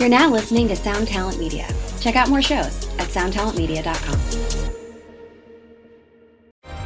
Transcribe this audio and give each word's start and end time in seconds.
You're 0.00 0.08
now 0.08 0.30
listening 0.30 0.66
to 0.68 0.76
Sound 0.76 1.08
Talent 1.08 1.38
Media. 1.38 1.68
Check 2.00 2.16
out 2.16 2.30
more 2.30 2.40
shows 2.40 2.88
at 2.98 3.08
soundtalentmedia.com. 3.08 4.18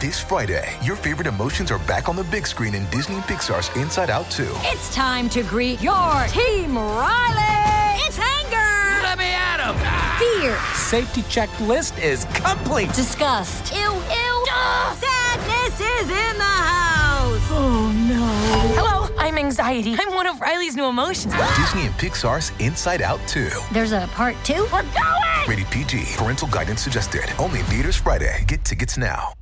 This 0.00 0.20
Friday, 0.20 0.68
your 0.82 0.96
favorite 0.96 1.28
emotions 1.28 1.70
are 1.70 1.78
back 1.78 2.08
on 2.08 2.16
the 2.16 2.24
big 2.24 2.44
screen 2.44 2.74
in 2.74 2.84
Disney 2.90 3.14
and 3.14 3.22
Pixar's 3.22 3.70
Inside 3.76 4.10
Out 4.10 4.28
2. 4.32 4.42
It's 4.62 4.92
time 4.92 5.28
to 5.28 5.44
greet 5.44 5.80
your 5.80 6.26
team, 6.26 6.76
Riley! 6.76 8.02
It's 8.04 8.18
anger! 8.18 9.02
Let 9.04 9.16
me 9.16 9.26
at 9.26 9.60
him! 9.60 9.76
Fear! 10.18 10.58
Safety 10.74 11.22
checklist 11.22 11.96
is 12.02 12.24
complete! 12.34 12.92
Disgust! 12.94 13.72
Ew, 13.72 13.78
ew! 13.78 14.44
Ugh. 14.50 14.98
Sadness 14.98 15.80
is 15.80 16.08
in 16.10 16.36
the 16.36 16.42
house! 16.42 17.48
Oh 17.52 17.92
no. 18.08 18.26
Hello, 18.74 18.93
I'm 19.24 19.38
anxiety. 19.38 19.96
I'm 19.98 20.14
one 20.14 20.26
of 20.26 20.38
Riley's 20.38 20.76
new 20.76 20.84
emotions. 20.84 21.32
Disney 21.56 21.86
and 21.86 21.94
Pixar's 21.94 22.52
Inside 22.60 23.00
Out 23.00 23.26
2. 23.26 23.48
There's 23.72 23.92
a 23.92 24.06
part 24.12 24.36
two? 24.44 24.66
We're 24.70 24.82
going! 24.82 25.48
Rated 25.48 25.66
PG. 25.70 26.04
Parental 26.18 26.46
guidance 26.48 26.82
suggested. 26.82 27.24
Only 27.38 27.60
in 27.60 27.64
theaters 27.64 27.96
Friday. 27.96 28.44
Get 28.46 28.66
tickets 28.66 28.98
now. 28.98 29.32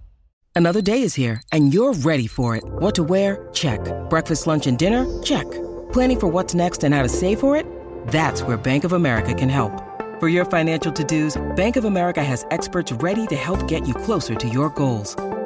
Another 0.55 0.83
day 0.83 1.03
is 1.03 1.17
here, 1.17 1.43
and 1.51 1.75
you're 1.75 1.95
ready 1.95 2.29
for 2.29 2.55
it. 2.55 2.63
What 2.65 2.95
to 2.95 3.03
wear? 3.03 3.49
Check. 3.53 3.81
Breakfast, 4.09 4.47
lunch, 4.47 4.69
and 4.69 4.79
dinner? 4.79 5.05
Check. 5.25 5.51
Planning 5.93 6.21
for 6.21 6.29
what's 6.29 6.55
next 6.55 6.85
and 6.85 6.95
how 6.95 7.03
to 7.03 7.09
save 7.09 7.41
for 7.41 7.57
it? 7.57 7.67
That's 8.07 8.43
where 8.43 8.57
Bank 8.57 8.85
of 8.85 8.93
America 8.93 9.35
can 9.35 9.49
help. 9.49 9.73
For 10.21 10.29
your 10.29 10.45
financial 10.45 10.93
to-dos, 10.93 11.43
Bank 11.57 11.75
of 11.75 11.87
America 11.87 12.23
has 12.23 12.47
experts 12.53 12.93
ready 12.93 13.27
to 13.27 13.35
help 13.35 13.67
get 13.67 13.89
you 13.89 13.95
closer 13.95 14.37
to 14.37 14.49
your 14.49 14.71
goals. 14.71 15.17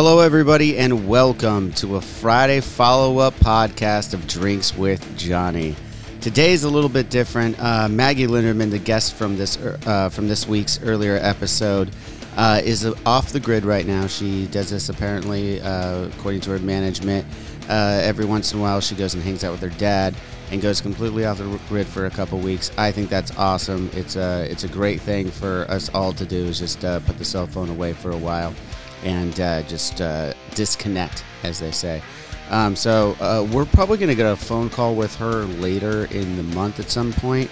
Hello, 0.00 0.20
everybody, 0.20 0.78
and 0.78 1.08
welcome 1.08 1.72
to 1.72 1.96
a 1.96 2.00
Friday 2.00 2.60
follow 2.60 3.18
up 3.18 3.34
podcast 3.34 4.14
of 4.14 4.28
Drinks 4.28 4.76
with 4.76 5.18
Johnny. 5.18 5.74
Today's 6.20 6.62
a 6.62 6.70
little 6.70 6.88
bit 6.88 7.10
different. 7.10 7.58
Uh, 7.58 7.88
Maggie 7.88 8.28
Lindemann, 8.28 8.70
the 8.70 8.78
guest 8.78 9.14
from 9.14 9.36
this 9.36 9.56
uh, 9.56 10.08
from 10.08 10.28
this 10.28 10.46
week's 10.46 10.80
earlier 10.84 11.16
episode, 11.20 11.90
uh, 12.36 12.62
is 12.64 12.86
off 13.06 13.32
the 13.32 13.40
grid 13.40 13.64
right 13.64 13.84
now. 13.84 14.06
She 14.06 14.46
does 14.46 14.70
this 14.70 14.88
apparently, 14.88 15.60
uh, 15.62 16.04
according 16.16 16.42
to 16.42 16.50
her 16.50 16.60
management. 16.60 17.26
Uh, 17.68 18.00
every 18.00 18.24
once 18.24 18.52
in 18.52 18.60
a 18.60 18.62
while, 18.62 18.80
she 18.80 18.94
goes 18.94 19.14
and 19.14 19.22
hangs 19.24 19.42
out 19.42 19.50
with 19.50 19.62
her 19.62 19.78
dad 19.80 20.14
and 20.52 20.62
goes 20.62 20.80
completely 20.80 21.24
off 21.24 21.38
the 21.38 21.60
grid 21.68 21.88
for 21.88 22.06
a 22.06 22.10
couple 22.10 22.38
weeks. 22.38 22.70
I 22.78 22.92
think 22.92 23.10
that's 23.10 23.36
awesome. 23.36 23.90
It's 23.94 24.14
a 24.14 24.46
it's 24.48 24.62
a 24.62 24.68
great 24.68 25.00
thing 25.00 25.28
for 25.28 25.66
us 25.68 25.88
all 25.92 26.12
to 26.12 26.24
do. 26.24 26.44
Is 26.44 26.60
just 26.60 26.84
uh, 26.84 27.00
put 27.00 27.18
the 27.18 27.24
cell 27.24 27.48
phone 27.48 27.68
away 27.68 27.94
for 27.94 28.12
a 28.12 28.16
while 28.16 28.54
and 29.04 29.38
uh, 29.40 29.62
just 29.62 30.00
uh, 30.00 30.32
disconnect, 30.54 31.24
as 31.42 31.58
they 31.58 31.70
say. 31.70 32.02
Um, 32.50 32.74
so 32.76 33.16
uh, 33.20 33.46
we're 33.52 33.66
probably 33.66 33.98
going 33.98 34.08
to 34.08 34.14
get 34.14 34.30
a 34.30 34.36
phone 34.36 34.70
call 34.70 34.94
with 34.94 35.14
her 35.16 35.44
later 35.44 36.06
in 36.06 36.36
the 36.36 36.42
month 36.42 36.80
at 36.80 36.90
some 36.90 37.12
point, 37.12 37.50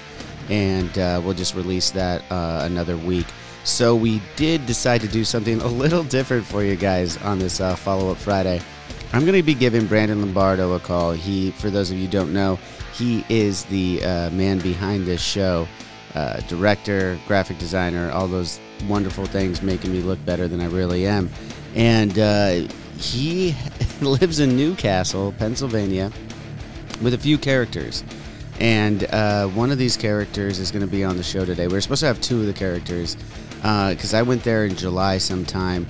and 0.49 0.97
uh, 0.99 1.21
we'll 1.23 1.35
just 1.35 1.55
release 1.55 1.91
that 1.91 2.23
uh, 2.31 2.63
another 2.65 2.97
week. 2.97 3.27
So 3.65 3.95
we 3.97 4.23
did 4.37 4.65
decide 4.65 5.01
to 5.03 5.09
do 5.09 5.25
something 5.25 5.61
a 5.63 5.69
little 5.69 6.05
different 6.05 6.47
for 6.47 6.63
you 6.63 6.77
guys 6.77 7.17
on 7.19 7.39
this 7.39 7.61
uh, 7.61 7.77
follow-up 7.77 8.17
Friday. 8.17 8.61
I'm 9.13 9.23
going 9.23 9.35
to 9.35 9.43
be 9.43 9.55
giving 9.55 9.87
Brandon 9.87 10.21
Lombardo 10.21 10.73
a 10.73 10.81
call. 10.81 11.13
He, 11.13 11.53
for 11.53 11.71
those 11.71 11.91
of 11.91 11.97
you 11.97 12.09
don't 12.09 12.33
know, 12.33 12.59
he 12.95 13.25
is 13.29 13.65
the 13.67 14.01
man 14.33 14.59
behind 14.59 15.07
this 15.07 15.23
show. 15.23 15.69
Uh, 16.17 16.41
director, 16.49 17.19
graphic 17.27 17.59
designer, 17.59 18.11
all 18.11 18.27
those 18.27 18.59
wonderful 18.89 19.27
things 19.27 19.63
making 19.63 19.93
me 19.93 20.01
look 20.01 20.25
better 20.25 20.49
than 20.49 20.61
I 20.61 20.67
really 20.67 21.07
am. 21.07 21.31
And 21.75 22.19
uh, 22.19 22.73
he 22.99 23.55
lives 24.01 24.41
in 24.41 24.57
New 24.57 24.75
Castle, 24.75 25.35
Pennsylvania, 25.39 26.11
with 27.03 27.15
a 27.15 27.19
few 27.19 27.39
characters. 27.39 28.05
And 28.59 29.05
uh, 29.05 29.49
one 29.49 29.71
of 29.71 29.79
these 29.79 29.97
characters 29.97 30.59
is 30.59 30.71
going 30.71 30.85
to 30.85 30.91
be 30.91 31.05
on 31.05 31.17
the 31.17 31.23
show 31.23 31.45
today. 31.45 31.67
We 31.67 31.77
are 31.77 31.81
supposed 31.81 32.01
to 32.01 32.07
have 32.07 32.21
two 32.21 32.41
of 32.41 32.47
the 32.47 32.55
characters 32.55 33.17
because 33.57 34.15
I 34.15 34.23
went 34.23 34.45
there 34.45 34.65
in 34.65 34.77
July 34.77 35.19
sometime, 35.19 35.87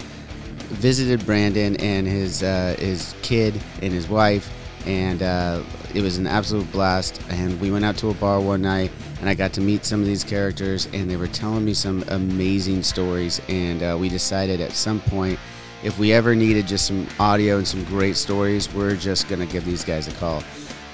visited 0.69 1.25
Brandon 1.25 1.77
and 1.77 2.07
his 2.07 2.43
uh, 2.43 2.75
his 2.79 3.15
kid 3.23 3.61
and 3.83 3.93
his 3.93 4.09
wife, 4.09 4.51
and 4.87 5.23
uh, 5.23 5.63
it 5.95 6.01
was 6.01 6.19
an 6.19 6.27
absolute 6.27 6.71
blast. 6.73 7.21
And 7.29 7.61
we 7.61 7.71
went 7.71 7.85
out 7.85 7.97
to 7.99 8.11
a 8.11 8.15
bar 8.15 8.41
one 8.41 8.63
night, 8.63 8.91
and 9.27 9.33
I 9.33 9.35
got 9.35 9.53
to 9.55 9.61
meet 9.61 9.85
some 9.85 9.99
of 9.99 10.07
these 10.07 10.23
characters, 10.23 10.87
and 10.93 11.11
they 11.11 11.17
were 11.17 11.27
telling 11.27 11.65
me 11.65 11.75
some 11.75 12.05
amazing 12.11 12.85
stories. 12.85 13.41
And 13.49 13.83
uh, 13.83 13.97
we 13.99 14.09
decided 14.09 14.61
at 14.61 14.71
some 14.71 15.01
point, 15.01 15.41
if 15.83 15.99
we 15.99 16.13
ever 16.13 16.37
needed 16.37 16.69
just 16.69 16.87
some 16.87 17.09
audio 17.19 17.57
and 17.57 17.67
some 17.67 17.83
great 17.87 18.15
stories, 18.17 18.73
we're 18.73 18.95
just 18.95 19.29
gonna 19.29 19.45
give 19.45 19.65
these 19.65 19.85
guys 19.85 20.07
a 20.07 20.13
call. 20.13 20.45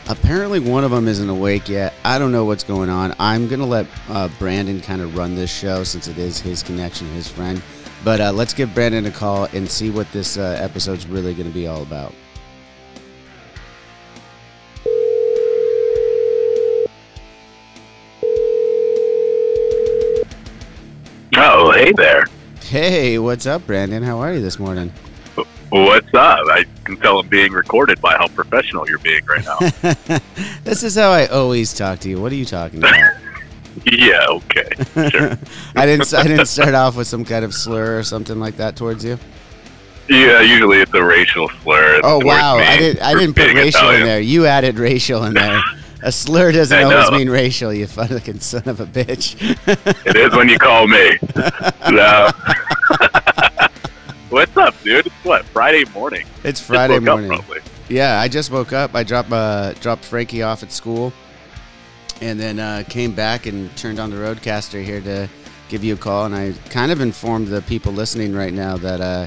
Apparently, 0.08 0.60
one 0.60 0.82
of 0.82 0.90
them 0.90 1.08
isn't 1.08 1.28
awake 1.28 1.68
yet. 1.68 1.92
I 2.06 2.18
don't 2.18 2.32
know 2.32 2.46
what's 2.46 2.64
going 2.64 2.88
on. 2.88 3.14
I'm 3.18 3.48
gonna 3.48 3.66
let 3.66 3.86
uh, 4.08 4.30
Brandon 4.38 4.80
kind 4.80 5.02
of 5.02 5.14
run 5.14 5.34
this 5.34 5.52
show 5.52 5.84
since 5.84 6.08
it 6.08 6.16
is 6.16 6.40
his 6.40 6.62
connection, 6.62 7.06
his 7.08 7.28
friend. 7.28 7.62
But 8.02 8.22
uh, 8.22 8.32
let's 8.32 8.54
give 8.54 8.72
Brandon 8.72 9.04
a 9.04 9.10
call 9.10 9.44
and 9.52 9.70
see 9.70 9.90
what 9.90 10.10
this 10.10 10.38
uh, 10.38 10.56
episode's 10.58 11.06
really 11.06 11.34
going 11.34 11.48
to 11.48 11.54
be 11.54 11.66
all 11.66 11.82
about. 11.82 12.14
Hey 21.96 22.04
there. 22.04 22.24
Hey, 22.62 23.18
what's 23.18 23.46
up, 23.46 23.66
Brandon? 23.66 24.02
How 24.02 24.18
are 24.18 24.32
you 24.32 24.40
this 24.40 24.58
morning? 24.58 24.92
What's 25.70 26.12
up? 26.14 26.38
I 26.48 26.64
can 26.84 26.96
tell 26.98 27.18
I'm 27.18 27.28
being 27.28 27.52
recorded 27.52 28.00
by 28.00 28.14
how 28.16 28.28
professional 28.28 28.88
you're 28.88 28.98
being 28.98 29.24
right 29.24 29.44
now. 29.44 29.58
this 30.64 30.82
is 30.82 30.94
how 30.94 31.10
I 31.10 31.26
always 31.26 31.72
talk 31.72 31.98
to 32.00 32.08
you. 32.08 32.20
What 32.20 32.30
are 32.32 32.36
you 32.36 32.44
talking 32.44 32.78
about? 32.78 32.94
yeah, 33.90 34.26
okay. 34.28 34.68
Sure. 35.10 35.38
I 35.76 35.86
didn't 35.86 36.12
I 36.12 36.24
didn't 36.24 36.46
start 36.46 36.74
off 36.74 36.96
with 36.96 37.06
some 37.06 37.24
kind 37.24 37.44
of 37.44 37.54
slur 37.54 37.98
or 37.98 38.02
something 38.02 38.38
like 38.38 38.56
that 38.56 38.76
towards 38.76 39.04
you. 39.04 39.18
Yeah, 40.08 40.40
usually 40.40 40.78
it's 40.78 40.92
a 40.92 41.02
racial 41.02 41.48
slur. 41.62 42.00
Oh 42.04 42.24
wow, 42.24 42.56
I 42.56 42.76
didn't 42.76 43.02
I 43.02 43.14
didn't 43.14 43.34
put 43.34 43.54
racial 43.54 43.80
Italian. 43.80 44.02
in 44.02 44.06
there. 44.06 44.20
You 44.20 44.46
added 44.46 44.78
racial 44.78 45.24
in 45.24 45.34
there. 45.34 45.62
A 46.04 46.10
slur 46.10 46.50
doesn't 46.50 46.76
I 46.76 46.82
always 46.82 47.10
know. 47.10 47.18
mean 47.18 47.30
racial, 47.30 47.72
you 47.72 47.86
fucking 47.86 48.40
son 48.40 48.64
of 48.66 48.80
a 48.80 48.86
bitch. 48.86 49.36
it 50.06 50.16
is 50.16 50.34
when 50.34 50.48
you 50.48 50.58
call 50.58 50.86
me. 50.88 51.18
No. 51.90 52.30
What's 54.30 54.56
up, 54.56 54.74
dude? 54.82 55.06
It's 55.06 55.14
what 55.24 55.44
Friday 55.46 55.84
morning. 55.92 56.26
It's 56.42 56.58
Friday 56.60 56.98
morning. 57.00 57.38
yeah, 57.88 58.18
I 58.20 58.28
just 58.28 58.50
woke 58.50 58.72
up. 58.72 58.94
I 58.94 59.02
dropped 59.02 59.30
uh, 59.30 59.74
dropped 59.74 60.04
Frankie 60.04 60.42
off 60.42 60.62
at 60.62 60.72
school, 60.72 61.12
and 62.22 62.40
then 62.40 62.58
uh, 62.58 62.82
came 62.88 63.12
back 63.12 63.44
and 63.46 63.74
turned 63.76 63.98
on 63.98 64.10
the 64.10 64.16
RODECaster 64.16 64.82
here 64.82 65.00
to 65.02 65.28
give 65.68 65.84
you 65.84 65.94
a 65.94 65.98
call. 65.98 66.24
And 66.24 66.34
I 66.34 66.52
kind 66.70 66.90
of 66.90 67.00
informed 67.02 67.48
the 67.48 67.60
people 67.62 67.92
listening 67.92 68.34
right 68.34 68.52
now 68.54 68.76
that. 68.78 69.00
Uh, 69.00 69.26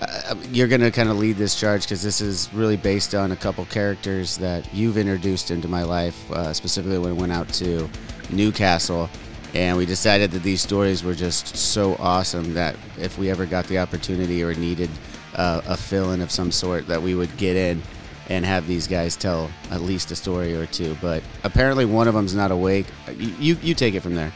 uh, 0.00 0.34
you're 0.50 0.68
going 0.68 0.80
to 0.80 0.90
kind 0.90 1.08
of 1.08 1.18
lead 1.18 1.36
this 1.36 1.58
charge 1.58 1.82
because 1.82 2.02
this 2.02 2.20
is 2.20 2.52
really 2.54 2.76
based 2.76 3.14
on 3.14 3.32
a 3.32 3.36
couple 3.36 3.64
characters 3.66 4.36
that 4.38 4.72
you've 4.72 4.96
introduced 4.96 5.50
into 5.50 5.68
my 5.68 5.82
life, 5.82 6.30
uh, 6.30 6.52
specifically 6.52 6.98
when 6.98 7.10
I 7.10 7.14
went 7.14 7.32
out 7.32 7.48
to 7.54 7.88
New 8.30 8.50
Castle. 8.50 9.10
And 9.52 9.76
we 9.76 9.84
decided 9.84 10.30
that 10.30 10.42
these 10.42 10.62
stories 10.62 11.02
were 11.02 11.14
just 11.14 11.56
so 11.56 11.96
awesome 11.96 12.54
that 12.54 12.76
if 12.98 13.18
we 13.18 13.30
ever 13.30 13.46
got 13.46 13.66
the 13.66 13.78
opportunity 13.78 14.42
or 14.42 14.54
needed 14.54 14.90
uh, 15.34 15.60
a 15.66 15.76
fill 15.76 16.12
in 16.12 16.22
of 16.22 16.30
some 16.30 16.52
sort, 16.52 16.86
that 16.86 17.02
we 17.02 17.14
would 17.14 17.36
get 17.36 17.56
in 17.56 17.82
and 18.28 18.44
have 18.44 18.66
these 18.68 18.86
guys 18.86 19.16
tell 19.16 19.50
at 19.70 19.80
least 19.80 20.12
a 20.12 20.16
story 20.16 20.54
or 20.54 20.66
two. 20.66 20.96
But 21.02 21.22
apparently, 21.42 21.84
one 21.84 22.06
of 22.06 22.14
them's 22.14 22.34
not 22.34 22.52
awake. 22.52 22.86
You, 23.16 23.34
you, 23.38 23.56
you 23.60 23.74
take 23.74 23.94
it 23.94 24.00
from 24.00 24.14
there. 24.14 24.32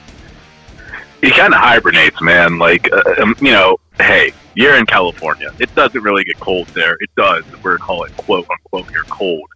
He 1.22 1.30
kind 1.30 1.54
of 1.54 1.60
hibernates, 1.60 2.20
man. 2.20 2.58
Like, 2.58 2.92
uh, 2.92 3.14
um, 3.22 3.36
you 3.40 3.52
know, 3.52 3.78
hey, 3.98 4.32
you're 4.54 4.76
in 4.76 4.86
California. 4.86 5.48
It 5.58 5.70
doesn't 5.74 6.00
really 6.02 6.24
get 6.24 6.36
cold 6.40 6.68
there. 6.74 6.96
It 7.00 7.10
does. 7.16 7.42
We're 7.62 7.78
calling 7.78 8.10
it 8.10 8.16
quote 8.16 8.46
unquote 8.50 8.88
here 8.90 9.04
cold, 9.10 9.48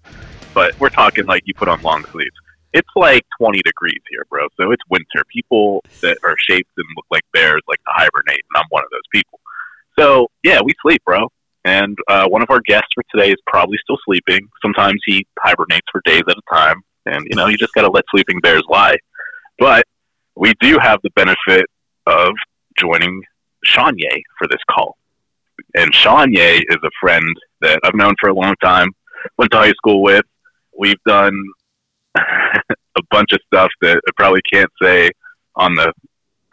but 0.55 0.73
we're 0.79 0.91
talking 0.91 1.27
like 1.27 1.43
you 1.47 1.55
put 1.55 1.69
on 1.69 1.81
long 1.83 2.05
sleeves. 2.13 2.35
It's 2.73 2.89
like 2.97 3.25
20 3.41 3.61
degrees 3.65 4.01
here, 4.11 4.25
bro. 4.29 4.47
So 4.61 4.73
it's 4.73 4.83
winter. 4.91 5.25
People 5.33 5.83
that 6.03 6.19
are 6.25 6.35
shaped 6.49 6.71
and 6.77 6.87
look 6.97 7.07
like 7.11 7.23
bears 7.33 7.63
like 7.67 7.79
to 7.79 7.93
hibernate, 7.95 8.45
and 8.53 8.63
I'm 8.63 8.67
one 8.71 8.85
of 8.85 8.91
those 8.91 9.01
people. 9.13 9.41
So 9.99 10.29
yeah, 10.43 10.61
we 10.63 10.75
sleep, 10.83 11.03
bro. 11.05 11.29
and 11.65 11.97
uh, 12.09 12.27
one 12.29 12.43
of 12.43 12.51
our 12.51 12.61
guests 12.61 12.89
for 12.95 13.05
today 13.15 13.31
is 13.31 13.39
probably 13.47 13.79
still 13.83 13.99
sleeping. 14.05 14.49
Sometimes 14.63 15.01
he 15.07 15.27
hibernates 15.41 15.87
for 15.91 16.01
days 16.05 16.23
at 16.29 16.37
a 16.37 16.55
time, 16.55 16.83
and 17.07 17.27
you 17.29 17.37
know 17.37 17.47
you 17.47 17.57
just 17.57 17.75
got 17.75 17.83
to 17.83 17.91
let 17.91 18.05
sleeping 18.11 18.41
bears 18.41 18.65
lie. 18.69 18.97
But 19.59 19.85
we 20.37 20.53
do 20.61 20.79
have 20.79 21.01
the 21.03 21.11
benefit 21.17 21.67
of 22.07 22.33
joining 22.79 23.23
Sean 23.65 23.95
Ye 23.97 24.25
for 24.39 24.47
this 24.49 24.61
call, 24.71 24.97
and 25.75 25.95
Sean 25.95 26.33
Ye 26.33 26.59
is 26.59 26.79
a 26.83 26.91
friend 27.01 27.25
that 27.61 27.81
I've 27.85 27.95
known 27.95 28.15
for 28.21 28.29
a 28.29 28.35
long 28.35 28.55
time. 28.63 28.89
Went 29.37 29.51
to 29.53 29.59
high 29.59 29.73
school 29.73 30.03
with. 30.03 30.25
We've 30.79 31.03
done 31.07 31.35
a 32.17 33.03
bunch 33.11 33.33
of 33.33 33.41
stuff 33.47 33.71
that 33.83 33.97
I 33.97 34.11
probably 34.17 34.43
can't 34.53 34.71
say 34.81 35.11
on 35.57 35.75
the 35.75 35.93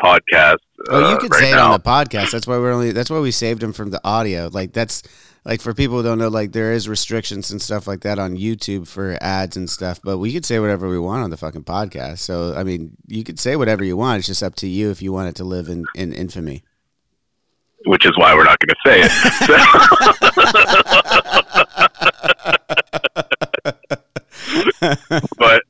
podcast. 0.01 0.57
Oh, 0.89 0.99
you 0.99 1.15
uh, 1.15 1.19
could 1.19 1.31
right 1.31 1.39
say 1.39 1.51
it 1.51 1.57
on 1.57 1.71
the 1.71 1.79
podcast. 1.79 2.31
That's 2.31 2.47
why 2.47 2.57
we're 2.57 2.71
only. 2.71 2.91
That's 2.91 3.09
why 3.09 3.19
we 3.19 3.31
saved 3.31 3.63
him 3.63 3.73
from 3.73 3.91
the 3.91 4.01
audio. 4.03 4.49
Like 4.51 4.73
that's 4.73 5.03
like 5.45 5.61
for 5.61 5.73
people 5.73 5.97
who 5.97 6.03
don't 6.03 6.17
know, 6.17 6.27
like 6.27 6.51
there 6.51 6.73
is 6.73 6.89
restrictions 6.89 7.51
and 7.51 7.61
stuff 7.61 7.87
like 7.87 8.01
that 8.01 8.19
on 8.19 8.35
YouTube 8.35 8.87
for 8.87 9.17
ads 9.21 9.57
and 9.57 9.69
stuff. 9.69 9.99
But 10.03 10.17
we 10.17 10.33
could 10.33 10.45
say 10.45 10.59
whatever 10.59 10.89
we 10.89 10.99
want 10.99 11.23
on 11.23 11.29
the 11.29 11.37
fucking 11.37 11.63
podcast. 11.63 12.19
So 12.19 12.55
I 12.55 12.63
mean, 12.63 12.97
you 13.07 13.23
could 13.23 13.39
say 13.39 13.55
whatever 13.55 13.83
you 13.83 13.95
want. 13.95 14.19
It's 14.19 14.27
just 14.27 14.43
up 14.43 14.55
to 14.55 14.67
you 14.67 14.91
if 14.91 15.01
you 15.01 15.13
want 15.13 15.29
it 15.29 15.35
to 15.35 15.43
live 15.43 15.69
in 15.69 15.85
in 15.95 16.13
infamy. 16.13 16.63
Which 17.85 18.05
is 18.05 18.17
why 18.17 18.33
we're 18.33 18.43
not 18.43 18.57
going 18.59 18.69
to 18.69 18.75
say 18.85 19.01
it. 19.03 19.11
but 25.37 25.63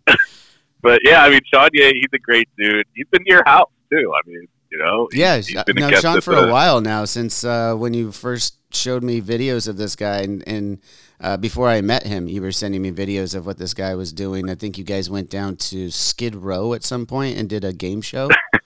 but 0.82 1.00
yeah, 1.04 1.24
I 1.24 1.30
mean, 1.30 1.42
Sean 1.52 1.70
Ye, 1.74 1.94
he's 1.94 2.06
a 2.14 2.20
great 2.20 2.50
dude. 2.58 2.86
He's 2.94 3.08
been 3.12 3.24
to 3.26 3.30
your 3.32 3.44
house 3.46 3.70
too. 3.92 4.14
I 4.14 4.22
mean, 4.30 4.48
you 4.72 4.78
know, 4.78 5.08
he's- 5.12 5.20
Yeah, 5.20 5.36
he's 5.38 5.64
been 5.74 5.84
a 5.84 5.90
guest 5.90 6.02
Sean 6.04 6.22
for 6.22 6.36
the- 6.36 6.48
a 6.48 6.52
while 6.52 6.82
now 6.82 7.06
since 7.06 7.44
uh, 7.44 7.76
when 7.76 7.94
you 7.94 8.12
first 8.12 8.56
showed 8.74 9.04
me 9.04 9.22
videos 9.22 9.68
of 9.68 9.78
this 9.78 9.96
guy, 9.96 10.20
and, 10.22 10.44
and 10.48 10.80
uh, 11.22 11.38
before 11.38 11.70
I 11.70 11.80
met 11.82 12.06
him, 12.06 12.28
you 12.28 12.42
were 12.42 12.52
sending 12.52 12.82
me 12.82 12.92
videos 12.92 13.34
of 13.36 13.46
what 13.46 13.58
this 13.58 13.74
guy 13.74 13.96
was 13.96 14.12
doing. 14.12 14.50
I 14.50 14.56
think 14.56 14.78
you 14.78 14.84
guys 14.84 15.10
went 15.10 15.30
down 15.30 15.56
to 15.58 15.90
Skid 15.90 16.36
Row 16.36 16.74
at 16.74 16.84
some 16.84 17.06
point 17.06 17.38
and 17.38 17.48
did 17.50 17.64
a 17.64 17.72
game 17.74 18.02
show. 18.02 18.30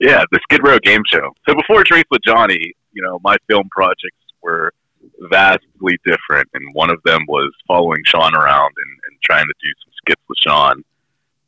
Yeah, 0.00 0.22
the 0.30 0.40
Skid 0.42 0.60
Row 0.66 0.78
game 0.78 1.02
show. 1.06 1.32
So 1.48 1.54
before 1.54 1.82
Drinks 1.84 2.08
with 2.10 2.20
Johnny, 2.24 2.72
you 2.92 3.02
know, 3.02 3.18
my 3.24 3.36
film 3.48 3.68
projects 3.70 4.16
were 4.42 4.72
vastly 5.30 5.98
different, 6.04 6.48
and 6.54 6.62
one 6.74 6.90
of 6.90 6.98
them 7.04 7.22
was 7.28 7.50
following 7.66 8.02
Sean 8.06 8.34
around 8.34 8.72
and, 8.76 8.90
and 9.08 9.18
trying 9.24 9.46
to 9.46 9.54
do 9.62 9.68
some 9.84 9.92
skits 10.04 10.22
with 10.28 10.38
Sean. 10.38 10.82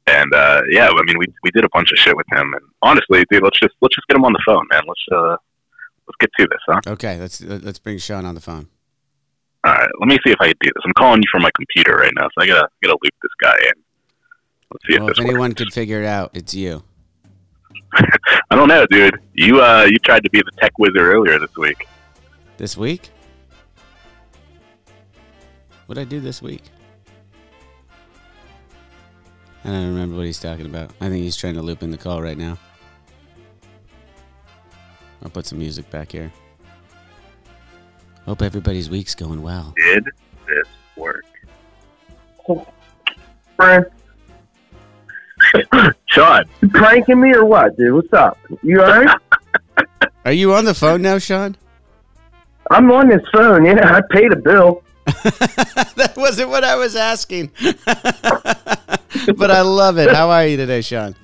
And 0.07 0.33
uh, 0.35 0.63
yeah, 0.71 0.89
I 0.89 1.03
mean, 1.05 1.19
we 1.19 1.27
we 1.43 1.51
did 1.51 1.65
a 1.65 1.69
bunch 1.75 1.93
of 1.93 1.99
shit 1.99 2.17
with 2.17 2.27
him. 2.33 2.53
And 2.55 2.63
honestly, 2.83 3.25
dude, 3.31 3.43
let's 3.43 3.59
just 3.61 3.75
let's 3.83 3.95
just 3.95 4.07
get 4.09 4.17
him 4.17 4.25
on 4.25 4.33
the 4.33 4.43
phone, 4.47 4.67
man. 4.71 4.83
Let's 4.89 5.05
uh, 5.13 5.37
let's 6.07 6.17
get 6.19 6.31
to 6.39 6.47
this, 6.51 6.61
huh? 6.67 6.81
okay, 6.93 7.19
let's 7.19 7.43
let's 7.43 7.79
bring 7.79 7.99
Sean 7.99 8.25
on 8.25 8.35
the 8.35 8.41
phone. 8.41 8.69
All 9.65 9.73
right, 9.75 9.91
let 10.01 10.09
me 10.09 10.17
see 10.25 10.31
if 10.33 10.41
I 10.41 10.47
can 10.47 10.55
do 10.61 10.71
this. 10.75 10.83
I'm 10.87 10.93
calling 10.97 11.21
you 11.21 11.29
from 11.31 11.43
my 11.43 11.51
computer 11.55 11.97
right 11.97 12.13
now, 12.17 12.29
so 12.29 12.43
I 12.43 12.47
gotta 12.47 12.69
gotta 12.83 12.97
loop 13.03 13.13
this 13.23 13.33
guy 13.43 13.57
in. 13.59 13.73
Let's 14.73 14.85
see 14.89 14.99
Well, 14.99 15.09
if 15.09 15.11
if 15.11 15.17
this 15.17 15.19
works. 15.25 15.31
anyone 15.31 15.53
could 15.53 15.73
figure 15.75 16.01
it 16.01 16.07
out, 16.07 16.31
it's 16.33 16.55
you. 16.55 16.85
I 18.51 18.57
don't 18.57 18.69
know, 18.69 18.87
dude. 18.87 19.21
You 19.35 19.61
uh, 19.61 19.85
you 19.85 19.99
tried 19.99 20.25
to 20.25 20.31
be 20.31 20.39
the 20.39 20.51
tech 20.59 20.73
wizard 20.79 20.97
earlier 21.03 21.39
this 21.39 21.55
week. 21.57 21.87
This 22.57 22.77
week? 22.77 23.11
What'd 25.87 26.01
I 26.01 26.09
do 26.09 26.21
this 26.21 26.43
week? 26.43 26.63
I 29.65 29.69
don't 29.69 29.89
remember 29.89 30.17
what 30.17 30.27
he's 30.27 30.41
talking 30.41 30.67
about. 30.67 30.93
I 31.01 31.09
think 31.09 31.25
he's 31.25 31.37
trying 31.37 31.55
to 31.55 31.63
loop 31.63 31.83
in 31.83 31.91
the 31.91 31.99
call 31.99 32.23
right 32.23 32.39
now. 32.39 32.59
I'll 35.23 35.31
put 35.31 35.47
some 35.47 35.59
music 35.59 35.91
back 35.91 36.13
here. 36.13 36.33
Hope 38.25 38.43
everybody's 38.43 38.89
week's 38.89 39.15
going 39.15 39.43
well. 39.43 39.75
Did 39.77 40.05
this 40.47 40.67
work? 40.97 41.25
Friend, 43.57 43.85
Sean, 46.07 46.45
you 46.61 46.69
pranking 46.69 47.21
me 47.21 47.33
or 47.33 47.45
what, 47.45 47.77
dude? 47.77 47.95
What's 47.95 48.13
up? 48.13 48.39
You 48.63 48.83
alright? 48.83 49.17
Are 50.25 50.33
you 50.33 50.55
on 50.55 50.65
the 50.65 50.75
phone 50.75 51.03
now, 51.03 51.19
Sean? 51.19 51.57
I'm 52.71 52.91
on 52.91 53.09
this 53.09 53.23
phone. 53.33 53.65
Yeah, 53.65 53.97
I 53.97 54.03
paid 54.11 54.33
a 54.33 54.37
bill. 54.37 54.83
that 55.07 56.13
wasn't 56.17 56.51
what 56.51 56.65
I 56.65 56.77
was 56.77 56.95
asking. 56.95 57.51
but 57.87 59.51
I 59.51 59.63
love 59.63 59.99
it. 59.99 60.15
How 60.15 60.29
are 60.31 60.47
you 60.47 60.57
today, 60.59 60.83
Sean? 60.83 61.15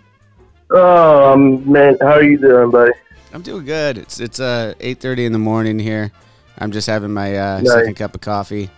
Oh 0.70 1.32
um, 1.32 1.70
man, 1.70 1.98
how 2.00 2.12
are 2.12 2.22
you 2.22 2.38
doing, 2.38 2.70
buddy? 2.70 2.92
I'm 3.32 3.42
doing 3.42 3.64
good. 3.66 3.98
It's 3.98 4.20
it's 4.20 4.40
uh 4.40 4.74
8:30 4.80 5.26
in 5.26 5.32
the 5.32 5.38
morning 5.38 5.78
here. 5.78 6.10
I'm 6.58 6.72
just 6.72 6.86
having 6.86 7.12
my 7.12 7.36
uh, 7.36 7.60
Nice. 7.60 7.72
second 7.72 7.94
cup 7.96 8.14
of 8.14 8.20
coffee. 8.20 8.70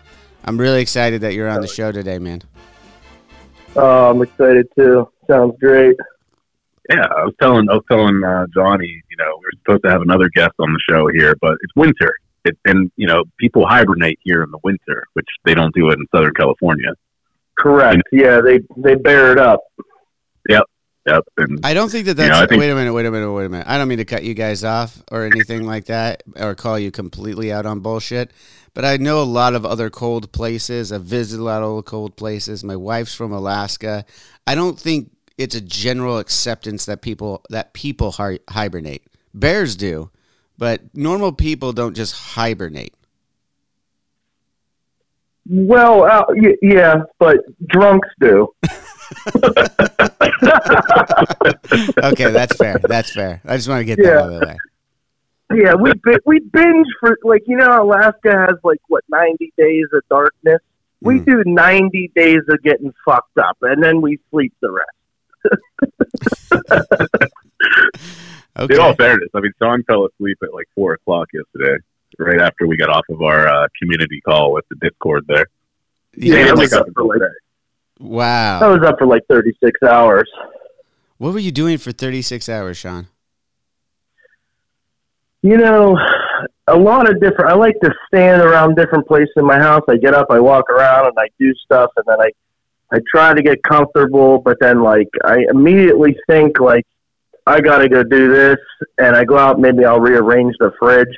I'm 0.44 0.58
really 0.58 0.80
excited 0.80 1.20
that 1.20 1.34
you're 1.34 1.48
on 1.48 1.60
the 1.60 1.66
show 1.66 1.92
today, 1.92 2.18
man. 2.18 2.42
Oh, 3.76 4.10
I'm 4.10 4.22
excited 4.22 4.68
too. 4.74 5.08
Sounds 5.28 5.54
great. 5.60 5.96
yeah, 6.90 7.06
I 7.06 7.24
was 7.24 7.34
telling 7.40 7.68
I 7.68 7.74
was 7.74 7.84
telling 7.90 8.22
uh, 8.24 8.46
Johnny, 8.54 9.02
you 9.10 9.16
know, 9.18 9.38
we 9.40 9.46
are 9.46 9.58
supposed 9.64 9.84
to 9.84 9.90
have 9.90 10.02
another 10.02 10.28
guest 10.34 10.52
on 10.58 10.72
the 10.72 10.80
show 10.88 11.08
here, 11.08 11.34
but 11.40 11.52
it's 11.62 11.74
winter, 11.74 12.14
it, 12.44 12.56
and 12.64 12.90
you 12.96 13.06
know, 13.06 13.24
people 13.38 13.66
hibernate 13.66 14.18
here 14.22 14.42
in 14.42 14.50
the 14.50 14.58
winter, 14.62 15.04
which 15.14 15.26
they 15.44 15.54
don't 15.54 15.74
do 15.74 15.88
it 15.90 15.98
in 15.98 16.06
Southern 16.14 16.34
California. 16.34 16.92
Correct. 17.58 18.02
Yeah, 18.12 18.40
they 18.40 18.60
they 18.76 18.94
bear 18.94 19.32
it 19.32 19.38
up. 19.38 19.60
Yep, 21.08 21.24
and 21.36 21.60
I 21.64 21.72
don't 21.72 21.88
think 21.88 22.06
that 22.06 22.16
You 22.18 22.24
know, 22.24 22.34
that's. 22.40 22.50
Think- 22.50 22.58
wait 22.60 22.70
a 22.70 22.74
minute. 22.74 22.92
Wait 22.92 23.06
a 23.06 23.10
minute. 23.12 23.32
Wait 23.32 23.44
a 23.44 23.48
minute. 23.48 23.68
I 23.68 23.78
don't 23.78 23.86
mean 23.86 23.98
to 23.98 24.04
cut 24.04 24.24
you 24.24 24.34
guys 24.34 24.64
off 24.64 25.02
or 25.12 25.24
anything 25.24 25.64
like 25.64 25.84
that, 25.84 26.24
or 26.34 26.56
call 26.56 26.80
you 26.80 26.90
completely 26.90 27.52
out 27.52 27.64
on 27.64 27.78
bullshit. 27.78 28.32
But 28.74 28.84
I 28.84 28.96
know 28.96 29.22
a 29.22 29.24
lot 29.24 29.54
of 29.54 29.64
other 29.64 29.88
cold 29.88 30.32
places. 30.32 30.90
I've 30.90 31.04
visited 31.04 31.40
a 31.40 31.44
lot 31.44 31.62
of 31.62 31.84
cold 31.84 32.16
places. 32.16 32.64
My 32.64 32.74
wife's 32.74 33.14
from 33.14 33.32
Alaska. 33.32 34.04
I 34.48 34.56
don't 34.56 34.78
think 34.78 35.12
it's 35.38 35.54
a 35.54 35.60
general 35.60 36.18
acceptance 36.18 36.86
that 36.86 37.02
people 37.02 37.44
that 37.50 37.72
people 37.72 38.12
hi- 38.12 38.38
hibernate. 38.48 39.04
Bears 39.34 39.76
do, 39.76 40.10
but 40.58 40.80
normal 40.94 41.32
people 41.32 41.72
don't 41.72 41.94
just 41.94 42.14
hibernate. 42.14 42.94
Well, 45.48 46.04
uh, 46.04 46.24
y- 46.30 46.56
yeah, 46.62 47.02
but 47.18 47.38
drunks 47.68 48.08
do. 48.20 48.48
Okay, 52.02 52.30
that's 52.30 52.56
fair. 52.56 52.78
That's 52.82 53.12
fair. 53.12 53.40
I 53.44 53.56
just 53.56 53.68
want 53.68 53.80
to 53.80 53.84
get 53.84 53.96
that 53.98 54.04
Yeah. 54.04 54.20
out 54.20 54.32
of 54.32 54.40
the 54.40 54.46
way. 54.46 54.56
Yeah, 55.62 55.74
we 55.74 55.92
bi- 56.04 56.18
we 56.24 56.40
binge 56.40 56.86
for 56.98 57.16
like 57.22 57.42
you 57.46 57.56
know 57.56 57.82
Alaska 57.82 58.32
has 58.32 58.58
like 58.64 58.80
what 58.88 59.04
90 59.08 59.52
days 59.56 59.86
of 59.92 60.02
darkness. 60.08 60.60
We 61.00 61.20
Mm. 61.20 61.24
do 61.26 61.42
90 61.46 62.10
days 62.16 62.40
of 62.48 62.60
getting 62.62 62.92
fucked 63.04 63.38
up, 63.38 63.56
and 63.62 63.82
then 63.82 64.00
we 64.00 64.18
sleep 64.30 64.52
the 64.60 64.70
rest. 64.72 64.90
Okay. 68.58 68.74
in 68.74 68.80
all 68.80 68.94
fairness, 68.94 69.28
I 69.34 69.40
mean, 69.40 69.52
Sean 69.58 69.82
fell 69.84 70.06
asleep 70.06 70.38
at 70.42 70.54
like 70.54 70.68
four 70.74 70.94
o'clock 70.94 71.28
yesterday, 71.32 71.82
right 72.18 72.40
after 72.40 72.66
we 72.66 72.76
got 72.76 72.90
off 72.90 73.04
of 73.10 73.22
our 73.22 73.46
uh, 73.46 73.68
community 73.78 74.20
call 74.20 74.52
with 74.52 74.64
the 74.68 74.76
Discord 74.76 75.24
there. 75.28 75.46
Yeah, 76.16 76.36
Yeah, 76.36 76.50
I 76.50 76.54
was 76.54 76.72
up 76.72 76.86
up 76.86 76.94
for 76.94 77.04
like 77.04 77.20
wow. 77.98 78.60
I 78.60 78.68
was 78.68 78.82
up 78.82 78.98
for 78.98 79.06
like 79.06 79.22
36 79.28 79.82
hours. 79.82 80.30
What 81.18 81.32
were 81.32 81.38
you 81.38 81.52
doing 81.52 81.78
for 81.78 81.92
36 81.92 82.48
hours, 82.48 82.76
Sean? 82.76 83.08
You 85.42 85.56
know, 85.56 85.96
a 86.66 86.76
lot 86.76 87.08
of 87.08 87.20
different. 87.20 87.50
I 87.50 87.54
like 87.54 87.78
to 87.82 87.94
stand 88.08 88.42
around 88.42 88.74
different 88.74 89.06
places 89.06 89.32
in 89.36 89.46
my 89.46 89.58
house. 89.58 89.82
I 89.88 89.96
get 89.96 90.14
up, 90.14 90.26
I 90.30 90.40
walk 90.40 90.68
around, 90.70 91.06
and 91.06 91.14
I 91.18 91.28
do 91.38 91.54
stuff, 91.54 91.90
and 91.96 92.04
then 92.06 92.20
I, 92.20 92.30
I 92.92 92.98
try 93.10 93.34
to 93.34 93.42
get 93.42 93.62
comfortable. 93.62 94.38
But 94.38 94.58
then, 94.60 94.82
like, 94.82 95.08
I 95.24 95.38
immediately 95.50 96.16
think 96.28 96.60
like, 96.60 96.86
I 97.46 97.60
got 97.60 97.78
to 97.78 97.88
go 97.88 98.02
do 98.02 98.32
this, 98.32 98.58
and 98.98 99.14
I 99.14 99.24
go 99.24 99.38
out. 99.38 99.60
Maybe 99.60 99.84
I'll 99.84 100.00
rearrange 100.00 100.54
the 100.58 100.72
fridge. 100.78 101.14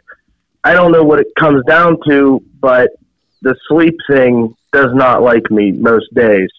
I 0.65 0.75
don't 0.75 0.93
know 0.93 1.03
what 1.03 1.21
it 1.21 1.29
comes 1.39 1.65
down 1.67 1.99
to, 2.09 2.43
but 2.61 2.91
the 3.41 3.55
sleep 3.69 3.95
thing 4.11 4.55
does 4.73 4.91
not 4.93 5.23
like 5.23 5.51
me 5.51 5.73
most 5.73 6.13
days. 6.15 6.51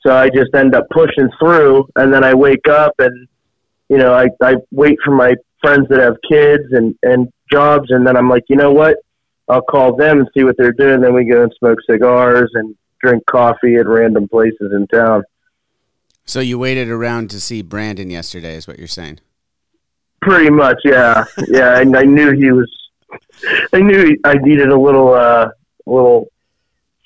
So 0.00 0.16
I 0.16 0.30
just 0.30 0.54
end 0.54 0.74
up 0.74 0.86
pushing 0.90 1.28
through, 1.38 1.86
and 1.96 2.12
then 2.12 2.24
I 2.24 2.32
wake 2.32 2.66
up 2.68 2.94
and 2.98 3.28
you 3.90 3.98
know, 3.98 4.14
I, 4.14 4.28
I 4.40 4.54
wait 4.70 4.98
for 5.04 5.10
my 5.10 5.34
friends 5.60 5.88
that 5.90 5.98
have 5.98 6.16
kids 6.26 6.62
and, 6.70 6.94
and 7.02 7.30
jobs, 7.50 7.90
and 7.90 8.06
then 8.06 8.16
I'm 8.16 8.30
like, 8.30 8.44
you 8.48 8.54
know 8.54 8.72
what? 8.72 8.98
I'll 9.48 9.60
call 9.60 9.96
them 9.96 10.20
and 10.20 10.28
see 10.32 10.44
what 10.44 10.56
they're 10.56 10.72
doing. 10.72 11.00
Then 11.00 11.12
we 11.12 11.24
go 11.24 11.42
and 11.42 11.52
smoke 11.58 11.80
cigars 11.90 12.50
and 12.54 12.76
drink 13.00 13.24
coffee 13.26 13.76
at 13.76 13.86
random 13.86 14.28
places 14.28 14.72
in 14.72 14.86
town. 14.86 15.22
So 16.24 16.40
you 16.40 16.58
waited 16.58 16.88
around 16.88 17.30
to 17.30 17.40
see 17.40 17.62
Brandon 17.62 18.10
yesterday, 18.10 18.54
is 18.54 18.68
what 18.68 18.78
you're 18.78 18.88
saying? 18.88 19.20
Pretty 20.22 20.50
much, 20.50 20.78
yeah, 20.84 21.24
yeah. 21.48 21.80
And 21.80 21.96
I 21.96 22.02
knew 22.02 22.32
he 22.32 22.52
was. 22.52 22.70
I 23.72 23.80
knew 23.80 24.16
I 24.24 24.34
needed 24.34 24.68
a 24.68 24.78
little, 24.78 25.14
uh, 25.14 25.48
little 25.86 26.28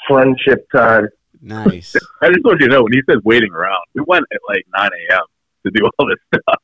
friendship 0.06 0.66
time. 0.74 1.08
Nice. 1.40 1.94
I 2.22 2.28
just 2.28 2.44
want 2.44 2.60
you 2.60 2.68
to 2.68 2.74
know 2.74 2.82
when 2.82 2.92
he 2.92 3.00
says 3.08 3.22
waiting 3.24 3.52
around, 3.52 3.78
we 3.94 4.02
went 4.06 4.24
at 4.32 4.40
like 4.48 4.66
nine 4.76 4.90
a.m. 5.10 5.22
to 5.64 5.70
do 5.70 5.88
all 5.98 6.08
this 6.08 6.40
stuff. 6.40 6.62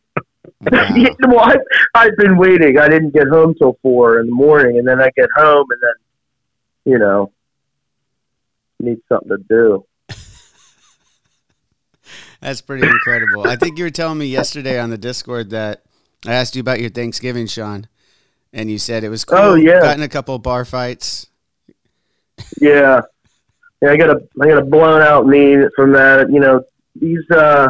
Wow. 0.61 0.95
Yeah, 0.95 1.09
well, 1.27 1.41
I, 1.41 1.57
I've 1.95 2.17
been 2.19 2.37
waiting. 2.37 2.79
I 2.79 2.89
didn't 2.89 3.15
get 3.15 3.29
home 3.29 3.55
till 3.55 3.79
four 3.81 4.21
in 4.21 4.27
the 4.27 4.35
morning, 4.35 4.79
and 4.79 4.87
then 4.87 5.01
I 5.01 5.11
get 5.17 5.29
home, 5.35 5.67
and 5.71 5.81
then 5.81 6.93
you 6.93 6.99
know, 6.99 7.33
need 8.81 8.99
something 9.09 9.29
to 9.29 9.39
do. 9.49 9.85
That's 12.41 12.61
pretty 12.61 12.87
incredible. 12.87 13.47
I 13.47 13.57
think 13.57 13.79
you 13.79 13.85
were 13.85 13.91
telling 13.91 14.19
me 14.19 14.27
yesterday 14.27 14.81
on 14.81 14.91
the 14.91 14.99
Discord 14.99 15.51
that 15.51 15.83
I 16.27 16.35
asked 16.35 16.57
you 16.57 16.61
about 16.61 16.81
your 16.81 16.91
Thanksgiving, 16.91 17.47
Sean, 17.47 17.87
and 18.53 18.71
you 18.71 18.79
said 18.79 19.05
it 19.05 19.09
was 19.09 19.25
cool. 19.25 19.39
Oh, 19.39 19.55
yeah. 19.55 19.81
Got 19.81 19.97
in 19.97 20.03
a 20.03 20.09
couple 20.09 20.35
of 20.35 20.43
bar 20.43 20.65
fights. 20.65 21.29
Yeah, 22.61 23.03
yeah. 23.83 23.91
I 23.91 23.97
got 23.97 24.11
a 24.11 24.27
I 24.41 24.47
got 24.47 24.59
a 24.59 24.65
blown 24.65 25.03
out 25.03 25.27
knee 25.27 25.57
from 25.77 25.93
that. 25.93 26.31
You 26.33 26.41
know, 26.41 26.63
these 26.95 27.31
uh, 27.31 27.69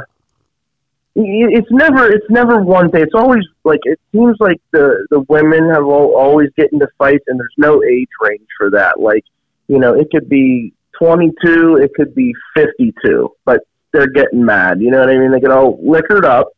it's 1.14 1.70
never 1.70 2.10
it's 2.10 2.28
never 2.30 2.62
one 2.62 2.90
thing. 2.90 3.02
It's 3.02 3.14
always 3.14 3.44
like 3.64 3.80
it 3.84 4.00
seems 4.12 4.36
like 4.40 4.60
the 4.70 5.06
the 5.10 5.20
women 5.28 5.68
have 5.70 5.84
all, 5.84 6.16
always 6.16 6.50
get 6.56 6.72
into 6.72 6.88
fights, 6.98 7.24
and 7.26 7.38
there's 7.38 7.54
no 7.56 7.82
age 7.82 8.08
range 8.20 8.46
for 8.56 8.70
that. 8.70 9.00
Like, 9.00 9.24
you 9.68 9.78
know, 9.78 9.94
it 9.94 10.08
could 10.10 10.28
be 10.28 10.72
22, 11.00 11.78
it 11.82 11.92
could 11.94 12.14
be 12.14 12.32
52, 12.54 13.30
but 13.44 13.60
they're 13.92 14.10
getting 14.10 14.44
mad. 14.44 14.80
You 14.80 14.90
know 14.90 15.00
what 15.00 15.10
I 15.10 15.18
mean? 15.18 15.32
They 15.32 15.40
get 15.40 15.50
all 15.50 15.78
liquored 15.82 16.24
up. 16.24 16.48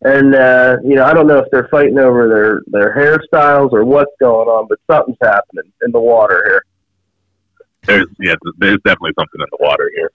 And 0.00 0.34
uh, 0.34 0.76
you 0.84 0.94
know, 0.94 1.04
I 1.04 1.12
don't 1.12 1.26
know 1.26 1.38
if 1.38 1.50
they're 1.50 1.66
fighting 1.72 1.98
over 1.98 2.28
their 2.28 2.62
their 2.68 2.94
hairstyles 2.94 3.72
or 3.72 3.84
what's 3.84 4.12
going 4.20 4.46
on, 4.46 4.68
but 4.68 4.78
something's 4.88 5.18
happening 5.20 5.72
in 5.82 5.90
the 5.90 5.98
water 5.98 6.40
here. 6.46 6.62
There's 7.82 8.06
yeah, 8.20 8.34
there's 8.58 8.78
definitely 8.84 9.14
something 9.18 9.40
in 9.40 9.46
the 9.50 9.58
water 9.58 9.90
here. 9.96 10.12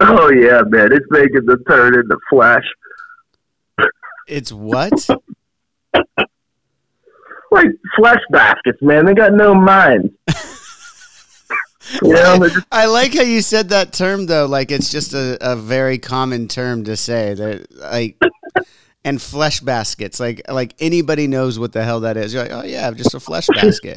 Oh 0.00 0.30
yeah, 0.30 0.62
man, 0.62 0.90
it's 0.90 1.04
making 1.10 1.44
the 1.44 1.58
turn 1.68 1.94
into 1.94 2.16
flash. 2.30 2.64
It's 4.26 4.52
what? 4.52 4.92
Like 7.52 7.68
flesh 7.96 8.20
baskets, 8.30 8.82
man. 8.82 9.06
They 9.06 9.14
got 9.14 9.32
no 9.32 9.54
mind. 9.54 10.10
you 12.02 12.12
know, 12.12 12.48
just, 12.48 12.66
I 12.72 12.86
like 12.86 13.14
how 13.14 13.22
you 13.22 13.42
said 13.42 13.70
that 13.70 13.92
term 13.92 14.26
though, 14.26 14.46
like 14.46 14.70
it's 14.70 14.90
just 14.90 15.14
a, 15.14 15.38
a 15.40 15.56
very 15.56 15.98
common 15.98 16.48
term 16.48 16.84
to 16.84 16.96
say 16.96 17.34
that 17.34 17.72
like 17.74 18.18
and 19.06 19.22
flesh 19.22 19.60
baskets. 19.60 20.20
Like 20.20 20.42
like 20.50 20.74
anybody 20.80 21.26
knows 21.28 21.58
what 21.58 21.72
the 21.72 21.84
hell 21.84 22.00
that 22.00 22.16
is. 22.16 22.34
You're 22.34 22.42
like, 22.42 22.52
oh 22.52 22.64
yeah, 22.64 22.90
just 22.90 23.14
a 23.14 23.20
flesh 23.20 23.46
basket. 23.46 23.96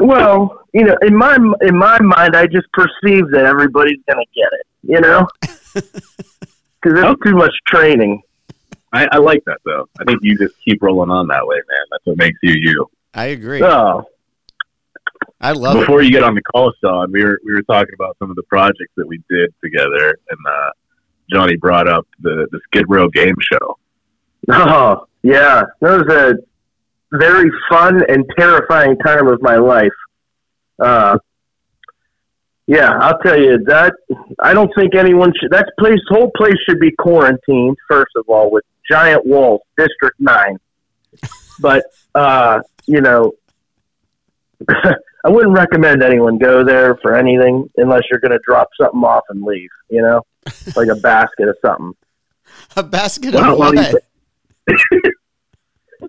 well, 0.00 0.62
you 0.72 0.84
know, 0.84 0.96
in 1.02 1.14
my 1.14 1.36
in 1.60 1.78
my 1.78 2.00
mind, 2.00 2.34
I 2.34 2.46
just 2.46 2.66
perceive 2.72 3.30
that 3.30 3.44
everybody's 3.44 4.00
gonna 4.08 4.24
get 4.34 4.48
it. 4.52 4.66
You 4.82 5.00
know, 5.00 5.28
because 5.42 5.84
it's 6.84 7.22
too 7.24 7.36
much 7.36 7.52
training. 7.66 8.22
I, 8.92 9.06
I 9.12 9.18
like 9.18 9.44
that 9.44 9.58
though. 9.64 9.86
I 10.00 10.04
think 10.04 10.20
you 10.22 10.38
just 10.38 10.54
keep 10.64 10.82
rolling 10.82 11.10
on 11.10 11.28
that 11.28 11.46
way, 11.46 11.56
man. 11.56 11.86
That's 11.90 12.06
what 12.06 12.16
makes 12.16 12.38
you 12.42 12.54
you. 12.56 12.86
I 13.12 13.26
agree. 13.26 13.62
Oh, 13.62 14.04
I 15.40 15.52
love 15.52 15.76
it. 15.76 15.80
Before 15.80 16.02
you 16.02 16.10
get 16.10 16.24
on 16.24 16.34
the 16.34 16.42
call, 16.42 16.72
Sean, 16.80 17.12
we 17.12 17.22
were 17.24 17.38
we 17.44 17.52
were 17.52 17.62
talking 17.62 17.94
about 17.94 18.16
some 18.18 18.30
of 18.30 18.36
the 18.36 18.42
projects 18.44 18.92
that 18.96 19.06
we 19.06 19.22
did 19.30 19.54
together, 19.62 20.18
and 20.30 20.38
uh, 20.48 20.70
Johnny 21.32 21.56
brought 21.56 21.88
up 21.88 22.06
the 22.20 22.48
the 22.50 22.60
Skid 22.66 22.86
Row 22.88 23.08
game 23.08 23.36
show. 23.52 23.78
oh, 24.50 25.06
yeah. 25.22 25.62
That 25.80 26.06
was 26.06 26.14
a 26.14 27.16
very 27.16 27.50
fun 27.70 28.02
and 28.08 28.24
terrifying 28.36 28.96
time 28.98 29.28
of 29.28 29.40
my 29.42 29.56
life. 29.56 29.92
Uh, 30.78 31.18
yeah, 32.66 32.90
I'll 33.00 33.18
tell 33.20 33.38
you 33.38 33.58
that. 33.66 33.94
I 34.40 34.52
don't 34.52 34.70
think 34.76 34.94
anyone 34.94 35.32
should. 35.40 35.50
That 35.52 35.70
place, 35.78 36.00
whole 36.08 36.30
place, 36.36 36.56
should 36.68 36.78
be 36.78 36.90
quarantined. 36.98 37.76
First 37.88 38.12
of 38.16 38.28
all, 38.28 38.50
with 38.50 38.64
giant 38.90 39.24
walls, 39.24 39.62
District 39.76 40.18
Nine. 40.18 40.58
But 41.60 41.84
uh, 42.14 42.60
you 42.86 43.00
know, 43.00 43.32
I 45.24 45.30
wouldn't 45.30 45.54
recommend 45.54 46.02
anyone 46.02 46.38
go 46.38 46.64
there 46.64 46.96
for 47.02 47.14
anything 47.16 47.68
unless 47.76 48.02
you're 48.10 48.20
going 48.20 48.32
to 48.32 48.40
drop 48.44 48.68
something 48.80 49.00
off 49.00 49.24
and 49.28 49.42
leave. 49.42 49.70
You 49.90 50.02
know, 50.02 50.22
like 50.76 50.88
a 50.88 50.96
basket 50.96 51.48
of 51.48 51.56
something. 51.64 51.92
A 52.76 52.82
basket 52.82 53.34
Well, 53.34 53.52
of 53.52 53.58
what? 53.58 53.94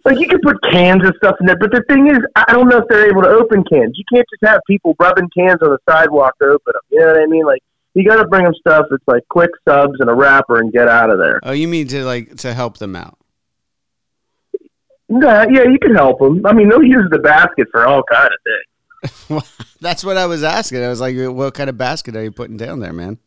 like 0.06 0.20
you 0.20 0.28
can 0.28 0.40
put 0.42 0.58
cans 0.72 1.04
and 1.04 1.14
stuff 1.18 1.36
in 1.40 1.46
there, 1.48 1.58
but 1.58 1.72
the 1.72 1.84
thing 1.90 2.08
is, 2.08 2.20
I 2.36 2.52
don't 2.52 2.70
know 2.70 2.78
if 2.78 2.88
they're 2.90 3.10
able 3.10 3.24
to 3.24 3.30
open 3.30 3.64
cans. 3.64 3.94
You 3.96 4.04
can't 4.12 4.26
just 4.32 4.50
have 4.50 4.62
people 4.68 4.96
rubbing 5.00 5.30
cans 5.36 5.62
on 5.62 5.70
the 5.70 5.80
sidewalk 5.90 6.38
to 6.40 6.46
open 6.46 6.74
them. 6.74 6.82
You 6.92 7.00
know 7.00 7.08
what 7.08 7.22
I 7.22 7.26
mean? 7.26 7.46
Like 7.46 7.62
you 7.94 8.08
got 8.08 8.22
to 8.22 8.28
bring 8.28 8.44
them 8.44 8.54
stuff 8.60 8.86
that's 8.90 9.04
like 9.08 9.24
quick 9.30 9.52
subs 9.68 9.96
and 10.00 10.10
a 10.10 10.14
wrapper 10.14 10.60
and 10.60 10.72
get 10.72 10.88
out 10.88 11.10
of 11.10 11.18
there. 11.18 11.40
Oh, 11.44 11.52
you 11.52 11.68
mean 11.68 11.88
to 11.90 12.04
like 12.04 12.36
to 12.38 12.54
help 12.54 12.78
them 12.78 12.96
out? 12.96 13.18
Yeah, 15.10 15.46
yeah, 15.50 15.64
you 15.64 15.80
can 15.82 15.96
help 15.96 16.20
them. 16.20 16.46
I 16.46 16.54
mean, 16.54 16.70
they'll 16.70 16.84
use 16.84 17.08
the 17.10 17.20
basket 17.20 17.68
for 17.72 17.86
all 17.86 18.04
kind 18.04 18.30
of 18.30 18.40
things. 18.44 19.44
That's 19.82 20.04
what 20.04 20.18
I 20.18 20.26
was 20.28 20.44
asking. 20.44 20.84
I 20.84 20.90
was 20.90 21.02
like, 21.02 21.16
what 21.18 21.54
kind 21.54 21.70
of 21.70 21.78
basket 21.78 22.16
are 22.16 22.24
you 22.24 22.32
putting 22.32 22.58
down 22.58 22.80
there, 22.80 22.94
man? 22.94 23.18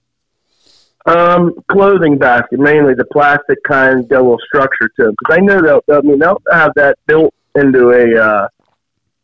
Um, 1.07 1.55
clothing 1.69 2.19
basket, 2.19 2.61
mainly 2.61 2.95
the 2.95 3.05
plastic 3.07 3.59
kind, 3.67 4.09
got 4.09 4.21
a 4.21 4.23
little 4.23 4.39
structure 4.47 4.89
to 4.97 5.05
them. 5.07 5.15
Because 5.19 5.39
I 5.39 5.41
know 5.41 5.61
they'll, 5.61 5.97
I 5.97 6.01
mean, 6.03 6.21
they'll 6.21 6.41
have 6.53 6.73
that 6.77 6.99
built 7.07 7.35
into 7.57 7.91
a 7.91 8.23
uh, 8.23 8.49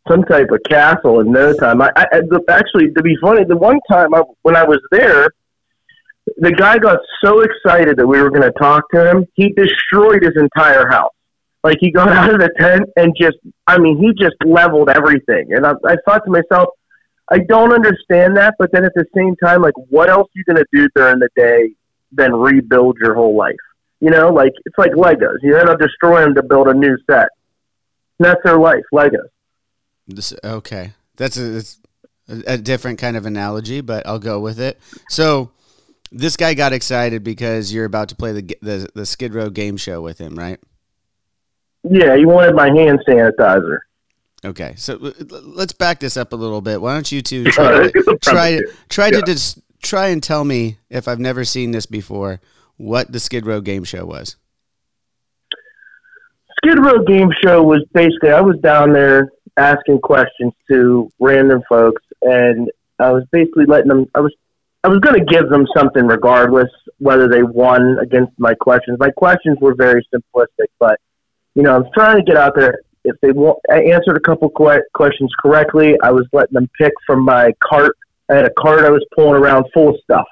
some 0.09 0.23
type 0.23 0.49
of 0.51 0.59
castle 0.69 1.21
in 1.21 1.31
no 1.31 1.53
time. 1.53 1.81
I, 1.81 1.91
I 1.95 2.21
actually, 2.49 2.91
to 2.91 3.01
be 3.01 3.15
funny, 3.21 3.45
the 3.45 3.55
one 3.55 3.79
time 3.89 4.13
I, 4.13 4.23
when 4.41 4.57
I 4.57 4.63
was 4.63 4.81
there, 4.91 5.29
the 6.37 6.51
guy 6.51 6.77
got 6.77 6.99
so 7.23 7.41
excited 7.41 7.97
that 7.97 8.07
we 8.07 8.21
were 8.21 8.29
going 8.29 8.43
to 8.43 8.51
talk 8.59 8.89
to 8.91 9.09
him, 9.09 9.25
he 9.35 9.53
destroyed 9.53 10.23
his 10.23 10.35
entire 10.35 10.87
house. 10.89 11.13
Like 11.63 11.77
he 11.79 11.91
got 11.91 12.09
out 12.09 12.33
of 12.33 12.39
the 12.39 12.49
tent 12.57 12.89
and 12.95 13.13
just, 13.19 13.37
I 13.67 13.77
mean, 13.77 13.97
he 13.97 14.13
just 14.21 14.35
leveled 14.45 14.89
everything. 14.89 15.53
And 15.53 15.65
I, 15.65 15.73
I 15.85 15.95
thought 16.05 16.23
to 16.25 16.31
myself, 16.31 16.69
I 17.31 17.39
don't 17.39 17.73
understand 17.73 18.37
that, 18.37 18.55
but 18.57 18.71
then 18.71 18.85
at 18.85 18.93
the 18.95 19.05
same 19.15 19.35
time, 19.35 19.61
like, 19.61 19.75
what 19.89 20.09
else 20.09 20.27
are 20.27 20.31
you 20.35 20.55
to 20.55 20.65
do 20.73 20.89
during 20.95 21.19
the 21.19 21.29
day 21.35 21.71
than 22.11 22.33
rebuild 22.33 22.97
your 22.99 23.13
whole 23.13 23.37
life? 23.37 23.55
You 23.99 24.09
know, 24.09 24.29
like 24.29 24.53
it's 24.65 24.77
like 24.77 24.91
Legos. 24.91 25.37
You 25.43 25.57
end 25.57 25.69
up 25.69 25.79
destroying 25.79 26.25
them 26.25 26.35
to 26.35 26.43
build 26.43 26.67
a 26.67 26.73
new 26.73 26.97
set. 27.09 27.27
And 28.17 28.25
that's 28.25 28.41
their 28.43 28.57
life, 28.57 28.83
Legos. 28.93 29.27
This, 30.07 30.33
okay, 30.43 30.93
that's 31.17 31.37
a, 31.37 31.61
a 32.47 32.57
different 32.57 32.99
kind 32.99 33.15
of 33.15 33.25
analogy, 33.25 33.81
but 33.81 34.07
I'll 34.07 34.19
go 34.19 34.39
with 34.39 34.59
it. 34.59 34.79
So, 35.09 35.51
this 36.11 36.35
guy 36.35 36.55
got 36.55 36.73
excited 36.73 37.23
because 37.23 37.71
you're 37.71 37.85
about 37.85 38.09
to 38.09 38.15
play 38.15 38.31
the 38.31 38.57
the, 38.61 38.89
the 38.95 39.05
Skid 39.05 39.35
Row 39.35 39.49
game 39.49 39.77
show 39.77 40.01
with 40.01 40.17
him, 40.17 40.39
right? 40.39 40.59
Yeah, 41.83 42.15
he 42.17 42.25
wanted 42.25 42.55
my 42.55 42.69
hand 42.69 42.99
sanitizer. 43.07 43.79
Okay, 44.45 44.73
so 44.77 44.97
let's 45.29 45.73
back 45.73 45.99
this 45.99 46.15
up 46.17 46.31
a 46.33 46.35
little 46.35 46.61
bit. 46.61 46.81
Why 46.81 46.93
don't 46.93 47.11
you 47.11 47.21
two 47.21 47.43
try 47.51 47.89
to, 47.89 48.17
try 48.21 48.51
to 48.57 48.67
try 48.89 49.07
Yeah. 49.07 49.19
to 49.19 49.21
just 49.25 49.59
try 49.81 50.07
and 50.07 50.21
tell 50.23 50.43
me 50.45 50.77
if 50.89 51.07
I've 51.07 51.19
never 51.19 51.43
seen 51.43 51.71
this 51.71 51.85
before 51.85 52.39
what 52.77 53.11
the 53.11 53.19
Skid 53.19 53.45
Row 53.45 53.59
game 53.61 53.83
show 53.83 54.05
was? 54.05 54.37
Skid 56.57 56.79
Row 56.79 57.03
Game 57.05 57.29
Show 57.43 57.63
was 57.63 57.85
basically 57.93 58.31
I 58.31 58.41
was 58.41 58.57
down 58.59 58.91
there 58.91 59.29
asking 59.57 59.99
questions 60.01 60.53
to 60.69 61.09
random 61.19 61.61
folks, 61.69 62.01
and 62.21 62.69
I 62.99 63.11
was 63.11 63.23
basically 63.31 63.65
letting 63.65 63.87
them. 63.87 64.05
I 64.13 64.19
was 64.19 64.33
I 64.83 64.89
was 64.89 64.99
going 64.99 65.17
to 65.19 65.25
give 65.25 65.49
them 65.49 65.65
something 65.75 66.05
regardless 66.05 66.69
whether 66.97 67.27
they 67.29 67.43
won 67.43 67.97
against 68.01 68.33
my 68.37 68.53
questions. 68.55 68.97
My 68.99 69.11
questions 69.11 69.57
were 69.61 69.73
very 69.73 70.05
simplistic, 70.13 70.67
but 70.79 70.99
you 71.55 71.63
know 71.63 71.75
I'm 71.75 71.85
trying 71.93 72.17
to 72.17 72.23
get 72.23 72.37
out 72.37 72.55
there. 72.55 72.79
If 73.03 73.15
they 73.21 73.31
want, 73.31 73.59
I 73.71 73.81
answered 73.83 74.17
a 74.17 74.19
couple 74.19 74.49
que- 74.49 74.83
questions 74.93 75.31
correctly. 75.41 75.97
I 76.03 76.11
was 76.11 76.27
letting 76.33 76.53
them 76.53 76.69
pick 76.77 76.93
from 77.07 77.23
my 77.23 77.53
cart. 77.63 77.97
I 78.29 78.35
had 78.35 78.45
a 78.45 78.51
cart 78.51 78.85
I 78.85 78.89
was 78.89 79.03
pulling 79.15 79.41
around 79.41 79.65
full 79.73 79.89
of 79.89 79.95
stuff 80.03 80.27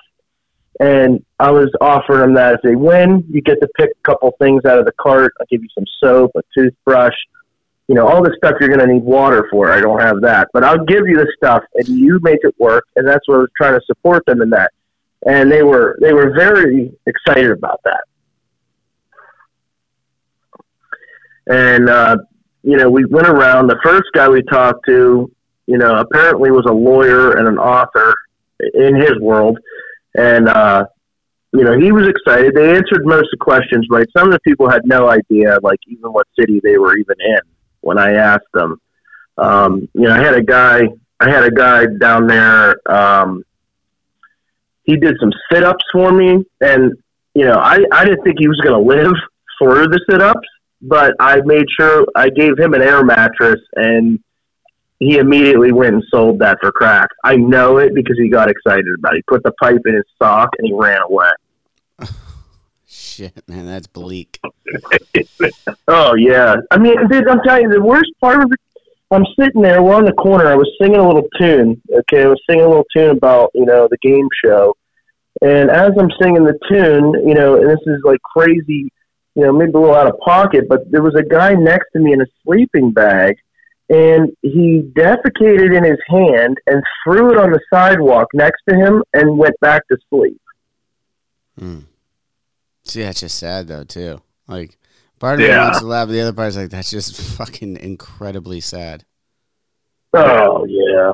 and 0.79 1.23
I 1.39 1.51
was 1.51 1.71
offering 1.81 2.19
them 2.19 2.33
that 2.35 2.55
if 2.55 2.61
they 2.61 2.75
win, 2.75 3.23
you 3.29 3.41
get 3.41 3.59
to 3.61 3.67
pick 3.77 3.89
a 3.89 4.07
couple 4.07 4.31
things 4.39 4.65
out 4.65 4.79
of 4.79 4.85
the 4.85 4.91
cart. 4.93 5.33
I'll 5.39 5.47
give 5.49 5.63
you 5.63 5.69
some 5.73 5.85
soap, 5.99 6.31
a 6.35 6.41
toothbrush, 6.55 7.15
you 7.87 7.95
know, 7.95 8.07
all 8.07 8.21
the 8.21 8.35
stuff 8.37 8.55
you're 8.59 8.69
going 8.69 8.85
to 8.85 8.93
need 8.93 9.03
water 9.03 9.47
for. 9.49 9.71
I 9.71 9.81
don't 9.81 9.99
have 9.99 10.21
that, 10.21 10.49
but 10.53 10.63
I'll 10.63 10.85
give 10.85 11.07
you 11.07 11.17
the 11.17 11.31
stuff, 11.35 11.63
and 11.75 11.87
you 11.87 12.19
make 12.21 12.39
it 12.43 12.53
work. 12.59 12.85
And 12.95 13.07
that's 13.07 13.27
what 13.27 13.35
I 13.35 13.39
was 13.39 13.49
trying 13.57 13.79
to 13.79 13.85
support 13.85 14.25
them 14.25 14.41
in 14.41 14.49
that. 14.51 14.71
And 15.25 15.51
they 15.51 15.63
were 15.63 15.97
they 15.99 16.13
were 16.13 16.31
very 16.35 16.91
excited 17.07 17.49
about 17.49 17.81
that. 17.85 18.03
And 21.49 21.89
uh, 21.89 22.17
you 22.63 22.77
know, 22.77 22.89
we 22.89 23.05
went 23.05 23.27
around. 23.27 23.67
The 23.67 23.79
first 23.83 24.05
guy 24.13 24.27
we 24.29 24.43
talked 24.43 24.85
to, 24.87 25.31
you 25.65 25.77
know, 25.77 25.95
apparently 25.95 26.51
was 26.51 26.65
a 26.67 26.73
lawyer 26.73 27.37
and 27.37 27.47
an 27.47 27.57
author 27.57 28.13
in 28.73 28.95
his 28.95 29.19
world 29.19 29.57
and 30.17 30.49
uh, 30.49 30.85
you 31.53 31.63
know 31.63 31.77
he 31.77 31.91
was 31.91 32.07
excited. 32.07 32.53
They 32.55 32.75
answered 32.75 33.05
most 33.05 33.25
of 33.25 33.31
the 33.31 33.37
questions 33.39 33.87
right. 33.89 34.07
Some 34.15 34.27
of 34.27 34.33
the 34.33 34.39
people 34.41 34.69
had 34.69 34.81
no 34.85 35.07
idea, 35.07 35.59
like 35.61 35.79
even 35.87 36.11
what 36.11 36.27
city 36.37 36.59
they 36.61 36.77
were 36.77 36.97
even 36.97 37.15
in 37.19 37.39
when 37.81 37.97
I 37.97 38.13
asked 38.13 38.51
them. 38.53 38.81
Um, 39.37 39.87
you 39.93 40.01
know, 40.01 40.11
I 40.11 40.21
had 40.21 40.35
a 40.35 40.43
guy. 40.43 40.81
I 41.19 41.29
had 41.29 41.45
a 41.45 41.51
guy 41.51 41.85
down 41.99 42.27
there. 42.27 42.75
Um, 42.91 43.43
he 44.83 44.97
did 44.97 45.15
some 45.19 45.31
sit 45.51 45.63
ups 45.63 45.83
for 45.91 46.11
me, 46.11 46.43
and 46.61 46.93
you 47.33 47.45
know, 47.45 47.55
I 47.55 47.79
I 47.91 48.03
didn't 48.03 48.23
think 48.23 48.37
he 48.39 48.47
was 48.47 48.59
going 48.61 48.75
to 48.75 48.87
live 48.87 49.13
for 49.59 49.87
the 49.87 49.99
sit 50.09 50.21
ups, 50.21 50.47
but 50.81 51.13
I 51.19 51.41
made 51.41 51.65
sure 51.77 52.05
I 52.15 52.29
gave 52.29 52.57
him 52.57 52.73
an 52.73 52.81
air 52.81 53.03
mattress 53.03 53.59
and 53.75 54.19
he 54.99 55.17
immediately 55.17 55.71
went 55.71 55.93
and 55.93 56.03
sold 56.09 56.39
that 56.39 56.57
for 56.59 56.71
crack. 56.71 57.09
I 57.23 57.35
know 57.35 57.77
it 57.77 57.93
because 57.93 58.17
he 58.17 58.29
got 58.29 58.49
excited 58.49 58.85
about 58.97 59.13
it. 59.13 59.17
He 59.17 59.21
put 59.23 59.43
the 59.43 59.51
pipe 59.61 59.81
in 59.85 59.95
his 59.95 60.05
sock 60.17 60.49
and 60.57 60.67
he 60.67 60.73
ran 60.73 61.01
away. 61.01 61.29
Shit, 62.87 63.47
man, 63.47 63.65
that's 63.65 63.87
bleak. 63.87 64.39
Oh 65.89 66.15
yeah, 66.15 66.57
I 66.69 66.77
mean, 66.77 66.95
dude, 67.07 67.27
I'm 67.29 67.41
telling 67.43 67.63
you, 67.63 67.69
the 67.69 67.81
worst 67.81 68.11
part 68.19 68.43
of 68.43 68.51
it. 68.51 68.59
I'm 69.09 69.25
sitting 69.39 69.61
there, 69.61 69.81
we're 69.81 69.95
on 69.95 70.03
the 70.03 70.11
corner. 70.11 70.47
I 70.47 70.55
was 70.55 70.69
singing 70.81 70.99
a 70.99 71.07
little 71.07 71.27
tune. 71.39 71.81
Okay, 71.89 72.23
I 72.23 72.27
was 72.27 72.41
singing 72.47 72.65
a 72.65 72.67
little 72.67 72.85
tune 72.93 73.11
about 73.11 73.51
you 73.55 73.65
know 73.65 73.87
the 73.89 73.97
game 74.01 74.27
show, 74.43 74.75
and 75.41 75.69
as 75.69 75.91
I'm 75.97 76.11
singing 76.21 76.43
the 76.43 76.59
tune, 76.69 77.13
you 77.25 77.33
know, 77.33 77.55
and 77.55 77.69
this 77.69 77.79
is 77.87 78.01
like 78.03 78.19
crazy, 78.21 78.91
you 79.37 79.43
know, 79.43 79.53
maybe 79.53 79.71
a 79.75 79.77
little 79.79 79.93
out 79.95 80.07
of 80.07 80.17
pocket, 80.19 80.67
but 80.67 80.89
there 80.89 81.03
was 81.03 81.13
a 81.13 81.21
guy 81.21 81.53
next 81.53 81.91
to 81.93 81.99
me 81.99 82.11
in 82.11 82.21
a 82.21 82.25
sleeping 82.43 82.91
bag, 82.91 83.35
and 83.87 84.35
he 84.41 84.81
defecated 84.95 85.77
in 85.77 85.83
his 85.83 85.99
hand 86.07 86.57
and 86.65 86.81
threw 87.03 87.31
it 87.31 87.37
on 87.37 87.51
the 87.51 87.59
sidewalk 87.71 88.27
next 88.33 88.63
to 88.67 88.75
him 88.75 89.03
and 89.13 89.37
went 89.37 89.53
back 89.61 89.87
to 89.89 89.97
sleep. 90.09 90.41
Hmm. 91.59 91.81
See, 92.83 93.03
that's 93.03 93.19
just 93.19 93.37
sad 93.37 93.67
though 93.67 93.83
too. 93.83 94.21
Like, 94.47 94.75
part 95.19 95.35
of 95.35 95.41
me 95.41 95.47
Yeah. 95.49 95.65
wants 95.65 95.79
to 95.81 95.85
laugh, 95.85 96.07
but 96.07 96.13
the 96.13 96.21
other 96.21 96.33
part 96.33 96.47
is 96.49 96.57
like, 96.57 96.71
that's 96.71 96.89
just 96.89 97.15
fucking 97.37 97.77
incredibly 97.77 98.59
sad. 98.59 99.05
Oh 100.13 100.65
yeah. 100.65 101.13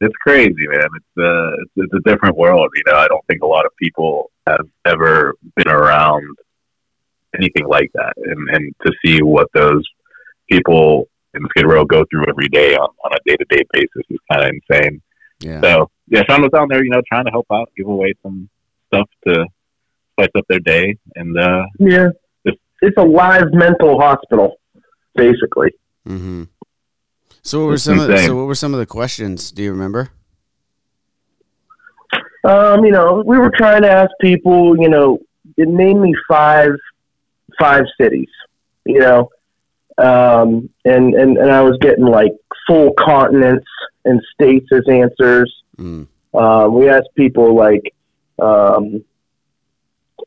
it's 0.00 0.16
crazy, 0.16 0.66
man. 0.66 0.88
It's 0.96 1.16
uh, 1.16 1.50
it's, 1.62 1.72
it's 1.76 1.92
a 1.94 2.10
different 2.10 2.36
world. 2.36 2.68
You 2.74 2.82
know, 2.92 2.98
I 2.98 3.06
don't 3.06 3.24
think 3.28 3.42
a 3.42 3.46
lot 3.46 3.66
of 3.66 3.72
people 3.76 4.32
have 4.48 4.66
ever 4.84 5.34
been 5.54 5.68
around 5.68 6.24
anything 7.36 7.66
like 7.66 7.90
that, 7.94 8.12
and 8.16 8.48
and 8.50 8.74
to 8.86 8.92
see 9.04 9.22
what 9.22 9.48
those 9.54 9.84
people 10.50 11.08
in 11.34 11.42
Skid 11.50 11.66
Row 11.66 11.84
go 11.84 12.04
through 12.10 12.24
every 12.28 12.48
day 12.48 12.74
on, 12.74 12.88
on 13.04 13.12
a 13.12 13.18
day 13.28 13.36
to 13.36 13.44
day 13.48 13.62
basis 13.72 14.02
is 14.08 14.18
kind 14.30 14.44
of 14.44 14.50
insane. 14.68 15.02
Yeah. 15.40 15.60
So 15.60 15.90
yeah, 16.08 16.22
Sean 16.28 16.42
was 16.42 16.50
down 16.50 16.68
there, 16.68 16.84
you 16.84 16.90
know, 16.90 17.02
trying 17.08 17.24
to 17.24 17.30
help 17.30 17.46
out, 17.52 17.70
give 17.76 17.86
away 17.86 18.14
some 18.22 18.48
stuff 18.88 19.08
to 19.26 19.46
spice 20.12 20.30
up 20.36 20.44
their 20.48 20.58
day, 20.60 20.96
and 21.14 21.38
uh, 21.38 21.64
Yeah. 21.78 22.08
It's 22.82 22.96
a 22.96 23.04
live 23.04 23.52
mental 23.52 24.00
hospital, 24.00 24.58
basically. 25.14 25.68
Mm-hmm. 26.08 26.44
So 27.42 27.60
what 27.60 27.66
were 27.66 27.74
It's 27.74 27.84
some 27.84 28.00
of 28.00 28.10
insane. 28.10 28.28
so 28.28 28.36
what 28.36 28.46
were 28.46 28.54
some 28.54 28.72
of 28.72 28.80
the 28.80 28.86
questions? 28.86 29.52
Do 29.52 29.62
you 29.62 29.70
remember? 29.70 30.10
Um, 32.42 32.84
you 32.84 32.90
know, 32.90 33.22
we 33.26 33.36
were 33.38 33.52
trying 33.54 33.82
to 33.82 33.90
ask 33.90 34.10
people, 34.20 34.78
you 34.80 34.88
know, 34.88 35.18
it 35.58 35.68
name 35.68 36.00
me 36.00 36.14
five 36.26 36.70
five 37.60 37.84
cities, 38.00 38.28
you 38.84 38.98
know. 38.98 39.30
Um, 39.98 40.70
and, 40.84 41.14
and, 41.14 41.36
and 41.36 41.50
I 41.50 41.60
was 41.60 41.76
getting 41.80 42.06
like 42.06 42.32
full 42.66 42.92
continents 42.94 43.66
and 44.04 44.20
states 44.32 44.66
as 44.72 44.82
answers. 44.88 45.54
Mm. 45.76 46.06
Um, 46.32 46.74
we 46.74 46.88
asked 46.88 47.10
people 47.14 47.54
like, 47.54 47.94
um, 48.38 49.04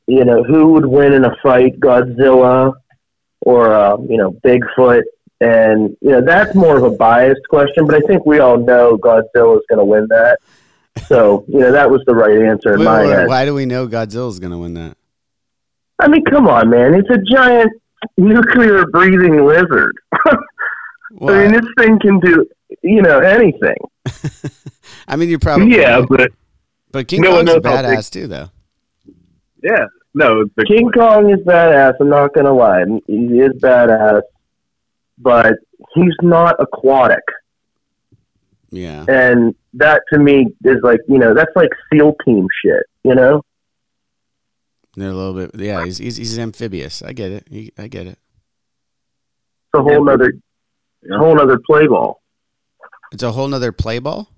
you 0.05 0.25
know, 0.25 0.43
who 0.43 0.73
would 0.73 0.85
win 0.85 1.13
in 1.13 1.25
a 1.25 1.35
fight, 1.41 1.79
Godzilla 1.79 2.73
or 3.41 3.73
uh, 3.73 3.97
you 3.97 4.17
know, 4.17 4.31
Bigfoot? 4.31 5.03
And 5.41 5.97
you 6.01 6.11
know, 6.11 6.21
that's 6.21 6.55
more 6.55 6.77
of 6.77 6.83
a 6.83 6.91
biased 6.91 7.47
question, 7.49 7.85
but 7.85 7.95
I 7.95 8.01
think 8.01 8.25
we 8.25 8.39
all 8.39 8.57
know 8.57 8.97
Godzilla 8.97 9.57
is 9.57 9.63
going 9.67 9.79
to 9.79 9.85
win 9.85 10.07
that. 10.09 10.39
So 11.07 11.43
you 11.47 11.59
know, 11.59 11.71
that 11.71 11.89
was 11.89 12.01
the 12.05 12.15
right 12.15 12.41
answer 12.41 12.73
in 12.73 12.79
Wait, 12.79 12.85
my 12.85 13.01
wait, 13.01 13.09
head. 13.09 13.27
why 13.27 13.45
do 13.45 13.53
we 13.53 13.65
know 13.65 13.87
Godzilla 13.87 14.29
is 14.29 14.39
gonna 14.39 14.57
win 14.57 14.75
that? 14.75 14.95
I 15.99 16.07
mean, 16.07 16.23
come 16.25 16.47
on, 16.47 16.69
man! 16.69 16.93
It's 16.93 17.09
a 17.09 17.19
giant 17.33 17.71
nuclear 18.17 18.85
breathing 18.87 19.45
lizard. 19.45 19.95
Well, 21.11 21.33
I 21.35 21.43
mean, 21.43 21.51
this 21.53 21.65
thing 21.77 21.99
can 21.99 22.19
do 22.19 22.45
you 22.81 23.01
know 23.01 23.19
anything. 23.19 23.77
I 25.07 25.15
mean, 25.15 25.29
you're 25.29 25.39
probably 25.39 25.75
yeah, 25.75 25.99
right. 25.99 26.05
but 26.09 26.31
but 26.91 27.07
King 27.07 27.21
no 27.21 27.31
one 27.31 27.45
Kong's 27.45 27.57
a 27.57 27.59
knows 27.59 27.75
how 27.75 27.81
big- 27.81 27.97
badass 27.97 28.09
too, 28.11 28.27
though. 28.27 28.49
yeah, 29.63 29.85
no, 30.13 30.45
the, 30.55 30.65
King 30.65 30.89
Kong 30.91 31.29
is 31.29 31.39
badass. 31.45 31.93
I'm 31.99 32.09
not 32.09 32.33
gonna 32.33 32.53
lie, 32.53 32.83
he 33.07 33.13
is 33.39 33.53
badass, 33.61 34.21
but 35.17 35.53
he's 35.93 36.13
not 36.21 36.55
aquatic. 36.59 37.23
Yeah. 38.71 39.05
and 39.07 39.53
that 39.75 40.01
to 40.11 40.17
me 40.17 40.47
is 40.63 40.77
like 40.81 40.99
you 41.07 41.19
know 41.19 41.35
that's 41.35 41.55
like 41.55 41.69
SEAL 41.91 42.15
team 42.25 42.47
shit. 42.65 42.83
You 43.03 43.13
know, 43.13 43.43
They're 44.95 45.09
a 45.09 45.13
little 45.13 45.33
bit. 45.33 45.51
Yeah, 45.59 45.83
he's 45.85 45.97
he's, 45.97 46.17
he's 46.17 46.37
amphibious. 46.39 47.01
I 47.01 47.13
get 47.13 47.31
it. 47.31 47.47
He, 47.49 47.71
I 47.77 47.87
get 47.87 48.05
it. 48.07 48.19
it's 48.19 49.73
a 49.75 49.81
whole 49.81 50.03
nother, 50.03 50.33
Yeah. 51.01 51.17
whole 51.17 51.39
other 51.39 51.59
play 51.65 51.87
ball. 51.87 52.21
It's 53.11 53.23
a 53.23 53.31
whole 53.31 53.53
other 53.53 53.71
play 53.71 53.99
ball. 53.99 54.29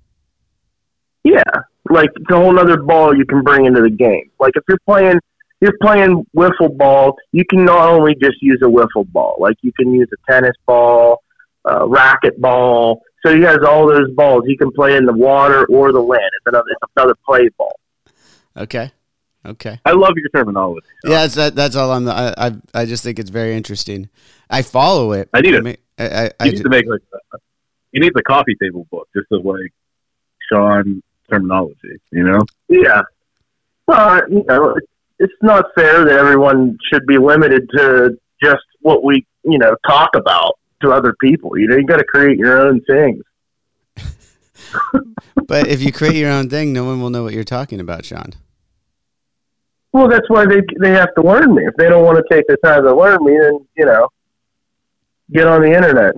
Yeah, 1.24 1.44
like 1.90 2.10
it's 2.16 2.30
a 2.32 2.36
whole 2.36 2.58
other 2.60 2.78
ball 2.82 3.16
you 3.18 3.26
can 3.26 3.42
bring 3.44 3.66
into 3.66 3.82
the 3.82 3.90
game. 3.90 4.30
Like 4.40 4.54
if 4.56 4.64
you're 4.70 4.78
playing, 4.88 5.20
you're 5.60 5.78
playing 5.82 6.26
wiffle 6.36 6.76
ball. 6.78 7.16
You 7.32 7.44
can 7.50 7.66
not 7.66 7.90
only 7.90 8.16
just 8.16 8.42
use 8.42 8.60
a 8.62 8.68
wiffle 8.68 9.12
ball, 9.12 9.36
like 9.40 9.58
you 9.62 9.72
can 9.74 9.92
use 9.94 10.08
a 10.14 10.32
tennis 10.32 10.56
ball, 10.66 11.24
uh, 11.70 11.88
racket 11.88 12.40
ball. 12.40 13.02
So 13.26 13.36
he 13.36 13.42
has 13.42 13.58
all 13.68 13.88
those 13.88 14.12
balls. 14.12 14.44
You 14.46 14.56
can 14.58 14.72
play 14.72 14.96
in 14.96 15.06
the 15.08 15.14
water 15.14 15.66
or 15.66 15.92
the 15.92 16.00
land. 16.00 16.22
It's 16.38 16.46
another, 16.46 16.66
it's 16.70 16.92
another 16.96 17.16
play 17.26 17.50
ball. 17.58 17.74
Okay. 18.56 18.92
Okay. 19.46 19.80
I 19.86 19.92
love 19.92 20.14
your 20.16 20.30
terminology. 20.30 20.88
Sean. 21.04 21.12
Yeah, 21.12 21.22
that's 21.22 21.36
that, 21.36 21.56
that's 21.56 21.76
all 21.76 21.92
I'm. 21.92 22.08
I, 22.10 22.34
I 22.38 22.52
I 22.74 22.86
just 22.86 23.04
think 23.04 23.20
it's 23.20 23.30
very 23.30 23.56
interesting. 23.56 24.10
I 24.50 24.62
follow 24.62 25.12
it. 25.14 25.30
I 25.34 25.42
need 25.42 25.54
it. 25.54 25.64
mean, 25.64 25.78
I, 25.98 26.26
I, 26.26 26.32
I 26.40 26.44
need 26.50 26.62
to 26.62 26.70
make 26.70 26.86
like 26.88 27.02
a, 27.34 27.38
you 27.92 28.02
need 28.02 28.14
the 28.14 28.24
coffee 28.24 28.56
table 28.62 28.88
book 28.92 29.08
just 29.16 29.28
of 29.32 29.46
like 29.46 29.74
Sean 30.52 31.02
terminology. 31.30 32.00
You 32.12 32.24
know, 32.24 32.42
Yeah. 32.68 33.02
Well, 33.88 34.22
you 34.30 34.44
know, 34.48 34.72
it's- 34.72 34.90
it's 35.18 35.34
not 35.42 35.68
fair 35.76 36.04
that 36.04 36.12
everyone 36.14 36.78
should 36.92 37.06
be 37.08 37.18
limited 37.18 37.70
to 37.78 38.18
just 38.44 38.64
what 38.82 39.02
we, 39.02 39.26
you 39.46 39.58
know, 39.58 39.74
talk 39.88 40.10
about 40.14 40.60
to 40.82 40.92
other 40.92 41.16
people. 41.22 41.58
You 41.58 41.68
know, 41.68 41.78
you 41.78 41.86
got 41.86 42.00
to 42.00 42.04
create 42.04 42.38
your 42.38 42.68
own 42.68 42.82
things. 42.82 43.24
but 45.48 45.68
if 45.68 45.82
you 45.82 45.94
create 45.94 46.16
your 46.16 46.32
own 46.32 46.50
thing, 46.50 46.74
no 46.74 46.84
one 46.84 47.00
will 47.02 47.10
know 47.10 47.24
what 47.24 47.34
you're 47.34 47.46
talking 47.46 47.80
about, 47.80 48.04
Sean. 48.04 48.34
Well, 49.96 50.10
that's 50.10 50.30
why 50.30 50.46
they 50.46 50.62
they 50.82 50.90
have 50.90 51.16
to 51.16 51.22
learn 51.22 51.56
me. 51.56 51.64
If 51.64 51.78
they 51.78 51.88
don't 51.88 52.04
want 52.04 52.18
to 52.18 52.26
take 52.30 52.46
the 52.48 52.58
time 52.58 52.84
to 52.84 52.94
learn 52.94 53.24
me, 53.24 53.38
then 53.40 53.66
you 53.78 53.86
know, 53.86 54.10
get 55.32 55.48
on 55.48 55.62
the 55.62 55.72
internet, 55.72 56.16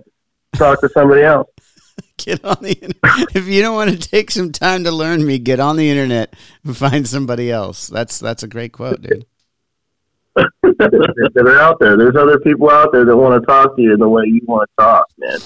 talk 0.56 0.82
to 0.82 0.90
somebody 0.90 1.22
else. 1.22 1.48
Get 2.18 2.44
on 2.44 2.58
the 2.62 2.74
internet. 2.74 3.36
if 3.36 3.46
you 3.46 3.62
don't 3.62 3.76
want 3.76 3.92
to 3.92 4.10
take 4.10 4.32
some 4.32 4.52
time 4.52 4.84
to 4.86 4.92
learn 4.92 5.24
me, 5.24 5.38
get 5.38 5.60
on 5.60 5.78
the 5.78 5.88
internet 5.92 6.34
and 6.63 6.76
find 6.76 7.08
somebody 7.08 7.52
else. 7.52 7.88
That's 7.88 8.18
that's 8.18 8.42
a 8.42 8.48
great 8.48 8.74
quote, 8.74 9.04
dude. 9.04 9.28
that 10.36 11.44
are 11.46 11.60
out 11.60 11.80
there. 11.80 11.96
There's 11.96 12.16
other 12.16 12.40
people 12.40 12.72
out 12.72 12.92
there 12.92 13.06
that 13.06 13.16
want 13.16 13.40
to 13.40 13.46
talk 13.46 13.76
to 13.76 13.82
you 13.82 13.96
the 13.96 14.10
way 14.10 14.24
you 14.26 14.42
want 14.46 14.68
to 14.72 14.84
talk, 14.84 15.06
man. 15.20 15.38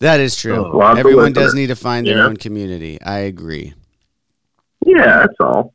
That 0.00 0.20
is 0.20 0.36
true. 0.36 0.82
Everyone 0.82 1.32
does 1.32 1.54
need 1.54 1.68
to 1.68 1.76
find 1.76 2.06
their 2.06 2.16
know? 2.16 2.26
own 2.26 2.36
community. 2.36 3.00
I 3.00 3.20
agree. 3.20 3.72
Yeah, 4.84 5.20
that's 5.20 5.40
all. 5.40 5.72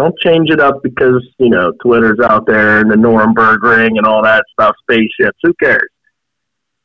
Don't 0.00 0.18
change 0.20 0.48
it 0.48 0.60
up 0.60 0.82
because 0.82 1.22
you 1.38 1.50
know 1.50 1.72
Twitter's 1.82 2.20
out 2.24 2.46
there 2.46 2.78
and 2.80 2.90
the 2.90 2.96
Nuremberg 2.96 3.62
ring 3.62 3.98
and 3.98 4.06
all 4.06 4.22
that 4.22 4.44
stuff. 4.54 4.74
Spaceships. 4.82 5.38
Who 5.42 5.52
cares? 5.62 5.90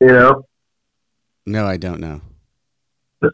You 0.02 0.08
know. 0.08 0.44
No, 1.46 1.64
I 1.66 1.78
don't 1.78 1.98
know. 2.00 2.20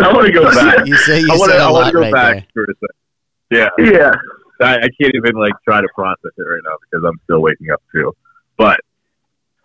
I 0.00 0.12
want 0.12 0.26
to 0.26 0.32
go 0.32 0.50
back. 0.50 0.86
You 0.86 0.96
say 0.96 1.20
you 1.20 1.28
I 1.30 1.36
want 1.36 1.50
said 1.50 1.58
to. 1.58 1.64
a 1.64 1.66
I 1.68 1.70
want 1.70 1.84
lot 1.84 1.86
to 1.88 1.92
go 1.92 2.00
right 2.00 2.12
back 2.12 2.34
there. 2.34 2.46
for 2.54 2.64
a 2.64 2.74
second. 2.74 2.88
Yeah, 3.50 3.68
Yeah. 3.92 4.12
I, 4.58 4.76
I 4.76 4.88
can't 4.98 5.14
even 5.14 5.32
like 5.34 5.52
try 5.68 5.82
to 5.82 5.88
process 5.94 6.30
it 6.38 6.42
right 6.42 6.62
now 6.64 6.76
because 6.90 7.04
I'm 7.06 7.20
still 7.24 7.40
waking 7.42 7.70
up 7.70 7.82
too. 7.92 8.14
But 8.56 8.80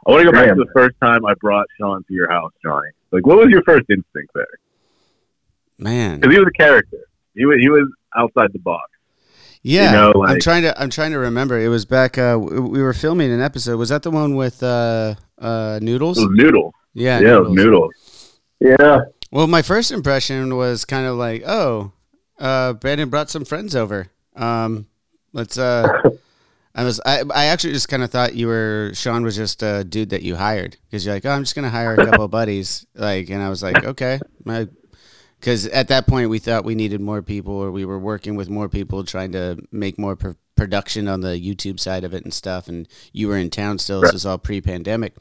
I 0.05 0.11
want 0.11 0.25
to 0.25 0.31
go 0.31 0.33
back 0.33 0.49
to 0.49 0.55
the 0.55 0.69
first 0.73 0.95
time 1.01 1.25
I 1.25 1.33
brought 1.35 1.65
Sean 1.79 2.03
to 2.03 2.13
your 2.13 2.29
house, 2.29 2.51
Johnny. 2.61 2.89
Like, 3.11 3.25
what 3.25 3.37
was 3.37 3.47
your 3.49 3.63
first 3.63 3.85
instinct 3.89 4.31
there? 4.35 4.45
Man. 5.79 6.19
Because 6.19 6.33
he 6.33 6.39
was 6.39 6.49
a 6.49 6.57
character. 6.57 6.97
He 7.35 7.45
was 7.45 7.57
he 7.59 7.69
was 7.69 7.89
outside 8.15 8.51
the 8.53 8.59
box. 8.59 8.89
Yeah, 9.63 9.91
know, 9.91 10.25
I'm 10.25 10.39
trying 10.39 10.63
to. 10.63 10.81
I'm 10.81 10.89
trying 10.89 11.11
to 11.11 11.19
remember. 11.19 11.59
It 11.59 11.67
was 11.67 11.85
back. 11.85 12.17
Uh, 12.17 12.37
we 12.39 12.81
were 12.81 12.93
filming 12.93 13.31
an 13.31 13.41
episode. 13.41 13.77
Was 13.77 13.89
that 13.89 14.01
the 14.01 14.09
one 14.09 14.35
with 14.35 14.63
uh, 14.63 15.15
uh, 15.37 15.79
noodles? 15.81 16.17
It 16.17 16.27
was 16.27 16.31
noodles. 16.31 16.73
Yeah, 16.93 17.19
Yeah, 17.19 17.37
it 17.37 17.41
was 17.41 17.51
noodles. 17.51 18.39
Yeah. 18.59 19.01
Well, 19.31 19.47
my 19.47 19.61
first 19.61 19.91
impression 19.91 20.55
was 20.57 20.83
kind 20.83 21.05
of 21.05 21.15
like, 21.15 21.43
oh, 21.45 21.93
uh, 22.39 22.73
Brandon 22.73 23.09
brought 23.09 23.29
some 23.29 23.45
friends 23.45 23.75
over. 23.75 24.07
Um, 24.35 24.87
let's. 25.31 25.57
Uh, 25.57 25.87
I 26.75 26.83
was. 26.83 26.99
I, 27.05 27.23
I 27.33 27.45
actually 27.45 27.73
just 27.73 27.87
kind 27.87 28.01
of 28.01 28.09
thought 28.09 28.33
you 28.33 28.47
were 28.47 28.91
Sean 28.93 29.23
was 29.23 29.35
just 29.35 29.61
a 29.61 29.83
dude 29.83 30.09
that 30.09 30.23
you 30.23 30.37
hired 30.37 30.77
because 30.85 31.05
you're 31.05 31.13
like, 31.13 31.25
oh, 31.25 31.31
I'm 31.31 31.43
just 31.43 31.53
gonna 31.53 31.69
hire 31.69 31.93
a 31.93 32.05
couple 32.05 32.25
of 32.25 32.31
buddies. 32.31 32.85
Like, 32.95 33.29
and 33.29 33.43
I 33.43 33.49
was 33.49 33.61
like, 33.61 33.83
okay, 33.83 34.19
my. 34.43 34.67
Because 35.41 35.65
at 35.67 35.87
that 35.87 36.05
point 36.05 36.29
we 36.29 36.37
thought 36.37 36.63
we 36.63 36.75
needed 36.75 37.01
more 37.01 37.23
people, 37.23 37.55
or 37.55 37.71
we 37.71 37.83
were 37.83 37.97
working 37.97 38.35
with 38.35 38.47
more 38.47 38.69
people, 38.69 39.03
trying 39.03 39.31
to 39.31 39.57
make 39.71 39.97
more 39.97 40.15
pr- 40.15 40.33
production 40.55 41.07
on 41.07 41.21
the 41.21 41.29
YouTube 41.29 41.79
side 41.79 42.03
of 42.03 42.13
it 42.13 42.23
and 42.23 42.31
stuff. 42.31 42.67
And 42.67 42.87
you 43.11 43.27
were 43.27 43.37
in 43.37 43.49
town 43.49 43.79
still. 43.79 44.01
This 44.01 44.13
was 44.13 44.25
all 44.25 44.37
pre-pandemic. 44.37 45.15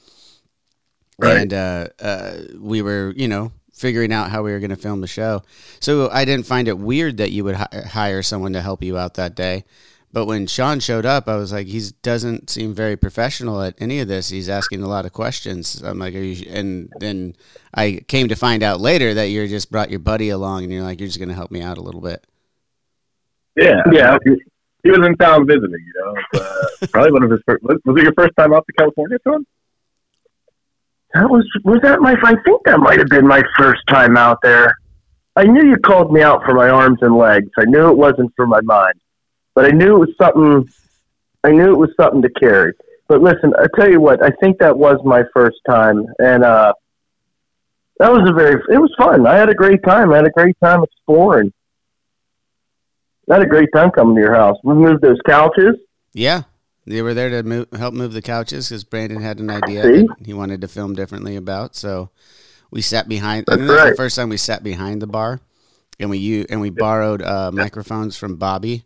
Right. 1.18 1.38
and 1.38 1.54
uh, 1.54 1.88
uh, 2.00 2.36
we 2.58 2.82
were, 2.82 3.12
you 3.16 3.28
know, 3.28 3.52
figuring 3.74 4.12
out 4.12 4.30
how 4.30 4.42
we 4.42 4.52
were 4.52 4.58
going 4.58 4.70
to 4.70 4.76
film 4.76 5.00
the 5.00 5.06
show. 5.06 5.42
So 5.80 6.10
I 6.10 6.26
didn't 6.26 6.46
find 6.46 6.68
it 6.68 6.78
weird 6.78 7.16
that 7.16 7.30
you 7.30 7.44
would 7.44 7.56
hi- 7.56 7.84
hire 7.88 8.22
someone 8.22 8.52
to 8.52 8.60
help 8.60 8.82
you 8.82 8.98
out 8.98 9.14
that 9.14 9.34
day. 9.34 9.64
But 10.12 10.26
when 10.26 10.46
Sean 10.48 10.80
showed 10.80 11.06
up, 11.06 11.28
I 11.28 11.36
was 11.36 11.52
like, 11.52 11.68
he 11.68 11.80
doesn't 12.02 12.50
seem 12.50 12.74
very 12.74 12.96
professional 12.96 13.62
at 13.62 13.74
any 13.78 14.00
of 14.00 14.08
this. 14.08 14.28
He's 14.28 14.48
asking 14.48 14.82
a 14.82 14.88
lot 14.88 15.06
of 15.06 15.12
questions. 15.12 15.82
I'm 15.82 16.00
like, 16.00 16.14
Are 16.14 16.18
you, 16.18 16.50
and 16.50 16.92
then 16.98 17.36
I 17.72 18.00
came 18.08 18.28
to 18.28 18.34
find 18.34 18.62
out 18.62 18.80
later 18.80 19.14
that 19.14 19.28
you 19.28 19.46
just 19.46 19.70
brought 19.70 19.90
your 19.90 20.00
buddy 20.00 20.30
along, 20.30 20.64
and 20.64 20.72
you're 20.72 20.82
like, 20.82 20.98
you're 20.98 21.06
just 21.06 21.20
going 21.20 21.28
to 21.28 21.34
help 21.34 21.52
me 21.52 21.62
out 21.62 21.78
a 21.78 21.82
little 21.82 22.00
bit. 22.00 22.26
Yeah, 23.56 23.82
Yeah. 23.92 24.16
He, 24.24 24.36
he 24.82 24.90
was 24.90 25.06
in 25.06 25.16
town 25.16 25.46
visiting. 25.46 25.70
You 25.72 25.92
know, 26.34 26.40
uh, 26.40 26.86
probably 26.90 27.12
one 27.12 27.22
of 27.22 27.30
his 27.30 27.40
first. 27.46 27.62
Was, 27.62 27.78
was 27.84 27.96
it 27.98 28.04
your 28.04 28.14
first 28.14 28.34
time 28.36 28.52
out 28.52 28.66
to 28.66 28.72
California, 28.72 29.18
Sean? 29.24 29.46
That 31.14 31.28
was 31.28 31.44
was 31.64 31.80
that 31.82 32.00
my? 32.00 32.12
I 32.22 32.34
think 32.44 32.62
that 32.64 32.78
might 32.78 32.98
have 32.98 33.08
been 33.08 33.26
my 33.26 33.42
first 33.58 33.82
time 33.88 34.16
out 34.16 34.38
there. 34.42 34.78
I 35.36 35.44
knew 35.44 35.68
you 35.68 35.76
called 35.76 36.12
me 36.12 36.22
out 36.22 36.44
for 36.44 36.54
my 36.54 36.68
arms 36.68 36.98
and 37.02 37.16
legs. 37.16 37.50
I 37.58 37.64
knew 37.64 37.88
it 37.88 37.96
wasn't 37.96 38.32
for 38.36 38.46
my 38.46 38.60
mind, 38.62 38.94
but 39.54 39.64
I 39.64 39.70
knew 39.70 39.96
it 39.96 39.98
was 39.98 40.14
something. 40.20 40.68
I 41.44 41.50
knew 41.50 41.72
it 41.72 41.78
was 41.78 41.90
something 41.98 42.22
to 42.22 42.30
carry. 42.30 42.72
But 43.08 43.22
listen, 43.22 43.52
I 43.58 43.66
tell 43.74 43.90
you 43.90 44.00
what, 44.00 44.22
I 44.22 44.30
think 44.40 44.58
that 44.58 44.78
was 44.78 44.98
my 45.04 45.24
first 45.34 45.58
time, 45.68 46.06
and 46.20 46.44
uh, 46.44 46.72
that 47.98 48.12
was 48.12 48.28
a 48.28 48.32
very. 48.32 48.62
It 48.70 48.78
was 48.78 48.94
fun. 48.96 49.26
I 49.26 49.36
had 49.36 49.48
a 49.48 49.54
great 49.54 49.82
time. 49.82 50.12
I 50.12 50.16
had 50.16 50.26
a 50.26 50.30
great 50.30 50.56
time 50.62 50.82
exploring. 50.82 51.52
I 53.28 53.34
had 53.34 53.42
a 53.42 53.48
great 53.48 53.68
time 53.74 53.90
coming 53.90 54.14
to 54.16 54.20
your 54.20 54.34
house. 54.34 54.56
We 54.64 54.74
moved 54.74 55.02
those 55.02 55.18
couches. 55.26 55.76
Yeah, 56.12 56.42
they 56.86 57.02
were 57.02 57.14
there 57.14 57.30
to 57.30 57.42
move, 57.42 57.68
help 57.76 57.94
move 57.94 58.12
the 58.12 58.22
couches 58.22 58.68
because 58.68 58.84
Brandon 58.84 59.20
had 59.20 59.38
an 59.38 59.50
idea 59.50 59.82
that 59.82 60.16
he 60.24 60.32
wanted 60.32 60.60
to 60.60 60.68
film 60.68 60.94
differently 60.94 61.36
about. 61.36 61.76
So 61.76 62.10
we 62.70 62.82
sat 62.82 63.08
behind. 63.08 63.44
That's 63.46 63.60
that 63.60 63.72
right. 63.72 63.90
the 63.90 63.96
first 63.96 64.16
time 64.16 64.28
we 64.28 64.36
sat 64.36 64.62
behind 64.62 65.02
the 65.02 65.06
bar, 65.06 65.40
and 65.98 66.10
we 66.10 66.18
u- 66.18 66.46
and 66.48 66.60
we 66.60 66.70
borrowed 66.70 67.22
uh, 67.22 67.50
microphones 67.52 68.16
from 68.16 68.36
Bobby. 68.36 68.84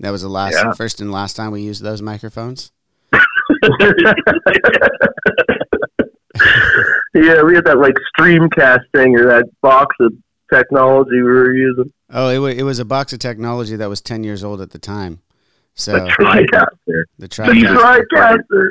That 0.00 0.10
was 0.10 0.22
the 0.22 0.28
last, 0.28 0.54
Yeah. 0.54 0.72
first 0.74 1.00
and 1.00 1.10
last 1.12 1.34
time 1.36 1.50
we 1.52 1.62
used 1.62 1.82
those 1.82 2.02
microphones. 2.02 2.72
yeah, 7.14 7.42
we 7.42 7.54
had 7.54 7.64
that 7.64 7.78
like 7.78 7.94
Streamcast 8.18 8.80
thing 8.94 9.16
or 9.18 9.26
that 9.28 9.44
box 9.62 9.94
of 10.00 10.12
technology 10.52 11.12
we 11.16 11.22
were 11.22 11.54
using. 11.54 11.92
Oh, 12.10 12.28
it, 12.28 12.38
wa 12.38 12.46
it 12.46 12.62
was 12.62 12.78
a 12.78 12.84
box 12.84 13.12
of 13.12 13.18
technology 13.20 13.76
that 13.76 13.88
was 13.88 14.00
ten 14.00 14.24
years 14.24 14.42
old 14.44 14.60
at 14.60 14.70
the 14.70 14.78
time. 14.78 15.20
So 15.74 15.92
The 15.92 16.00
TriCaster. 16.00 16.68
the 16.86 17.04
The 17.18 17.28
TriCaster. 17.28 17.98
TriCaster. 18.12 18.68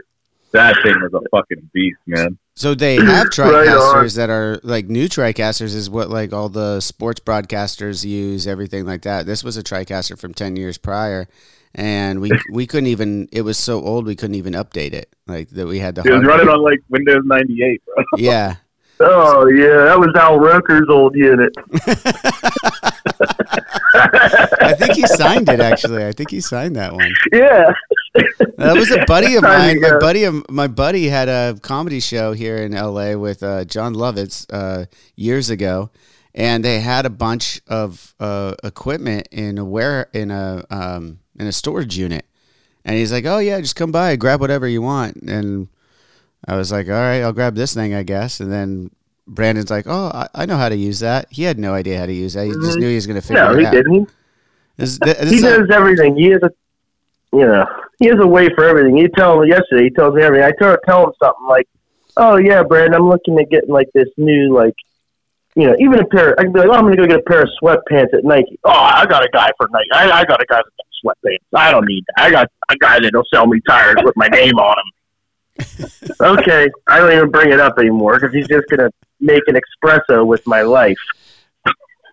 That 0.51 0.75
thing 0.83 0.93
was 1.01 1.13
a 1.13 1.21
fucking 1.35 1.69
beast, 1.73 1.97
man. 2.05 2.37
So 2.55 2.73
they 2.75 2.95
have 3.05 3.25
Right. 3.37 3.67
TriCasters 3.67 4.15
that 4.15 4.29
are 4.29 4.59
like 4.63 4.87
new 4.87 5.07
TriCasters 5.07 5.75
is 5.75 5.89
what 5.89 6.09
like 6.09 6.33
all 6.33 6.49
the 6.49 6.79
sports 6.81 7.19
broadcasters 7.19 8.05
use, 8.05 8.47
everything 8.47 8.85
like 8.85 9.01
that. 9.03 9.25
This 9.25 9.43
was 9.43 9.57
a 9.57 9.63
TriCaster 9.63 10.17
from 10.19 10.33
ten 10.33 10.55
years 10.55 10.77
prior, 10.77 11.27
and 11.73 12.21
we 12.21 12.31
we 12.51 12.67
couldn't 12.67 12.87
even. 12.87 13.27
It 13.31 13.41
was 13.41 13.57
so 13.57 13.81
old 13.81 14.05
we 14.05 14.15
couldn't 14.15 14.35
even 14.35 14.53
update 14.53 14.93
it. 14.93 15.13
Like 15.27 15.49
that 15.49 15.67
we 15.67 15.79
had 15.79 15.95
to. 15.95 16.01
It 16.05 16.11
was 16.11 16.25
running 16.25 16.49
on 16.49 16.61
like 16.61 16.79
Windows 16.89 17.23
98, 17.25 17.81
bro. 17.85 18.03
Yeah, 18.17 18.55
Oh 18.99 19.47
yeah, 19.47 19.85
that 19.85 19.99
was 19.99 20.13
Al 20.15 20.39
Roker's 20.39 20.87
old 20.89 21.15
unit. 21.15 21.51
I 23.95 24.73
think 24.77 24.93
he 24.93 25.05
signed 25.07 25.49
it. 25.49 25.59
Actually, 25.59 26.05
I 26.05 26.11
think 26.11 26.29
he 26.29 26.39
signed 26.39 26.75
that 26.75 26.93
one. 26.93 27.11
Yeah. 27.31 27.73
That 28.57 28.75
was 28.75 28.91
a 28.91 29.03
buddy 29.07 29.35
of 29.35 29.43
mine. 29.43 29.79
My 29.81 29.97
buddy, 29.99 30.23
of, 30.25 30.49
my 30.49 30.67
buddy 30.67 31.07
had 31.07 31.29
a 31.29 31.57
comedy 31.61 31.99
show 31.99 32.33
here 32.33 32.57
in 32.57 32.73
L.A. 32.73 33.15
with 33.15 33.41
uh, 33.43 33.65
Jon 33.65 33.93
Lovitz 33.95 34.45
uh, 34.51 34.85
years 35.15 35.49
ago, 35.49 35.89
and 36.35 36.63
they 36.63 36.79
had 36.79 37.05
a 37.05 37.09
bunch 37.09 37.61
of 37.67 38.13
uh, 38.19 38.53
equipment 38.63 39.27
in 39.31 39.57
a 39.57 39.65
where 39.65 40.09
in 40.13 40.31
a 40.31 40.63
um, 40.69 41.19
in 41.39 41.47
a 41.47 41.51
storage 41.51 41.97
unit. 41.97 42.25
And 42.85 42.95
he's 42.95 43.11
like, 43.11 43.25
"Oh 43.25 43.39
yeah, 43.39 43.59
just 43.61 43.75
come 43.75 43.91
by, 43.91 44.15
grab 44.15 44.39
whatever 44.41 44.67
you 44.67 44.81
want." 44.81 45.15
And 45.17 45.69
I 46.47 46.55
was 46.57 46.71
like, 46.71 46.87
"All 46.87 46.93
right, 46.93 47.21
I'll 47.21 47.33
grab 47.33 47.55
this 47.55 47.73
thing, 47.73 47.93
I 47.93 48.03
guess." 48.03 48.39
And 48.39 48.51
then 48.51 48.91
Brandon's 49.25 49.71
like, 49.71 49.85
"Oh, 49.87 50.11
I, 50.13 50.27
I 50.35 50.45
know 50.45 50.57
how 50.57 50.69
to 50.69 50.75
use 50.75 50.99
that." 50.99 51.27
He 51.31 51.43
had 51.43 51.57
no 51.57 51.73
idea 51.73 51.97
how 51.97 52.05
to 52.05 52.13
use 52.13 52.33
that. 52.33 52.45
He 52.45 52.51
just 52.51 52.77
knew 52.77 52.89
he 52.89 52.95
was 52.95 53.07
going 53.07 53.19
to 53.19 53.25
figure 53.25 53.41
Mm-hmm. 53.43 53.61
No, 53.61 53.69
it 53.69 53.71
he 53.71 53.75
didn't. 53.77 54.09
This, 54.75 54.99
this 54.99 55.31
He 55.31 55.39
knows 55.39 55.69
a- 55.69 55.73
everything. 55.73 56.17
He 56.17 56.25
has 56.31 56.41
a, 56.43 56.51
you 57.31 57.45
know, 57.45 57.65
he 57.99 58.07
has 58.07 58.17
a 58.19 58.27
way 58.27 58.49
for 58.53 58.65
everything. 58.65 58.97
You 58.97 59.09
tell 59.09 59.41
him 59.41 59.49
yesterday. 59.49 59.85
He 59.85 59.89
tells 59.91 60.15
me 60.15 60.23
everything. 60.23 60.45
I 60.45 60.51
tell, 60.59 60.77
tell 60.85 61.03
him 61.05 61.13
something 61.21 61.47
like, 61.47 61.67
"Oh 62.17 62.37
yeah, 62.37 62.63
Brandon, 62.63 62.95
I'm 62.95 63.09
looking 63.09 63.39
at 63.39 63.49
getting 63.49 63.69
like 63.69 63.89
this 63.93 64.09
new 64.17 64.53
like." 64.53 64.75
You 65.55 65.67
know, 65.67 65.75
even 65.79 65.99
a 65.99 66.05
pair. 66.05 66.33
I 66.39 66.43
can 66.43 66.51
be 66.51 66.59
like, 66.61 66.69
"Oh, 66.69 66.73
I'm 66.73 66.81
going 66.81 66.97
to 66.97 67.01
go 67.03 67.07
get 67.07 67.19
a 67.19 67.23
pair 67.23 67.43
of 67.43 67.49
sweatpants 67.61 68.13
at 68.17 68.23
Nike." 68.23 68.59
Oh, 68.63 68.71
I 68.71 69.05
got 69.05 69.23
a 69.23 69.29
guy 69.31 69.51
for 69.57 69.67
Nike. 69.71 69.89
I, 69.93 70.21
I 70.21 70.25
got 70.25 70.41
a 70.41 70.45
guy 70.47 70.57
got 70.57 70.65
sweatpants. 71.05 71.45
I 71.53 71.69
don't 71.69 71.85
need 71.85 72.03
that. 72.07 72.23
I 72.23 72.31
got 72.31 72.51
a 72.69 72.75
guy 72.77 72.99
that'll 72.99 73.23
sell 73.31 73.45
me 73.45 73.61
tires 73.67 73.97
with 74.03 74.15
my 74.17 74.27
name 74.27 74.57
on 74.57 74.75
them. 74.75 74.91
okay, 76.21 76.69
I 76.87 76.97
don't 76.97 77.11
even 77.11 77.29
bring 77.29 77.51
it 77.51 77.59
up 77.59 77.77
anymore 77.77 78.19
because 78.19 78.33
he's 78.33 78.47
just 78.47 78.67
going 78.69 78.79
to 78.79 78.91
make 79.19 79.43
an 79.47 79.55
espresso 79.55 80.25
with 80.25 80.45
my 80.47 80.61
life. 80.61 80.97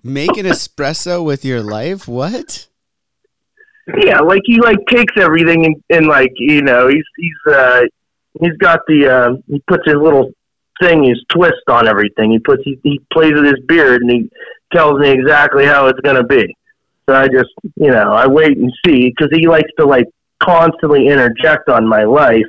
make 0.03 0.37
an 0.37 0.47
espresso 0.47 1.25
with 1.25 1.45
your 1.45 1.63
life. 1.63 2.07
What? 2.07 2.69
Yeah, 3.87 4.21
like 4.21 4.43
he 4.45 4.61
like 4.61 4.79
takes 4.89 5.15
everything 5.17 5.67
and, 5.67 5.83
and 5.91 6.07
like 6.07 6.33
you 6.37 6.63
know 6.63 6.89
he's 6.89 7.05
he's 7.17 7.55
uh 7.55 7.83
he's 8.41 8.57
got 8.59 8.81
the 8.87 9.09
uh, 9.09 9.37
he 9.49 9.61
puts 9.67 9.85
his 9.87 9.97
little 9.97 10.31
thing 10.81 11.05
his 11.05 11.23
twist 11.29 11.63
on 11.69 11.89
everything. 11.89 12.31
He 12.31 12.39
puts 12.39 12.63
he, 12.65 12.79
he 12.83 13.01
plays 13.13 13.33
with 13.33 13.45
his 13.45 13.61
beard 13.67 14.03
and 14.03 14.11
he 14.11 14.31
tells 14.73 14.99
me 15.01 15.11
exactly 15.11 15.65
how 15.65 15.87
it's 15.87 16.01
gonna 16.01 16.25
be. 16.25 16.55
So 17.09 17.15
I 17.15 17.29
just 17.29 17.51
you 17.77 17.91
know 17.91 18.13
I 18.13 18.27
wait 18.27 18.57
and 18.57 18.73
see 18.87 19.11
because 19.11 19.29
he 19.33 19.49
likes 19.49 19.71
to 19.79 19.87
like 19.87 20.07
constantly 20.41 21.09
interject 21.09 21.69
on 21.69 21.89
my 21.89 22.05
life. 22.05 22.47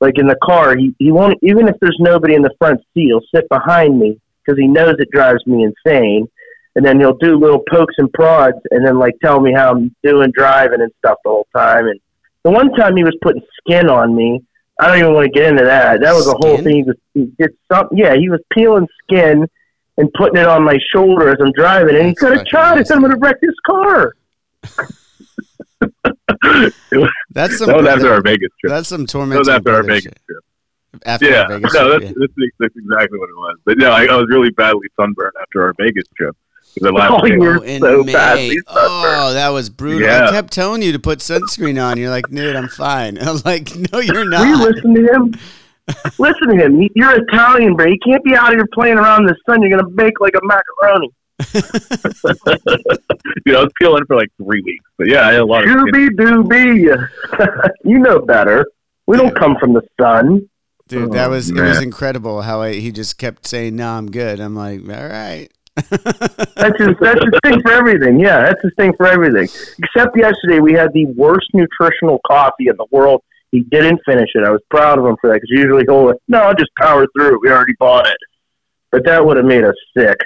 Like 0.00 0.18
in 0.18 0.26
the 0.26 0.38
car, 0.42 0.76
he 0.76 0.94
he 0.98 1.10
won't 1.10 1.38
even 1.42 1.66
if 1.66 1.76
there's 1.80 1.98
nobody 1.98 2.34
in 2.34 2.42
the 2.42 2.54
front 2.58 2.80
seat, 2.92 3.06
he'll 3.06 3.20
sit 3.34 3.48
behind 3.48 3.98
me 3.98 4.20
because 4.44 4.58
he 4.58 4.68
knows 4.68 4.96
it 4.98 5.10
drives 5.10 5.44
me 5.46 5.64
insane 5.64 6.28
and 6.76 6.84
then 6.84 6.98
he'll 6.98 7.16
do 7.18 7.38
little 7.38 7.62
pokes 7.70 7.94
and 7.98 8.12
prods 8.12 8.58
and 8.70 8.86
then 8.86 8.98
like 8.98 9.14
tell 9.22 9.40
me 9.40 9.52
how 9.52 9.70
I'm 9.70 9.94
doing 10.02 10.32
driving 10.34 10.80
and 10.80 10.92
stuff 10.98 11.18
the 11.24 11.30
whole 11.30 11.46
time. 11.54 11.86
And 11.86 12.00
the 12.42 12.50
one 12.50 12.72
time 12.74 12.96
he 12.96 13.04
was 13.04 13.16
putting 13.22 13.42
skin 13.60 13.88
on 13.88 14.14
me, 14.14 14.42
I 14.80 14.88
don't 14.88 14.98
even 14.98 15.14
want 15.14 15.24
to 15.26 15.30
get 15.30 15.50
into 15.50 15.64
that. 15.64 16.00
That 16.00 16.12
was 16.14 16.26
a 16.26 16.34
whole 16.34 16.56
thing. 16.56 16.76
He, 16.76 16.82
was, 16.82 16.96
he 17.14 17.26
did 17.38 17.56
something. 17.70 17.96
Yeah, 17.96 18.14
he 18.16 18.28
was 18.28 18.40
peeling 18.52 18.88
skin 19.04 19.48
and 19.96 20.12
putting 20.14 20.40
it 20.40 20.48
on 20.48 20.64
my 20.64 20.78
shoulder 20.92 21.28
as 21.30 21.36
I'm 21.40 21.52
driving. 21.52 21.94
And 21.96 22.08
he 22.08 22.14
could 22.14 22.30
have 22.30 22.38
fucking 22.38 22.50
shot. 22.50 22.78
He 22.78 22.84
said 22.84 22.96
I'm 22.96 23.02
going 23.02 23.12
to 23.12 23.18
wreck 23.18 23.36
his 23.40 23.54
car. 23.64 24.12
That's 27.30 27.58
some. 27.58 27.68
that 27.68 27.76
was 27.76 27.86
after 27.86 28.12
our 28.12 28.20
Vegas 28.20 28.50
trip. 28.60 28.70
That's 28.70 28.88
some 28.88 29.06
torment. 29.06 29.44
That 29.44 29.64
torment. 29.64 29.66
was 29.66 29.72
after 29.72 29.74
our 29.74 29.82
Vegas 29.82 30.12
trip. 30.26 30.44
After 31.04 31.26
Yeah, 31.26 31.46
Vegas 31.48 31.74
no, 31.74 31.88
trip, 31.88 32.00
that's, 32.00 32.04
yeah. 32.04 32.26
that's, 32.36 32.52
that's 32.58 32.76
exactly 32.76 33.18
what 33.18 33.28
it 33.28 33.36
was. 33.36 33.58
But 33.64 33.78
no, 33.78 33.90
I, 33.90 34.06
I 34.06 34.16
was 34.16 34.26
really 34.28 34.50
badly 34.50 34.88
sunburned 34.96 35.32
after 35.40 35.62
our 35.62 35.74
Vegas 35.78 36.04
trip. 36.16 36.36
'Cause 36.74 36.82
the 36.82 36.92
last 36.92 37.12
Oh, 37.12 37.20
day- 37.26 37.34
you're 37.34 37.58
Oh, 37.58 37.62
in 37.62 37.80
so 37.80 38.02
May. 38.04 38.12
badly 38.12 38.58
Oh, 38.66 39.32
that 39.32 39.48
was 39.50 39.70
brutal. 39.70 40.08
I 40.08 40.30
kept 40.32 40.52
telling 40.52 40.82
you 40.82 40.92
to 40.92 40.98
put 40.98 41.20
sunscreen 41.20 41.82
on. 41.82 41.98
You're 41.98 42.10
like, 42.10 42.28
dude, 42.28 42.56
I'm 42.56 42.68
fine. 42.68 43.16
I 43.22 43.30
was 43.30 43.44
like, 43.44 43.70
no, 43.92 44.00
you're 44.00 44.24
Will 44.28 44.44
you 44.46 44.56
listen 44.58 44.94
to 44.94 45.12
him? 45.12 45.34
listen 46.18 46.48
to 46.48 46.56
him. 46.56 46.88
You're 46.94 47.22
Italian, 47.22 47.76
bro. 47.76 47.86
You 47.86 47.98
can't 48.04 48.24
be 48.24 48.34
out 48.34 48.50
here 48.52 48.66
playing 48.72 48.98
around 48.98 49.22
in 49.22 49.26
the 49.26 49.36
sun. 49.46 49.60
You're 49.62 49.70
going 49.70 49.84
to 49.84 49.90
bake 49.90 50.18
like 50.20 50.34
a 50.34 50.40
macaroni. 50.42 51.10
you 53.46 53.52
know, 53.52 53.60
I 53.60 53.62
was 53.64 53.72
peeling 53.80 54.04
for 54.06 54.16
like 54.16 54.28
three 54.42 54.62
weeks. 54.64 54.84
But 54.98 55.08
yeah, 55.08 55.28
I 55.28 55.32
had 55.32 55.40
a 55.42 55.44
lot 55.44 55.64
of 55.64 55.70
skin. 55.70 55.84
Dooby 55.86 56.08
dooby. 56.16 57.68
you 57.84 57.98
know 57.98 58.20
better. 58.20 58.66
We 59.06 59.16
don't 59.16 59.34
come 59.36 59.56
from 59.58 59.74
the 59.74 59.82
sun. 60.00 60.48
Dude, 60.88 61.12
that 61.12 61.28
Oh, 61.28 61.30
was 61.30 61.50
it 61.50 61.54
was 61.60 61.80
incredible 61.82 62.42
how 62.42 62.60
I, 62.62 62.74
he 62.74 62.92
just 62.92 63.16
kept 63.18 63.46
saying, 63.46 63.76
no, 63.76 63.88
I'm 63.90 64.10
good. 64.10 64.38
I'm 64.40 64.54
like, 64.54 64.80
all 64.82 65.08
right. 65.08 65.48
That's 65.76 66.78
his, 66.78 66.88
that's 67.00 67.20
his 67.24 67.34
thing 67.44 67.60
for 67.62 67.72
everything. 67.72 68.18
Yeah, 68.20 68.42
that's 68.42 68.62
his 68.62 68.72
thing 68.78 68.92
for 68.96 69.06
everything. 69.06 69.48
Except 69.78 70.16
yesterday, 70.16 70.60
we 70.60 70.72
had 70.72 70.92
the 70.92 71.06
worst 71.16 71.46
nutritional 71.52 72.20
coffee 72.26 72.68
in 72.68 72.76
the 72.76 72.86
world. 72.90 73.22
He 73.50 73.60
didn't 73.60 74.00
finish 74.06 74.30
it. 74.34 74.44
I 74.44 74.50
was 74.50 74.60
proud 74.70 74.98
of 74.98 75.06
him 75.06 75.16
for 75.20 75.30
that 75.30 75.34
because 75.34 75.50
usually 75.50 75.84
he'll, 75.86 76.12
no, 76.28 76.38
I'll 76.38 76.54
just 76.54 76.70
power 76.78 77.06
through 77.16 77.34
it. 77.34 77.40
We 77.42 77.50
already 77.50 77.74
bought 77.78 78.06
it. 78.06 78.16
But 78.90 79.04
that 79.06 79.24
would 79.24 79.36
have 79.36 79.46
made 79.46 79.64
us 79.64 79.74
sick. 79.96 80.16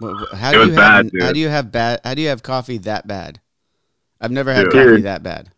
Well, 0.00 0.26
How 0.34 0.50
It 0.50 0.52
do 0.52 0.58
was 0.58 0.68
you 0.68 0.74
have, 0.74 0.76
bad, 0.76 1.10
dude. 1.10 1.22
how 1.22 1.32
do 1.32 1.38
you 1.40 1.48
have 1.48 1.72
bad 1.72 2.00
how 2.04 2.14
do 2.14 2.22
you 2.22 2.28
have 2.28 2.42
coffee 2.42 2.78
that 2.78 3.06
bad? 3.06 3.40
I've 4.20 4.30
never 4.30 4.52
had 4.52 4.64
Dude. 4.64 4.72
coffee 4.72 5.02
that 5.02 5.22
bad. 5.22 5.50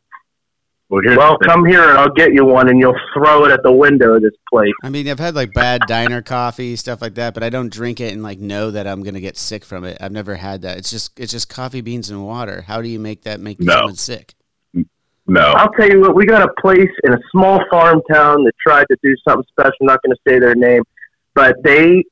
Well, 0.91 1.03
here's 1.05 1.19
Well, 1.19 1.37
come 1.39 1.67
here 1.67 1.83
and 1.87 1.99
I'll 1.99 2.13
get 2.13 2.33
you 2.33 2.47
one, 2.47 2.69
and 2.71 2.81
you'll 2.81 2.99
throw 3.13 3.45
it 3.45 3.51
at 3.51 3.63
the 3.63 3.73
window 3.73 4.15
of 4.15 4.23
this 4.23 4.33
place. 4.51 4.73
I 4.83 4.89
mean, 4.89 5.07
I've 5.09 5.19
had 5.19 5.35
like 5.35 5.53
bad 5.53 5.83
diner 5.87 6.23
coffee, 6.23 6.77
stuff 6.77 7.03
like 7.03 7.15
that, 7.17 7.35
but 7.35 7.43
I 7.43 7.51
don't 7.51 7.71
drink 7.71 8.01
it 8.01 8.13
and 8.15 8.23
like 8.23 8.39
know 8.39 8.71
that 8.71 8.87
I'm 8.87 9.03
gonna 9.03 9.21
get 9.21 9.37
sick 9.37 9.65
from 9.65 9.85
it. 9.85 9.99
I've 10.01 10.13
never 10.13 10.35
had 10.37 10.63
that. 10.63 10.79
It's 10.79 10.91
just 10.91 11.19
it's 11.21 11.33
just 11.33 11.51
coffee 11.51 11.83
beans 11.83 12.09
and 12.09 12.25
water. 12.25 12.63
How 12.63 12.81
do 12.81 12.89
you 12.89 12.99
make 12.99 13.23
that 13.25 13.39
make 13.41 13.61
No. 13.61 13.73
someone 13.75 13.97
sick? 13.97 14.35
no. 15.27 15.41
I'll 15.43 15.71
tell 15.73 15.91
you 15.91 16.01
what, 16.01 16.15
we 16.17 16.25
got 16.25 16.43
a 16.43 16.53
place 16.61 16.89
in 17.05 17.13
a 17.13 17.19
small 17.33 17.61
farm 17.71 18.01
town 18.11 18.45
that 18.45 18.53
tried 18.67 18.87
to 18.91 18.97
do 19.03 19.15
something 19.29 19.45
special. 19.51 19.75
I'm 19.83 19.89
not 19.89 20.01
going 20.03 20.17
to 20.17 20.21
say 20.27 20.39
their 20.39 20.55
name, 20.55 20.83
but 21.35 21.57
they 21.63 22.03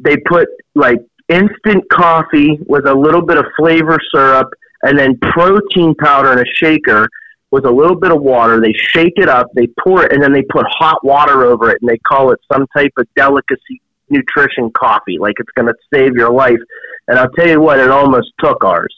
they 0.00 0.16
put 0.16 0.48
like 0.74 0.98
instant 1.28 1.84
coffee 1.92 2.58
with 2.66 2.86
a 2.86 2.94
little 2.94 3.22
bit 3.22 3.38
of 3.38 3.44
flavor 3.56 3.98
syrup 4.12 4.48
and 4.82 4.98
then 4.98 5.16
protein 5.18 5.94
powder 5.94 6.32
in 6.32 6.40
a 6.40 6.44
shaker 6.56 7.06
with 7.50 7.64
a 7.64 7.70
little 7.70 7.96
bit 7.96 8.12
of 8.12 8.20
water. 8.22 8.60
They 8.60 8.72
shake 8.72 9.14
it 9.16 9.28
up, 9.28 9.48
they 9.54 9.66
pour 9.82 10.04
it, 10.04 10.12
and 10.12 10.22
then 10.22 10.32
they 10.32 10.42
put 10.42 10.64
hot 10.68 11.04
water 11.04 11.44
over 11.44 11.70
it, 11.70 11.78
and 11.80 11.88
they 11.90 11.98
call 11.98 12.30
it 12.32 12.38
some 12.52 12.66
type 12.76 12.92
of 12.96 13.06
delicacy 13.16 13.80
nutrition 14.08 14.70
coffee, 14.72 15.18
like 15.18 15.34
it's 15.38 15.50
going 15.56 15.68
to 15.68 15.74
save 15.92 16.14
your 16.14 16.30
life. 16.32 16.58
And 17.08 17.18
I'll 17.18 17.30
tell 17.30 17.48
you 17.48 17.60
what, 17.60 17.78
it 17.80 17.90
almost 17.90 18.32
took 18.40 18.62
ours. 18.64 18.94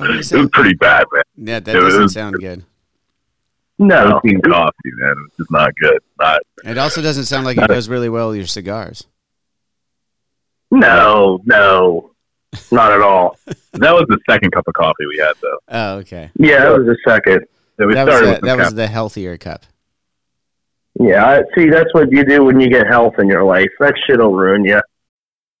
It 0.00 0.32
was 0.32 0.48
pretty 0.52 0.74
bad, 0.74 1.06
man. 1.12 1.22
Yeah, 1.36 1.60
that 1.60 1.74
It 1.76 1.80
doesn't 1.80 2.02
was- 2.02 2.12
sound 2.12 2.36
good. 2.40 2.64
No, 3.80 4.10
Protein 4.10 4.40
coffee, 4.42 4.74
man. 4.96 5.14
It's 5.28 5.36
just 5.36 5.50
not 5.52 5.70
good. 5.80 5.98
Not 6.18 6.40
It 6.64 6.78
also 6.78 7.00
doesn't 7.00 7.24
sound 7.26 7.44
like 7.44 7.58
it 7.58 7.68
goes 7.68 7.88
really 7.88 8.08
well 8.08 8.28
with 8.28 8.36
your 8.38 8.46
cigars. 8.46 9.06
no, 10.72 11.40
no, 11.44 12.10
not 12.70 12.92
at 12.92 13.00
all. 13.00 13.36
that 13.46 13.92
was 13.92 14.04
the 14.08 14.18
second 14.28 14.52
cup 14.52 14.66
of 14.66 14.74
coffee 14.74 15.06
we 15.06 15.18
had 15.18 15.32
though. 15.40 15.58
Oh, 15.68 15.94
okay. 15.98 16.30
Yeah, 16.38 16.64
that 16.64 16.78
was 16.78 16.86
the 16.86 16.96
second. 17.06 17.46
So 17.78 17.86
we 17.86 17.94
That 17.94 18.06
was 18.06 18.20
the, 18.20 18.40
that 18.42 18.58
was 18.58 18.74
the 18.74 18.86
healthier 18.86 19.36
cup. 19.38 19.64
Yeah, 21.00 21.42
see, 21.56 21.68
that's 21.68 21.92
what 21.94 22.10
you 22.10 22.24
do 22.24 22.44
when 22.44 22.58
you 22.60 22.68
get 22.68 22.86
health 22.88 23.14
in 23.18 23.28
your 23.28 23.44
life. 23.44 23.68
That 23.78 23.94
shit'll 24.06 24.32
ruin 24.32 24.64
you. 24.64 24.80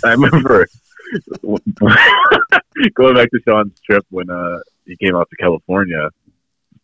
I 0.04 0.12
remember 0.12 0.66
going 2.94 3.14
back 3.14 3.30
to 3.30 3.40
Sean's 3.46 3.78
trip 3.80 4.04
when 4.10 4.30
uh, 4.30 4.58
he 4.86 4.96
came 4.96 5.16
out 5.16 5.28
to 5.30 5.36
California. 5.36 6.08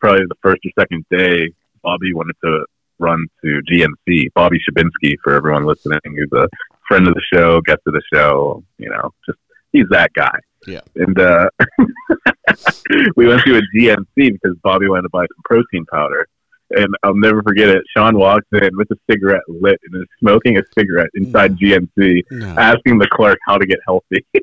Probably 0.01 0.27
the 0.27 0.35
first 0.43 0.61
or 0.65 0.71
second 0.79 1.05
day, 1.11 1.53
Bobby 1.83 2.13
wanted 2.13 2.37
to 2.45 2.67
run 2.99 3.27
to 3.43 3.61
GNC. 3.71 4.33
Bobby 4.35 4.59
Shabinsky, 4.59 5.17
for 5.23 5.35
everyone 5.35 5.65
listening, 5.65 6.01
who's 6.05 6.33
a 6.33 6.49
friend 6.87 7.09
of 7.09 7.15
the 7.15 7.23
show, 7.33 7.61
guest 7.63 7.81
of 7.87 7.95
the 7.95 8.03
show. 8.13 8.63
You 8.79 8.91
know, 8.91 9.13
just 9.25 9.39
he's 9.73 9.89
that 9.91 10.13
guy. 10.13 10.39
Yeah. 10.67 10.81
And 10.97 11.19
uh, 11.19 11.49
we 13.17 13.27
went 13.27 13.43
to 13.43 13.59
a 13.59 13.63
GNC 13.75 14.07
because 14.17 14.57
Bobby 14.63 14.89
wanted 14.89 15.03
to 15.03 15.09
buy 15.11 15.23
some 15.23 15.43
protein 15.45 15.85
powder. 15.91 16.27
And 16.71 16.89
I'll 17.05 17.15
never 17.15 17.43
forget 17.43 17.69
it. 17.69 17.83
Sean 17.97 18.19
walks 18.19 18.47
in 18.53 18.71
with 18.77 18.91
a 18.91 18.97
cigarette 19.11 19.43
lit 19.49 19.79
and 19.85 20.03
is 20.03 20.09
smoking 20.19 20.59
a 20.59 20.63
cigarette 20.77 21.11
inside 21.15 21.57
GNC, 21.57 22.23
No. 22.33 22.49
asking 22.59 22.99
the 22.99 23.07
clerk 23.13 23.39
how 23.47 23.57
to 23.57 23.67
get 23.67 23.79
healthy. 23.87 24.25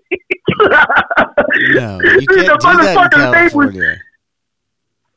No, 1.75 1.99
you 2.01 2.25
can't 2.25 2.27
the 2.27 2.35
do 2.35 2.43
that 2.43 2.51
in 2.51 2.57
motherfucker's 2.59 3.33
name 3.33 3.57
was- 3.57 3.71
California. 3.71 3.97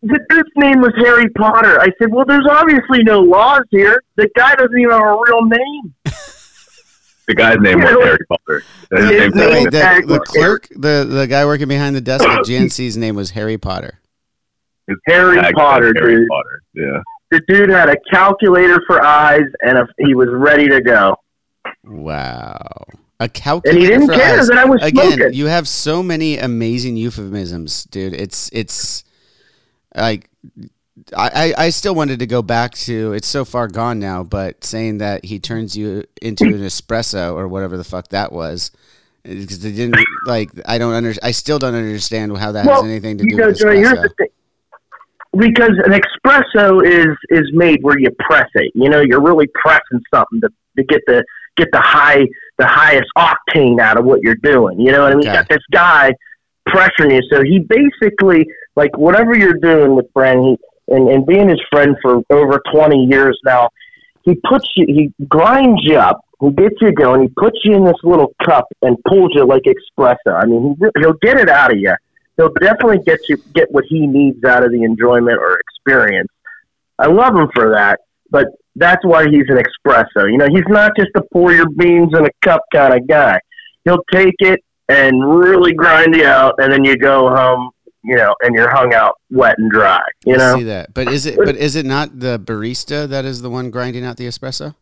The 0.02 0.20
dude's 0.28 0.50
name 0.56 0.80
was 0.80 0.92
Harry 0.98 1.28
Potter. 1.30 1.80
I 1.80 1.88
said, 2.00 2.12
well, 2.12 2.24
there's 2.24 2.46
obviously 2.48 3.02
no 3.02 3.20
laws 3.20 3.62
here. 3.70 4.02
The 4.16 4.28
guy 4.36 4.54
doesn't 4.54 4.78
even 4.78 4.90
have 4.92 5.00
a 5.00 5.18
real 5.26 5.42
name. 5.46 5.94
the 7.26 7.34
guy's 7.34 7.58
name 7.58 7.80
was 7.80 7.90
Harry 7.90 8.18
Potter. 8.28 8.62
His 8.92 9.00
His 9.10 9.10
name's 9.10 9.34
name- 9.34 9.50
Wait, 9.50 9.70
the, 9.72 10.04
the 10.06 10.20
clerk, 10.20 10.68
the, 10.70 11.06
the 11.08 11.26
guy 11.26 11.44
working 11.44 11.66
behind 11.68 11.96
the 11.96 12.00
desk 12.00 12.24
at 12.24 12.40
GNC's 12.44 12.96
name 12.96 13.16
was 13.16 13.30
Harry 13.30 13.58
Potter. 13.58 13.98
His 14.86 14.96
Harry 15.06 15.36
tag 15.40 15.54
Potter, 15.54 15.92
Harry 15.96 16.16
dude. 16.16 16.28
Potter. 16.28 16.62
Yeah. 16.74 17.02
The 17.30 17.40
dude 17.48 17.70
had 17.70 17.88
a 17.88 17.96
calculator 18.10 18.80
for 18.86 19.02
eyes, 19.04 19.42
and 19.62 19.78
a, 19.78 19.88
he 19.98 20.14
was 20.14 20.28
ready 20.30 20.68
to 20.68 20.80
go. 20.80 21.16
Wow. 21.84 22.84
A 23.18 23.28
calculator 23.28 23.76
And 23.78 23.82
he 23.82 23.88
didn't 23.90 24.08
for 24.08 24.14
care 24.14 24.38
eyes. 24.38 24.48
that 24.48 24.58
I 24.58 24.64
was 24.64 24.82
Again, 24.82 25.12
smoking. 25.12 25.34
you 25.34 25.46
have 25.46 25.66
so 25.66 26.02
many 26.02 26.38
amazing 26.38 26.96
euphemisms, 26.96 27.84
dude. 27.84 28.12
It's 28.12 28.50
it's 28.52 29.04
like 29.94 30.28
I, 31.16 31.54
I 31.56 31.64
I 31.64 31.70
still 31.70 31.94
wanted 31.94 32.18
to 32.18 32.26
go 32.26 32.42
back 32.42 32.74
to 32.74 33.12
it's 33.14 33.26
so 33.28 33.44
far 33.44 33.68
gone 33.68 33.98
now, 33.98 34.22
but 34.22 34.62
saying 34.64 34.98
that 34.98 35.24
he 35.24 35.38
turns 35.38 35.76
you 35.76 36.04
into 36.20 36.44
an 36.44 36.60
espresso 36.60 37.34
or 37.34 37.48
whatever 37.48 37.76
the 37.76 37.84
fuck 37.84 38.08
that 38.08 38.32
was. 38.32 38.70
Because 39.22 39.60
they 39.60 39.72
didn't 39.72 39.96
like 40.26 40.50
I 40.66 40.78
don't 40.78 40.92
under 40.92 41.14
I 41.22 41.30
still 41.32 41.58
don't 41.58 41.74
understand 41.74 42.36
how 42.36 42.52
that 42.52 42.66
well, 42.66 42.82
has 42.82 42.90
anything 42.90 43.18
to 43.18 43.24
you 43.24 43.30
do 43.30 43.36
know, 43.38 43.46
with 43.48 43.58
Joey, 43.58 43.78
here's 43.78 43.92
the 44.00 44.10
thing. 44.18 44.25
Because 45.38 45.72
an 45.84 45.92
espresso 45.92 46.86
is 46.86 47.16
is 47.30 47.50
made 47.52 47.82
where 47.82 47.98
you 47.98 48.10
press 48.20 48.48
it. 48.54 48.72
You 48.74 48.88
know, 48.88 49.00
you're 49.00 49.22
really 49.22 49.48
pressing 49.54 50.00
something 50.12 50.40
to, 50.40 50.48
to 50.76 50.84
get 50.84 51.02
the 51.06 51.24
get 51.56 51.68
the 51.72 51.80
high 51.80 52.26
the 52.58 52.66
highest 52.66 53.08
octane 53.18 53.80
out 53.80 53.98
of 53.98 54.04
what 54.04 54.20
you're 54.22 54.36
doing. 54.36 54.80
You 54.80 54.92
know 54.92 55.02
what 55.02 55.12
I 55.12 55.16
mean? 55.16 55.26
You 55.26 55.32
got 55.32 55.48
this 55.48 55.64
guy 55.72 56.12
pressuring 56.68 57.12
you. 57.12 57.22
So 57.30 57.42
he 57.42 57.60
basically 57.60 58.46
like 58.76 58.96
whatever 58.96 59.36
you're 59.36 59.58
doing 59.60 59.94
with 59.94 60.12
Bren, 60.14 60.50
he 60.50 60.94
and, 60.94 61.08
and 61.08 61.26
being 61.26 61.48
his 61.48 61.60
friend 61.70 61.96
for 62.02 62.22
over 62.30 62.60
twenty 62.72 63.04
years 63.04 63.38
now, 63.44 63.70
he 64.22 64.36
puts 64.48 64.66
you 64.76 64.86
he 64.86 65.12
grinds 65.28 65.80
you 65.82 65.96
up, 65.96 66.24
he 66.40 66.50
gets 66.52 66.76
you 66.80 66.92
going, 66.92 67.22
he 67.22 67.28
puts 67.36 67.58
you 67.64 67.74
in 67.74 67.84
this 67.84 67.96
little 68.02 68.34
cup 68.44 68.66
and 68.82 68.96
pulls 69.08 69.32
you 69.34 69.44
like 69.44 69.62
espresso. 69.64 70.34
I 70.34 70.46
mean 70.46 70.76
he 70.78 70.86
he'll 71.00 71.14
get 71.14 71.40
it 71.40 71.48
out 71.48 71.72
of 71.72 71.78
you. 71.78 71.94
He'll 72.36 72.52
definitely 72.60 72.98
get 73.06 73.20
you 73.28 73.38
get 73.54 73.70
what 73.70 73.84
he 73.88 74.06
needs 74.06 74.42
out 74.44 74.62
of 74.64 74.70
the 74.70 74.82
enjoyment 74.82 75.38
or 75.38 75.58
experience. 75.58 76.28
I 76.98 77.06
love 77.06 77.34
him 77.34 77.48
for 77.54 77.70
that, 77.70 78.00
but 78.30 78.46
that's 78.74 79.04
why 79.04 79.24
he's 79.28 79.44
an 79.48 79.56
espresso. 79.58 80.30
You 80.30 80.36
know, 80.38 80.46
he's 80.50 80.64
not 80.68 80.92
just 80.96 81.10
a 81.16 81.22
pour 81.32 81.52
your 81.52 81.68
beans 81.68 82.12
in 82.16 82.26
a 82.26 82.30
cup 82.42 82.62
kind 82.72 82.94
of 82.94 83.06
guy. 83.06 83.38
He'll 83.84 84.02
take 84.12 84.34
it 84.40 84.60
and 84.88 85.26
really 85.38 85.72
grind 85.72 86.14
you 86.14 86.26
out, 86.26 86.54
and 86.58 86.72
then 86.72 86.84
you 86.84 86.96
go 86.98 87.28
home, 87.34 87.70
you 88.04 88.16
know, 88.16 88.34
and 88.42 88.54
you're 88.54 88.70
hung 88.70 88.92
out 88.94 89.14
wet 89.30 89.54
and 89.58 89.70
dry. 89.70 90.02
You 90.26 90.34
I 90.34 90.38
know, 90.38 90.56
see 90.58 90.64
that. 90.64 90.92
But 90.92 91.08
is 91.08 91.24
it 91.26 91.36
but 91.36 91.56
is 91.56 91.74
it 91.76 91.86
not 91.86 92.20
the 92.20 92.38
barista 92.38 93.08
that 93.08 93.24
is 93.24 93.40
the 93.42 93.50
one 93.50 93.70
grinding 93.70 94.04
out 94.04 94.16
the 94.18 94.26
espresso? 94.26 94.74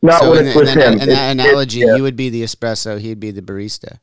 not 0.00 0.20
so 0.20 0.30
when 0.30 0.40
in, 0.42 0.46
it's 0.46 0.56
with 0.56 0.68
in, 0.68 0.78
him. 0.78 0.92
in 0.92 0.98
that 0.98 1.08
It's- 1.08 1.32
analogy, 1.32 1.80
it's- 1.80 1.90
yeah, 1.90 1.96
you 1.96 2.02
would 2.04 2.14
be 2.16 2.30
the 2.30 2.42
espresso, 2.44 3.00
he'd 3.00 3.18
be 3.18 3.32
the 3.32 3.42
barista. 3.42 3.98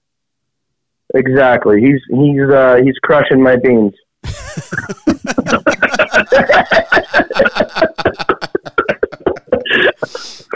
Exactly. 1.16 1.82
He's 1.82 2.02
he's 2.10 2.50
uh, 2.50 2.78
he's 2.84 2.98
crushing 3.04 3.42
my 3.42 3.56
beans. 3.56 3.94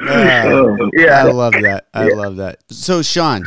Ah, 0.01 0.75
Yeah. 0.93 1.19
I 1.19 1.23
love 1.23 1.53
that. 1.53 1.87
I 1.93 2.07
love 2.09 2.37
that. 2.37 2.59
So, 2.69 3.01
Sean, 3.01 3.45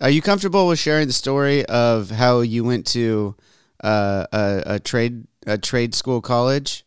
are 0.00 0.10
you 0.10 0.22
comfortable 0.22 0.66
with 0.68 0.78
sharing 0.78 1.06
the 1.06 1.12
story 1.12 1.64
of 1.66 2.10
how 2.10 2.40
you 2.40 2.64
went 2.64 2.86
to 2.88 3.34
uh, 3.82 4.26
a, 4.32 4.62
a 4.66 4.78
trade 4.78 5.26
a 5.46 5.58
trade 5.58 5.94
school 5.94 6.20
college? 6.20 6.84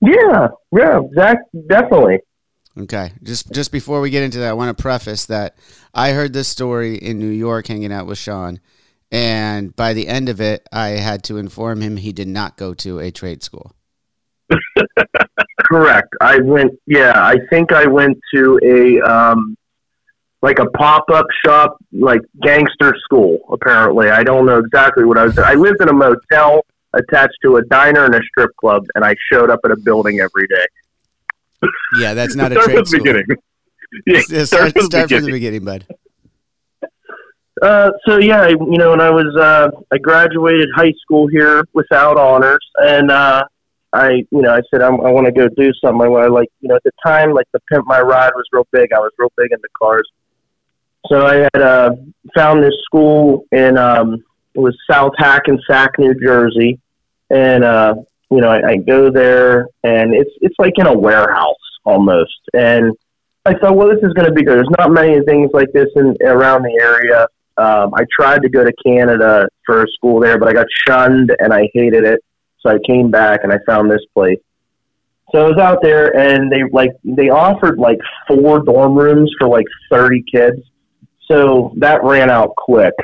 Yeah, 0.00 0.48
yeah, 0.74 1.00
Zach, 1.14 1.38
definitely. 1.68 2.20
Okay. 2.78 3.12
Just 3.22 3.52
just 3.52 3.72
before 3.72 4.00
we 4.00 4.10
get 4.10 4.22
into 4.22 4.38
that, 4.38 4.50
I 4.50 4.52
want 4.54 4.76
to 4.76 4.80
preface 4.80 5.26
that 5.26 5.56
I 5.94 6.12
heard 6.12 6.32
this 6.32 6.48
story 6.48 6.96
in 6.96 7.18
New 7.18 7.30
York 7.30 7.66
hanging 7.66 7.92
out 7.92 8.06
with 8.06 8.18
Sean, 8.18 8.60
and 9.10 9.74
by 9.74 9.92
the 9.92 10.08
end 10.08 10.28
of 10.28 10.40
it, 10.40 10.68
I 10.72 10.88
had 10.90 11.24
to 11.24 11.36
inform 11.36 11.80
him 11.80 11.96
he 11.96 12.12
did 12.12 12.28
not 12.28 12.56
go 12.56 12.74
to 12.74 12.98
a 12.98 13.10
trade 13.10 13.42
school. 13.42 13.72
Correct. 15.64 16.08
I 16.20 16.38
went. 16.38 16.72
Yeah, 16.86 17.12
I 17.14 17.36
think 17.50 17.72
I 17.72 17.86
went 17.86 18.18
to 18.34 18.58
a 18.62 19.00
um, 19.08 19.56
like 20.42 20.58
a 20.58 20.66
pop 20.70 21.04
up 21.12 21.26
shop, 21.44 21.76
like 21.92 22.20
gangster 22.42 22.94
school. 23.04 23.38
Apparently, 23.50 24.10
I 24.10 24.24
don't 24.24 24.46
know 24.46 24.58
exactly 24.58 25.04
what 25.04 25.18
I 25.18 25.24
was. 25.24 25.38
I 25.38 25.54
lived 25.54 25.80
in 25.80 25.88
a 25.88 25.92
motel 25.92 26.64
attached 26.94 27.36
to 27.42 27.56
a 27.56 27.64
diner 27.66 28.04
and 28.04 28.14
a 28.14 28.20
strip 28.22 28.50
club, 28.56 28.84
and 28.94 29.04
I 29.04 29.14
showed 29.30 29.50
up 29.50 29.60
at 29.64 29.70
a 29.70 29.76
building 29.76 30.20
every 30.20 30.46
day. 30.48 31.68
Yeah, 31.98 32.14
that's 32.14 32.34
not 32.34 32.52
a 32.52 32.56
trade 32.56 32.86
school. 32.86 33.04
beginning. 33.04 33.26
Yeah, 34.06 34.22
Yeah, 34.28 34.44
start 34.44 34.46
start, 34.46 34.72
from 34.72 34.82
the 34.82 34.86
start 34.86 35.10
from 35.10 35.20
the 35.22 35.32
beginning. 35.32 35.32
beginning, 35.32 35.64
bud. 35.64 35.86
Uh, 37.62 37.90
so 38.06 38.18
yeah, 38.18 38.48
you 38.48 38.78
know, 38.78 38.90
when 38.90 39.00
I 39.00 39.10
was 39.10 39.36
uh, 39.38 39.70
I 39.92 39.98
graduated 39.98 40.68
high 40.74 40.94
school 41.02 41.26
here 41.26 41.62
without 41.74 42.16
honors, 42.16 42.64
and 42.78 43.10
uh, 43.10 43.44
I, 43.92 44.24
you 44.30 44.40
know, 44.42 44.54
I 44.54 44.62
said 44.70 44.80
I'm, 44.80 45.00
I 45.04 45.10
want 45.10 45.26
to 45.26 45.32
go 45.32 45.48
do 45.48 45.70
something. 45.84 46.00
I, 46.00 46.10
I 46.10 46.28
like, 46.28 46.48
you 46.60 46.68
know, 46.68 46.76
at 46.76 46.82
the 46.84 46.92
time, 47.04 47.32
like 47.32 47.46
the 47.52 47.60
pimp 47.70 47.86
my 47.86 48.00
ride 48.00 48.30
was 48.34 48.44
real 48.52 48.66
big. 48.72 48.92
I 48.92 48.98
was 48.98 49.10
real 49.18 49.32
big 49.36 49.52
into 49.52 49.68
cars, 49.78 50.08
so 51.08 51.26
I 51.26 51.36
had 51.36 51.60
uh, 51.60 51.90
found 52.34 52.62
this 52.62 52.74
school 52.84 53.44
in 53.52 53.76
um, 53.76 54.24
it 54.54 54.60
was 54.60 54.76
South 54.90 55.12
Hackensack, 55.18 55.98
New 55.98 56.14
Jersey, 56.14 56.78
and 57.28 57.62
uh, 57.62 57.94
you 58.30 58.40
know, 58.40 58.48
I, 58.48 58.70
I 58.70 58.76
go 58.76 59.10
there, 59.10 59.68
and 59.84 60.14
it's 60.14 60.30
it's 60.40 60.56
like 60.58 60.78
in 60.78 60.86
a 60.86 60.96
warehouse 60.96 61.56
almost, 61.84 62.40
and 62.54 62.96
I 63.46 63.54
thought, 63.54 63.76
well, 63.76 63.88
this 63.88 64.02
is 64.02 64.12
going 64.12 64.28
to 64.28 64.34
be 64.34 64.42
good. 64.42 64.56
There's 64.56 64.68
not 64.78 64.90
many 64.90 65.18
things 65.24 65.50
like 65.54 65.72
this 65.72 65.88
in 65.96 66.14
around 66.22 66.62
the 66.62 66.78
area. 66.80 67.26
Um, 67.56 67.94
I 67.94 68.04
tried 68.14 68.42
to 68.42 68.48
go 68.48 68.64
to 68.64 68.72
Canada 68.84 69.48
for 69.64 69.86
school 69.94 70.20
there, 70.20 70.38
but 70.38 70.48
I 70.48 70.52
got 70.52 70.66
shunned 70.86 71.34
and 71.38 71.52
I 71.52 71.68
hated 71.72 72.04
it. 72.04 72.22
So 72.60 72.70
I 72.70 72.78
came 72.86 73.10
back 73.10 73.40
and 73.42 73.52
I 73.52 73.58
found 73.66 73.90
this 73.90 74.04
place. 74.14 74.38
So 75.32 75.46
I 75.46 75.48
was 75.48 75.58
out 75.58 75.80
there 75.80 76.16
and 76.16 76.50
they 76.50 76.64
like 76.72 76.90
they 77.04 77.30
offered 77.30 77.78
like 77.78 77.98
four 78.26 78.60
dorm 78.60 78.94
rooms 78.94 79.32
for 79.38 79.48
like 79.48 79.66
30 79.90 80.24
kids. 80.30 80.60
So 81.30 81.72
that 81.76 82.02
ran 82.02 82.28
out 82.30 82.54
quick. 82.56 82.94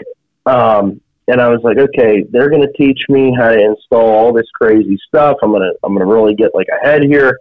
Um, 0.44 1.00
and 1.28 1.40
I 1.40 1.48
was 1.48 1.60
like, 1.62 1.78
okay, 1.78 2.24
they're 2.30 2.50
going 2.50 2.62
to 2.62 2.72
teach 2.72 3.00
me 3.08 3.34
how 3.36 3.50
to 3.50 3.58
install 3.58 4.08
all 4.08 4.32
this 4.32 4.46
crazy 4.54 4.98
stuff. 5.08 5.36
I'm 5.42 5.50
going 5.50 5.62
to 5.62 5.72
I'm 5.82 5.94
going 5.94 6.06
to 6.06 6.12
really 6.12 6.34
get 6.34 6.54
like 6.54 6.68
ahead 6.82 7.02
here. 7.02 7.38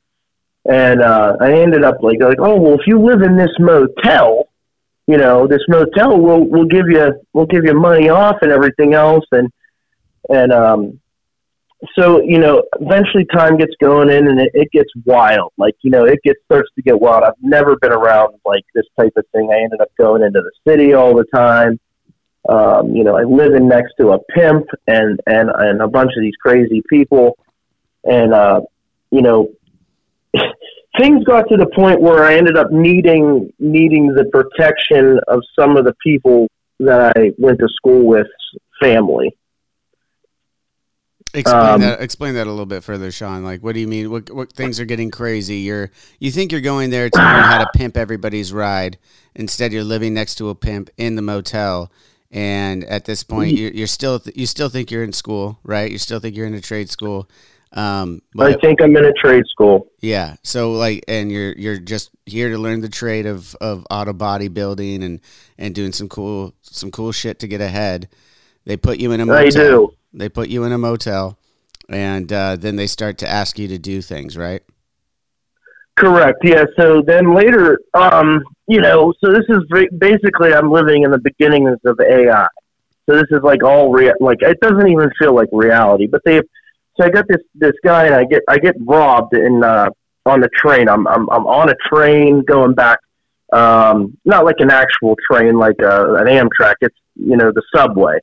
And 0.70 1.02
uh, 1.02 1.38
I 1.40 1.54
ended 1.54 1.84
up 1.84 1.98
like 2.02 2.20
like, 2.20 2.40
oh 2.40 2.60
well, 2.60 2.74
if 2.74 2.88
you 2.88 3.00
live 3.00 3.22
in 3.22 3.38
this 3.38 3.52
motel, 3.60 4.50
you 5.08 5.18
know, 5.18 5.48
this 5.48 5.62
motel 5.68 6.20
will 6.20 6.48
will 6.50 6.66
give 6.66 6.88
you 6.90 7.14
will 7.34 7.46
give 7.46 7.66
you 7.66 7.74
money 7.74 8.10
off 8.10 8.38
and 8.42 8.52
everything 8.52 8.94
else, 8.94 9.26
and 9.32 9.50
and 10.30 10.52
um, 10.52 11.00
so 11.94 12.22
you 12.22 12.40
know, 12.40 12.64
eventually 12.80 13.26
time 13.26 13.58
gets 13.58 13.74
going 13.80 14.10
in 14.10 14.28
and 14.28 14.40
it, 14.40 14.52
it 14.54 14.72
gets 14.72 14.90
wild. 15.06 15.52
Like 15.58 15.76
you 15.82 15.92
know, 15.92 16.06
it 16.06 16.20
gets 16.24 16.40
starts 16.46 16.70
to 16.76 16.82
get 16.82 17.00
wild. 17.00 17.24
I've 17.24 17.34
never 17.42 17.76
been 17.78 17.92
around 17.92 18.36
like 18.46 18.64
this 18.74 18.86
type 19.00 19.14
of 19.18 19.26
thing. 19.34 19.50
I 19.52 19.64
ended 19.64 19.82
up 19.82 19.92
going 19.98 20.24
into 20.24 20.42
the 20.42 20.72
city 20.72 20.94
all 20.94 21.16
the 21.16 21.26
time. 21.26 21.80
Um, 22.48 22.96
you 22.96 23.04
know, 23.04 23.18
I 23.18 23.24
live 23.24 23.54
in 23.54 23.68
next 23.68 23.94
to 24.00 24.12
a 24.12 24.20
pimp 24.20 24.66
and 24.88 25.20
and 25.28 25.50
and 25.50 25.82
a 25.82 25.88
bunch 25.88 26.12
of 26.16 26.22
these 26.22 26.36
crazy 26.42 26.82
people, 26.90 27.38
and 28.04 28.34
uh, 28.34 28.62
you 29.12 29.22
know, 29.22 29.50
things 31.00 31.24
got 31.26 31.48
to 31.50 31.58
the 31.58 31.68
point 31.76 32.02
where 32.02 32.24
I 32.24 32.36
ended 32.36 32.58
up 32.58 32.72
needing 32.72 33.52
needing 33.60 34.08
the 34.08 34.26
protection 34.26 35.20
of 35.28 35.42
some 35.58 35.78
of 35.78 35.86
the 35.86 35.94
people 36.04 36.48
that 36.80 37.14
I 37.18 37.32
went 37.38 37.60
to 37.60 37.68
school 37.70 38.06
with 38.06 38.28
family. 38.82 39.36
Explain 41.34 41.66
Um, 41.66 41.82
that. 41.82 42.02
Explain 42.02 42.36
that 42.36 42.48
a 42.48 42.50
little 42.50 42.66
bit 42.66 42.84
further, 42.84 43.12
Sean. 43.12 43.44
Like, 43.44 43.62
what 43.62 43.74
do 43.74 43.82
you 43.82 43.88
mean? 43.88 44.10
What 44.10 44.32
what 44.32 44.54
things 44.54 44.80
are 44.80 44.86
getting 44.86 45.12
crazy? 45.12 45.58
You're 45.58 45.92
you 46.20 46.32
think 46.32 46.52
you're 46.52 46.62
going 46.62 46.92
there 46.92 47.10
to 47.10 47.18
learn 47.18 47.44
how 47.44 47.58
to 47.58 47.70
pimp 47.76 47.98
everybody's 47.98 48.54
ride. 48.54 48.98
Instead, 49.36 49.74
you're 49.74 49.84
living 49.84 50.14
next 50.14 50.36
to 50.36 50.50
a 50.50 50.56
pimp 50.56 50.90
in 50.98 51.16
the 51.16 51.22
motel. 51.22 51.92
And 52.32 52.84
at 52.86 53.06
this 53.06 53.24
point, 53.24 53.54
you're, 53.54 53.72
you're 53.72 53.88
still 53.88 54.22
you 54.34 54.46
still 54.46 54.70
think 54.70 54.92
you're 54.92 55.04
in 55.04 55.14
school, 55.14 55.60
right? 55.64 55.92
You 55.92 55.98
still 55.98 56.20
think 56.20 56.36
you're 56.38 56.48
in 56.48 56.54
a 56.54 56.62
trade 56.62 56.90
school. 56.90 57.30
Um, 57.76 58.22
I 58.40 58.54
think 58.54 58.82
I'm 58.82 58.96
in 58.96 59.04
a 59.04 59.12
trade 59.14 59.44
school. 59.48 59.92
yeah, 60.00 60.38
so 60.44 60.72
like, 60.72 61.04
and 61.10 61.30
you're 61.30 61.52
you're 61.54 61.78
just 61.78 62.10
here 62.26 62.50
to 62.50 62.58
learn 62.58 62.80
the 62.80 62.90
trade 62.90 63.26
of, 63.26 63.54
of 63.56 63.86
auto 63.92 64.14
body 64.14 64.48
building 64.48 65.04
and 65.04 65.20
and 65.58 65.76
doing 65.76 65.92
some 65.92 66.08
cool 66.08 66.54
some 66.62 66.90
cool 66.90 67.12
shit 67.12 67.40
to 67.40 67.48
get 67.48 67.60
ahead. 67.60 68.08
They 68.64 68.78
put 68.78 69.00
you 69.00 69.12
in 69.12 69.20
a 69.20 69.26
motel. 69.26 69.46
I 69.46 69.50
do. 69.50 69.94
They 70.14 70.30
put 70.30 70.48
you 70.48 70.64
in 70.64 70.72
a 70.72 70.78
motel, 70.78 71.38
and 71.90 72.32
uh, 72.32 72.56
then 72.56 72.78
they 72.78 72.88
start 72.88 73.18
to 73.20 73.28
ask 73.28 73.60
you 73.60 73.68
to 73.68 73.78
do 73.78 74.02
things, 74.02 74.38
right? 74.38 74.64
Correct. 75.98 76.40
Yeah. 76.44 76.66
So 76.78 77.02
then 77.02 77.34
later, 77.34 77.80
um, 77.94 78.42
you 78.68 78.82
know, 78.82 79.14
so 79.24 79.32
this 79.32 79.46
is 79.50 79.64
basically 79.98 80.54
I'm 80.54 80.72
living 80.72 81.04
in 81.04 81.12
the 81.12 81.20
beginnings 81.20 81.78
of 81.86 82.00
AI. 82.00 82.48
So 83.08 83.16
this 83.16 83.28
is 83.32 83.42
like 83.44 83.64
all 83.64 83.92
rea- 83.92 84.14
like 84.20 84.42
it 84.42 84.60
doesn't 84.62 84.88
even 84.90 85.10
feel 85.20 85.36
like 85.36 85.50
reality. 85.52 86.08
But 86.08 86.22
they, 86.26 86.42
so 86.98 87.06
I 87.06 87.10
got 87.10 87.28
this 87.28 87.42
this 87.54 87.74
guy 87.84 88.06
and 88.06 88.16
I 88.16 88.26
get 88.26 88.42
I 88.48 88.58
get 88.58 88.76
robbed 88.80 89.36
in 89.36 89.64
uh, 89.64 89.90
on 90.26 90.42
the 90.42 90.50
train. 90.56 90.90
I'm 90.90 91.08
I'm 91.08 91.30
I'm 91.30 91.48
on 91.48 91.70
a 91.70 91.76
train 91.90 92.44
going 92.44 92.74
back. 92.74 93.00
Um, 93.54 94.18
not 94.26 94.44
like 94.44 94.56
an 94.60 94.72
actual 94.72 95.16
train, 95.32 95.58
like 95.58 95.82
uh, 95.82 96.16
an 96.16 96.28
Amtrak. 96.28 96.76
It's 96.82 96.98
you 97.16 97.38
know 97.38 97.52
the 97.52 97.62
subway 97.74 98.20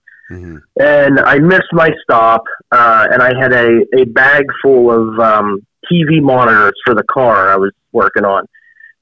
and 0.77 1.21
I 1.21 1.39
missed 1.39 1.73
my 1.73 1.91
stop, 2.03 2.45
uh, 2.71 3.09
and 3.11 3.23
I 3.23 3.39
had 3.39 3.53
a, 3.53 3.81
a 3.95 4.05
bag 4.05 4.45
full 4.63 4.91
of 4.91 5.19
um, 5.21 5.67
TV 5.91 6.23
monitors 6.23 6.75
for 6.85 6.95
the 6.95 7.05
car 7.05 7.53
I 7.53 7.57
was 7.57 7.73
working 7.93 8.25
on. 8.25 8.47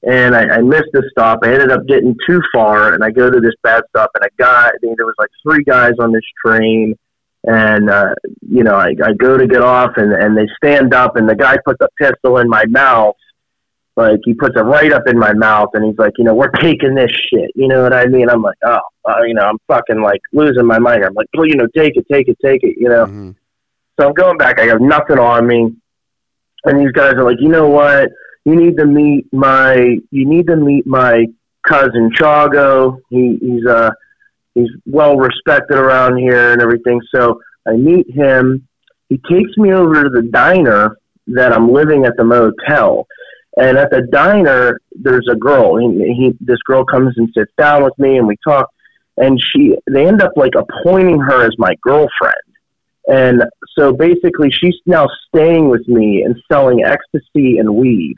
And 0.03 0.35
I, 0.35 0.55
I 0.55 0.57
missed 0.61 0.89
the 0.93 1.07
stop. 1.11 1.39
I 1.43 1.53
ended 1.53 1.71
up 1.71 1.85
getting 1.87 2.15
too 2.27 2.41
far, 2.53 2.93
and 2.93 3.03
I 3.03 3.11
go 3.11 3.29
to 3.29 3.39
this 3.39 3.53
bad 3.63 3.83
stop, 3.89 4.11
and 4.15 4.25
a 4.25 4.41
guy, 4.41 4.67
I 4.67 4.77
think 4.81 4.97
there 4.97 5.05
was 5.05 5.15
like 5.19 5.29
three 5.43 5.63
guys 5.63 5.93
on 5.99 6.11
this 6.11 6.23
train, 6.43 6.97
and 7.43 7.89
uh, 7.89 8.13
you 8.47 8.63
know, 8.63 8.75
I, 8.75 8.93
I 9.03 9.13
go 9.13 9.37
to 9.37 9.47
get 9.47 9.61
off, 9.61 9.91
and, 9.97 10.13
and 10.13 10.37
they 10.37 10.47
stand 10.57 10.93
up, 10.93 11.15
and 11.15 11.27
the 11.27 11.35
guy 11.35 11.57
puts 11.65 11.79
a 11.81 11.89
pistol 11.99 12.37
in 12.37 12.47
my 12.47 12.65
mouth, 12.65 13.15
like 13.95 14.19
he 14.23 14.33
puts 14.33 14.55
it 14.55 14.63
right 14.63 14.91
up 14.93 15.07
in 15.07 15.17
my 15.17 15.33
mouth, 15.33 15.69
and 15.73 15.85
he's 15.85 15.97
like, 15.97 16.13
you 16.17 16.23
know, 16.23 16.35
we're 16.35 16.51
taking 16.51 16.95
this 16.95 17.11
shit. 17.11 17.51
You 17.55 17.67
know 17.67 17.81
what 17.81 17.93
I 17.93 18.05
mean? 18.05 18.29
I'm 18.29 18.41
like, 18.41 18.57
oh, 18.63 18.79
uh, 19.05 19.23
you 19.23 19.33
know, 19.33 19.43
I'm 19.43 19.57
fucking 19.67 20.01
like 20.01 20.21
losing 20.33 20.65
my 20.65 20.79
mind. 20.79 21.03
I'm 21.03 21.13
like, 21.13 21.27
well, 21.35 21.47
you 21.47 21.55
know, 21.55 21.67
take 21.75 21.97
it, 21.97 22.05
take 22.11 22.27
it, 22.27 22.37
take 22.43 22.63
it. 22.63 22.75
You 22.77 22.89
know. 22.89 23.05
So 23.99 24.07
I'm 24.07 24.13
going 24.13 24.37
back. 24.37 24.59
I 24.59 24.67
got 24.67 24.81
nothing 24.81 25.19
on 25.19 25.47
me, 25.47 25.75
and 26.65 26.79
these 26.79 26.91
guys 26.91 27.13
are 27.13 27.23
like, 27.23 27.37
you 27.39 27.49
know 27.49 27.67
what? 27.67 28.09
You 28.45 28.55
need 28.55 28.77
to 28.77 28.85
meet 28.85 29.31
my. 29.33 29.97
You 30.11 30.25
need 30.27 30.47
to 30.47 30.55
meet 30.55 30.85
my 30.85 31.25
cousin 31.67 32.11
Chago. 32.11 32.99
He, 33.09 33.37
he's 33.41 33.65
uh 33.65 33.91
he's 34.55 34.69
well 34.85 35.17
respected 35.17 35.77
around 35.77 36.17
here 36.17 36.51
and 36.51 36.61
everything. 36.61 37.01
So 37.13 37.41
I 37.67 37.73
meet 37.73 38.09
him. 38.09 38.67
He 39.09 39.17
takes 39.17 39.57
me 39.57 39.73
over 39.73 40.03
to 40.03 40.09
the 40.09 40.23
diner 40.31 40.97
that 41.27 41.53
I'm 41.53 41.71
living 41.71 42.05
at 42.05 42.17
the 42.17 42.23
motel. 42.23 43.07
And 43.57 43.77
at 43.77 43.91
the 43.91 44.07
diner, 44.11 44.79
there's 44.93 45.27
a 45.29 45.35
girl. 45.35 45.77
He, 45.77 45.87
he, 46.13 46.37
this 46.39 46.61
girl 46.65 46.85
comes 46.85 47.13
and 47.17 47.29
sits 47.37 47.51
down 47.57 47.83
with 47.83 47.97
me, 47.99 48.17
and 48.17 48.25
we 48.25 48.37
talk. 48.43 48.69
And 49.17 49.39
she, 49.41 49.75
they 49.91 50.07
end 50.07 50.21
up 50.21 50.31
like 50.37 50.53
appointing 50.55 51.19
her 51.19 51.45
as 51.45 51.51
my 51.57 51.75
girlfriend. 51.81 52.35
And 53.07 53.43
so 53.77 53.91
basically, 53.91 54.51
she's 54.51 54.75
now 54.85 55.07
staying 55.27 55.69
with 55.69 55.85
me 55.87 56.23
and 56.23 56.35
selling 56.49 56.83
ecstasy 56.85 57.57
and 57.57 57.75
weed. 57.75 58.15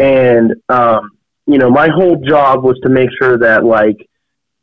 And 0.00 0.54
um, 0.70 1.10
you 1.46 1.58
know, 1.58 1.70
my 1.70 1.88
whole 1.88 2.16
job 2.16 2.64
was 2.64 2.78
to 2.84 2.88
make 2.88 3.10
sure 3.20 3.38
that 3.38 3.64
like, 3.64 4.08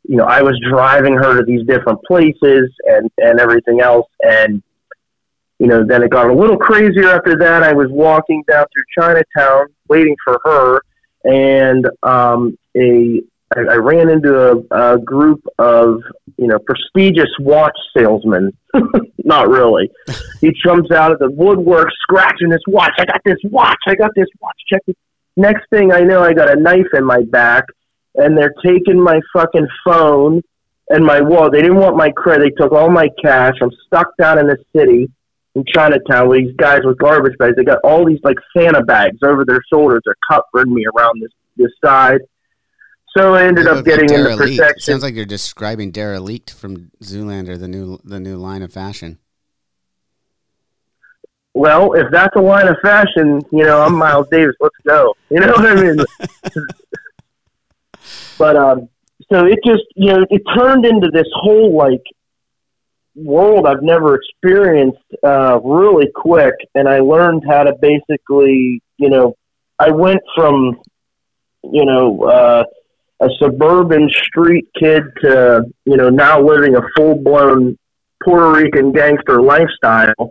you 0.04 0.16
know, 0.16 0.24
I 0.24 0.42
was 0.42 0.58
driving 0.68 1.14
her 1.14 1.38
to 1.38 1.44
these 1.44 1.66
different 1.66 2.02
places 2.04 2.70
and 2.84 3.10
and 3.18 3.40
everything 3.40 3.80
else. 3.80 4.08
And 4.20 4.62
you 5.58 5.68
know, 5.68 5.84
then 5.86 6.02
it 6.02 6.10
got 6.10 6.28
a 6.28 6.34
little 6.34 6.56
crazier 6.56 7.10
after 7.10 7.36
that. 7.38 7.62
I 7.62 7.72
was 7.72 7.88
walking 7.90 8.42
down 8.48 8.66
through 8.72 8.84
Chinatown 8.98 9.66
waiting 9.88 10.16
for 10.24 10.40
her, 10.44 10.80
and 11.24 11.86
um, 12.02 12.58
a 12.76 13.22
I, 13.56 13.60
I 13.60 13.76
ran 13.76 14.08
into 14.08 14.34
a, 14.34 14.94
a 14.94 14.98
group 14.98 15.42
of 15.58 16.00
you 16.36 16.46
know 16.46 16.58
prestigious 16.58 17.30
watch 17.38 17.76
salesmen. 17.96 18.56
Not 19.24 19.48
really. 19.48 19.90
he 20.40 20.52
jumps 20.64 20.90
out 20.90 21.12
of 21.12 21.18
the 21.18 21.30
woodwork, 21.30 21.88
scratching 22.02 22.48
this 22.48 22.62
watch. 22.66 22.92
I 22.98 23.04
got 23.04 23.20
this 23.24 23.38
watch. 23.44 23.78
I 23.86 23.94
got 23.94 24.10
this 24.16 24.28
watch. 24.40 24.56
Check 24.68 24.82
it. 24.86 24.96
Next 25.36 25.64
thing 25.70 25.92
I 25.92 26.00
know, 26.00 26.22
I 26.22 26.34
got 26.34 26.50
a 26.50 26.60
knife 26.60 26.88
in 26.92 27.04
my 27.04 27.22
back, 27.22 27.64
and 28.14 28.36
they're 28.36 28.54
taking 28.64 29.00
my 29.00 29.20
fucking 29.32 29.68
phone 29.84 30.42
and 30.90 31.04
my 31.04 31.20
wallet. 31.20 31.52
They 31.52 31.62
didn't 31.62 31.78
want 31.78 31.96
my 31.96 32.10
credit. 32.10 32.44
They 32.44 32.62
took 32.62 32.72
all 32.72 32.90
my 32.90 33.08
cash. 33.22 33.54
I'm 33.62 33.70
stuck 33.86 34.08
down 34.18 34.38
in 34.38 34.46
the 34.46 34.58
city 34.74 35.10
in 35.54 35.64
Chinatown 35.66 36.28
with 36.28 36.44
these 36.44 36.56
guys 36.56 36.80
with 36.84 36.98
garbage 36.98 37.36
bags. 37.38 37.56
They 37.56 37.64
got 37.64 37.78
all 37.84 38.06
these 38.06 38.20
like 38.22 38.36
Santa 38.56 38.82
bags 38.84 39.18
over 39.22 39.44
their 39.44 39.60
shoulders. 39.72 40.02
They're 40.04 40.14
covering 40.30 40.74
me 40.74 40.84
around 40.96 41.20
this 41.22 41.32
this 41.56 41.72
side. 41.84 42.20
So 43.16 43.34
I 43.34 43.44
ended 43.44 43.66
up 43.66 43.84
getting 43.84 44.10
into 44.10 44.36
protection. 44.36 44.80
Sounds 44.80 45.02
like 45.02 45.14
you're 45.14 45.26
describing 45.26 45.90
Derelict 45.90 46.50
from 46.50 46.90
Zoolander, 47.02 47.58
the 47.58 47.68
new 47.68 47.98
the 48.04 48.18
new 48.18 48.36
line 48.36 48.62
of 48.62 48.72
fashion. 48.72 49.18
well, 51.54 51.92
if 51.92 52.10
that's 52.10 52.34
a 52.36 52.40
line 52.40 52.68
of 52.68 52.76
fashion, 52.82 53.42
you 53.52 53.64
know, 53.64 53.82
I'm 53.82 53.94
Miles 53.94 54.28
Davis. 54.30 54.56
Let's 54.60 54.74
go. 54.86 55.14
You 55.30 55.40
know 55.40 55.52
what 55.52 55.66
I 55.66 55.74
mean? 55.74 55.98
but 58.38 58.56
um, 58.56 58.88
so 59.30 59.46
it 59.46 59.58
just 59.64 59.84
you 59.94 60.12
know 60.12 60.24
it 60.30 60.42
turned 60.56 60.84
into 60.84 61.10
this 61.12 61.28
whole 61.34 61.76
like 61.76 62.02
world 63.14 63.66
I've 63.66 63.82
never 63.82 64.14
experienced 64.14 64.98
uh, 65.22 65.60
really 65.62 66.08
quick, 66.14 66.54
and 66.74 66.88
I 66.88 67.00
learned 67.00 67.44
how 67.48 67.64
to 67.64 67.74
basically 67.80 68.82
you 68.98 69.10
know 69.10 69.36
I 69.78 69.90
went 69.90 70.20
from 70.34 70.80
you 71.64 71.84
know 71.84 72.22
uh, 72.24 72.64
a 73.20 73.28
suburban 73.38 74.08
street 74.10 74.68
kid 74.78 75.02
to 75.22 75.64
you 75.84 75.96
know 75.96 76.08
now 76.08 76.40
living 76.42 76.76
a 76.76 76.82
full 76.96 77.16
blown 77.16 77.78
Puerto 78.24 78.52
Rican 78.52 78.92
gangster 78.92 79.40
lifestyle, 79.42 80.30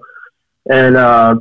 and 0.69 0.95
uh, 0.95 1.35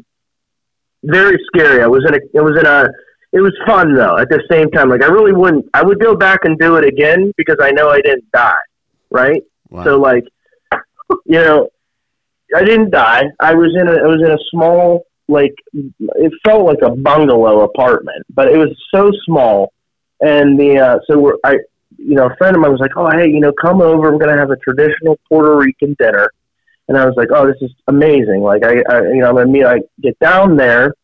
very 1.03 1.39
scary. 1.47 1.83
I 1.83 1.87
was 1.87 2.05
in 2.07 2.15
a 2.15 2.19
it 2.19 2.43
was 2.43 2.59
in 2.59 2.67
a 2.67 2.89
it 3.33 3.41
was 3.41 3.57
fun 3.67 3.95
though 3.95 4.19
at 4.19 4.29
the 4.29 4.43
same 4.51 4.71
time. 4.71 4.89
Like 4.89 5.03
I 5.03 5.07
really 5.07 5.33
wouldn't 5.33 5.67
I 5.75 5.83
would 5.83 6.01
go 6.01 6.17
back 6.17 6.41
and 6.45 6.59
do 6.59 6.77
it 6.77 6.85
again 6.85 7.33
because 7.37 7.57
I 7.61 7.71
know 7.71 7.89
I 7.89 8.01
didn't 8.01 8.31
die. 8.33 8.55
Right? 9.11 9.43
Wow. 9.69 9.85
So 9.85 9.99
like 9.99 10.25
you 11.25 11.39
know 11.39 11.69
I 12.55 12.65
didn't 12.65 12.91
die. 12.91 13.25
I 13.39 13.55
was 13.55 13.77
in 13.79 13.89
a 13.89 13.93
I 13.93 14.07
was 14.07 14.21
in 14.25 14.33
a 14.33 14.39
small 14.51 15.07
like 15.29 15.55
it 15.73 16.33
felt 16.45 16.67
like 16.67 16.83
a 16.83 16.91
bungalow 16.91 17.61
apartment, 17.61 18.27
but 18.35 18.49
it 18.49 18.57
was 18.57 18.77
so 18.93 19.13
small 19.25 19.73
and 20.21 20.59
the 20.59 20.79
uh 20.79 20.99
so 21.07 21.19
we're 21.19 21.37
I 21.45 21.59
you 22.03 22.15
know, 22.15 22.27
a 22.27 22.37
friend 22.37 22.57
of 22.57 22.63
mine 22.63 22.73
was 22.73 22.81
like, 22.81 22.97
Oh 22.97 23.11
hey, 23.11 23.29
you 23.29 23.41
know, 23.41 23.53
come 23.61 23.81
over, 23.81 24.11
we're 24.11 24.19
gonna 24.19 24.39
have 24.39 24.51
a 24.51 24.57
traditional 24.57 25.19
Puerto 25.29 25.57
Rican 25.57 25.95
dinner 26.01 26.29
and 26.89 26.99
I 26.99 27.07
was 27.07 27.15
like, 27.17 27.29
Oh, 27.33 27.47
this 27.47 27.61
is 27.61 27.71
amazing. 27.87 28.41
Like 28.43 28.65
I, 28.65 28.83
I 28.91 29.03
you 29.03 29.21
know, 29.21 29.29
I'm 29.29 29.37
gonna 29.37 29.47
meet 29.47 29.65
I 29.65 29.79
get 30.01 30.19
down 30.19 30.57
there 30.57 30.95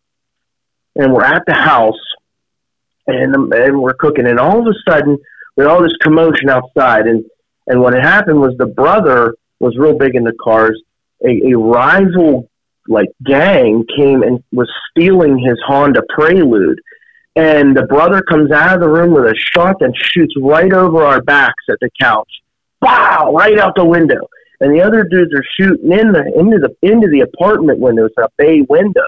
and 0.97 1.13
we're 1.13 1.25
at 1.25 1.43
the 1.47 1.55
house 1.55 1.95
and 3.07 3.53
and 3.53 3.81
we're 3.81 3.95
cooking, 3.95 4.27
and 4.27 4.39
all 4.39 4.61
of 4.61 4.67
a 4.67 4.91
sudden 4.91 5.19
we 5.57 5.65
had 5.65 5.71
all 5.71 5.83
this 5.83 5.97
commotion 6.03 6.49
outside, 6.49 7.07
and 7.07 7.25
and 7.67 7.81
what 7.81 7.95
had 7.95 8.03
happened 8.03 8.41
was 8.41 8.55
the 8.59 8.67
brother 8.67 9.35
was 9.61 9.77
real 9.79 9.97
big 9.97 10.15
into 10.15 10.33
cars. 10.43 10.81
A, 11.25 11.51
a 11.51 11.59
rival 11.59 12.49
like 12.89 13.09
gang 13.25 13.85
came 13.97 14.23
and 14.23 14.43
was 14.53 14.71
stealing 14.91 15.39
his 15.39 15.59
Honda 15.67 16.03
Prelude, 16.11 16.81
and 17.35 17.77
the 17.77 17.85
brother 17.85 18.23
comes 18.23 18.51
out 18.51 18.75
of 18.75 18.81
the 18.81 18.89
room 18.89 19.13
with 19.13 19.25
a 19.25 19.35
shotgun, 19.55 19.93
shoots 19.95 20.35
right 20.41 20.73
over 20.73 21.03
our 21.05 21.23
backs 21.23 21.65
at 21.71 21.79
the 21.81 21.91
couch, 22.01 22.31
wow, 22.83 23.33
right 23.35 23.59
out 23.59 23.75
the 23.77 23.85
window. 23.85 24.29
And 24.61 24.75
the 24.75 24.83
other 24.83 25.05
dudes 25.05 25.33
are 25.35 25.45
shooting 25.59 25.93
in 25.93 26.13
the 26.13 26.33
into 26.39 26.59
the 26.59 26.75
into 26.83 27.09
the 27.09 27.21
apartment 27.21 27.79
window, 27.79 28.03
windows, 28.03 28.11
a 28.19 28.29
bay 28.37 28.63
window 28.63 29.03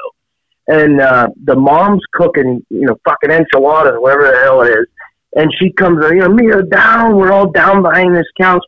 and 0.69 1.01
uh, 1.01 1.29
the 1.45 1.57
mom's 1.57 2.03
cooking, 2.13 2.65
you 2.69 2.87
know, 2.87 2.97
fucking 3.05 3.31
enchiladas, 3.31 3.95
whatever 3.99 4.31
the 4.31 4.39
hell 4.45 4.63
it 4.63 4.69
is. 4.69 4.87
And 5.35 5.53
she 5.59 5.73
comes, 5.73 6.05
you 6.11 6.17
know, 6.17 6.29
me 6.29 6.51
down. 6.71 7.17
We're 7.17 7.33
all 7.33 7.51
down 7.51 7.83
behind 7.83 8.15
this 8.15 8.27
couch, 8.41 8.63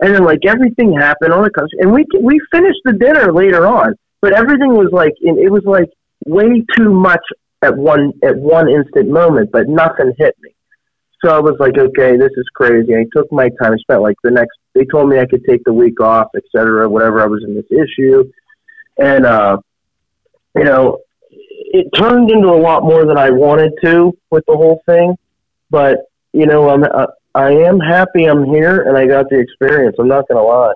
and 0.00 0.14
then 0.14 0.24
like 0.24 0.40
everything 0.46 0.92
happened. 0.92 1.32
All 1.32 1.42
the 1.42 1.50
comes, 1.50 1.70
and 1.78 1.92
we 1.92 2.04
we 2.20 2.40
finished 2.52 2.78
the 2.84 2.92
dinner 2.92 3.32
later 3.32 3.66
on, 3.66 3.94
but 4.20 4.32
everything 4.32 4.74
was 4.74 4.90
like 4.92 5.12
it 5.20 5.50
was 5.50 5.64
like 5.64 5.88
way 6.26 6.64
too 6.76 6.92
much 6.92 7.24
at 7.62 7.76
one 7.76 8.12
at 8.22 8.36
one 8.36 8.68
instant 8.68 9.08
moment, 9.08 9.50
but 9.50 9.68
nothing 9.68 10.12
hit 10.18 10.36
me. 10.42 10.50
So 11.24 11.30
I 11.30 11.40
was 11.40 11.56
like, 11.58 11.76
okay, 11.78 12.16
this 12.16 12.32
is 12.36 12.44
crazy. 12.54 12.94
I 12.94 13.06
took 13.12 13.30
my 13.32 13.48
time. 13.60 13.72
I 13.72 13.76
spent 13.78 14.02
like 14.02 14.16
the 14.22 14.30
next. 14.30 14.56
They 14.74 14.84
told 14.84 15.08
me 15.08 15.18
I 15.18 15.26
could 15.26 15.44
take 15.48 15.64
the 15.64 15.72
week 15.72 16.00
off, 16.00 16.28
et 16.36 16.42
cetera, 16.54 16.88
whatever. 16.88 17.22
I 17.22 17.26
was 17.26 17.42
in 17.46 17.54
this 17.54 17.70
issue, 17.70 18.24
and 18.98 19.26
uh, 19.26 19.56
you 20.54 20.64
know, 20.64 20.98
it 21.74 21.88
turned 21.92 22.30
into 22.30 22.46
a 22.48 22.54
lot 22.60 22.84
more 22.84 23.04
than 23.04 23.18
I 23.18 23.30
wanted 23.30 23.72
to 23.82 24.16
with 24.30 24.44
the 24.46 24.56
whole 24.56 24.80
thing. 24.86 25.16
But 25.70 25.98
you 26.32 26.46
know, 26.46 26.70
I'm 26.70 26.84
uh, 26.84 27.06
I 27.34 27.50
am 27.50 27.80
happy 27.80 28.26
I'm 28.26 28.44
here 28.44 28.82
and 28.82 28.96
I 28.96 29.06
got 29.06 29.28
the 29.28 29.40
experience. 29.40 29.96
I'm 29.98 30.06
not 30.06 30.28
going 30.28 30.38
to 30.38 30.44
lie. 30.44 30.72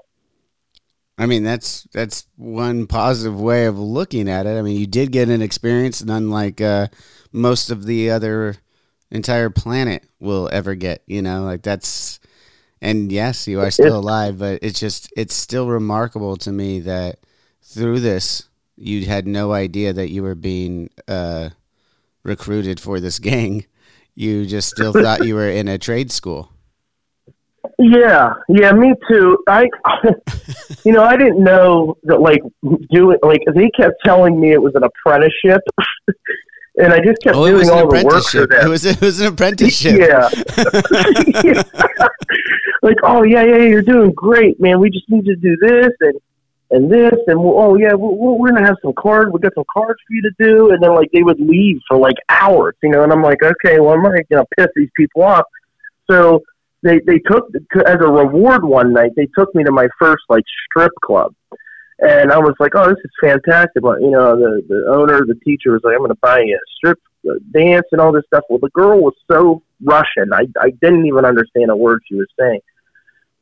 I 1.17 1.27
mean, 1.27 1.45
that's 1.45 1.87
that's 1.93 2.27
one 2.37 2.89
positive 2.89 3.41
way 3.41 3.67
of 3.67 3.79
looking 3.79 4.29
at 4.29 4.47
it. 4.47 4.59
I 4.59 4.63
mean, 4.63 4.77
you 4.77 4.89
did 4.89 5.13
get 5.13 5.29
an 5.29 5.41
experience, 5.41 6.01
and 6.01 6.11
unlike 6.11 6.61
uh, 6.61 6.89
most 7.31 7.71
of 7.71 7.87
the 7.87 8.11
other 8.11 8.57
entire 9.13 9.51
planet 9.51 10.05
will 10.19 10.49
ever 10.53 10.75
get. 10.75 11.03
You 11.07 11.23
know, 11.23 11.45
like 11.45 11.63
that's, 11.63 12.19
and 12.83 13.13
yes, 13.13 13.47
you 13.47 13.61
are 13.61 13.71
still 13.71 13.97
alive, 13.97 14.39
but 14.39 14.61
it's 14.63 14.81
just 14.81 15.13
it's 15.17 15.35
still 15.35 15.69
remarkable 15.69 16.37
to 16.39 16.51
me 16.51 16.81
that 16.81 17.21
through 17.63 18.01
this 18.01 18.49
you 18.79 19.07
had 19.07 19.27
no 19.27 19.53
idea 19.53 19.93
that 19.93 20.11
you 20.11 20.23
were 20.23 20.37
being 20.37 20.89
uh, 21.09 21.51
recruited 22.23 22.79
for 22.79 23.01
this 23.01 23.19
gang. 23.19 23.67
You 24.15 24.47
just 24.47 24.69
still 24.69 24.93
thought 25.03 25.27
you 25.27 25.35
were 25.35 25.51
in 25.51 25.69
a 25.69 25.79
trade 25.79 26.13
school. 26.13 26.53
Yeah, 27.79 28.35
yeah, 28.49 28.73
me 28.73 28.95
too. 29.09 29.39
I, 29.49 29.69
you 30.85 30.93
know, 30.93 31.03
I 31.03 31.17
didn't 31.17 31.43
know 31.43 31.97
that 32.05 32.21
like 32.21 32.41
doing 32.91 33.19
like 33.23 33.43
they 33.55 33.71
kept 33.71 33.97
telling 34.05 34.41
me 34.41 34.53
it 34.53 34.63
was 34.63 34.75
an 34.75 34.85
apprenticeship, 34.85 35.61
and 36.77 36.93
I 36.93 36.99
just 36.99 37.21
kept 37.23 37.37
Oh, 37.37 37.47
doing 37.47 37.69
all 37.69 37.89
the 37.89 38.05
work 38.05 38.25
for 38.25 38.47
them. 38.47 38.67
It 38.67 38.69
was 38.69 38.85
it 38.85 39.01
was 39.01 39.21
an 39.21 39.27
apprenticeship. 39.29 39.99
Yeah. 40.01 40.29
like, 42.83 42.97
oh 43.03 43.23
yeah, 43.23 43.45
yeah, 43.45 43.59
you're 43.59 43.83
doing 43.83 44.13
great, 44.13 44.61
man. 44.61 44.81
We 44.81 44.91
just 44.91 45.09
need 45.09 45.25
to 45.27 45.37
do 45.37 45.57
this 45.57 45.91
and 46.01 46.21
and 46.71 46.91
this 46.91 47.15
and 47.27 47.39
we'll, 47.41 47.59
oh 47.59 47.77
yeah, 47.77 47.95
we're, 47.95 48.33
we're 48.33 48.51
gonna 48.51 48.67
have 48.67 48.77
some 48.83 48.93
cards. 48.93 49.31
We 49.33 49.41
got 49.41 49.55
some 49.55 49.65
cards 49.73 49.99
for 50.07 50.13
you 50.15 50.23
to 50.23 50.31
do, 50.39 50.71
and 50.71 50.83
then 50.83 50.95
like 50.95 51.11
they 51.13 51.23
would 51.23 51.41
leave 51.41 51.81
for 51.89 51.97
like 51.97 52.17
hours, 52.29 52.75
you 52.83 52.91
know. 52.91 53.03
And 53.03 53.13
I'm 53.13 53.23
like, 53.23 53.43
okay, 53.43 53.81
well 53.81 53.95
I'm 53.95 54.03
not 54.03 54.13
gonna 54.31 54.45
piss 54.57 54.69
these 54.77 54.91
people 54.97 55.23
off. 55.23 55.45
So 56.11 56.43
they 56.83 57.01
they 57.07 57.19
took 57.19 57.49
as 57.87 57.97
a 58.01 58.07
reward 58.07 58.65
one 58.65 58.93
night. 58.93 59.13
They 59.17 59.29
took 59.37 59.55
me 59.55 59.65
to 59.65 59.73
my 59.73 59.89
first 59.99 60.25
like 60.29 60.45
strip 60.71 60.93
club. 61.05 61.35
And 62.01 62.31
I 62.31 62.39
was 62.39 62.55
like, 62.61 62.73
"Oh, 62.77 62.89
this 62.89 62.99
is 63.05 63.11
fantastic!" 63.21 63.83
But 63.83 64.01
you 64.01 64.11
know, 64.11 64.37
the 64.37 64.63
the 64.69 64.87
owner, 64.89 65.25
the 65.27 65.35
teacher 65.45 65.73
was 65.73 65.81
like, 65.83 65.97
"I'm 65.97 66.07
to 66.07 66.15
buy 66.17 66.41
you 66.41 66.55
a 66.55 66.71
strip 66.77 67.01
uh, 67.29 67.41
dance 67.53 67.87
and 67.91 68.01
all 68.01 68.13
this 68.13 68.23
stuff." 68.27 68.45
Well, 68.49 68.61
the 68.63 68.71
girl 68.71 69.01
was 69.01 69.15
so 69.29 69.63
Russian, 69.83 70.33
I 70.33 70.47
I 70.61 70.71
didn't 70.81 71.07
even 71.07 71.25
understand 71.25 71.71
a 71.71 71.77
word 71.77 72.03
she 72.09 72.15
was 72.15 72.29
saying. 72.39 72.61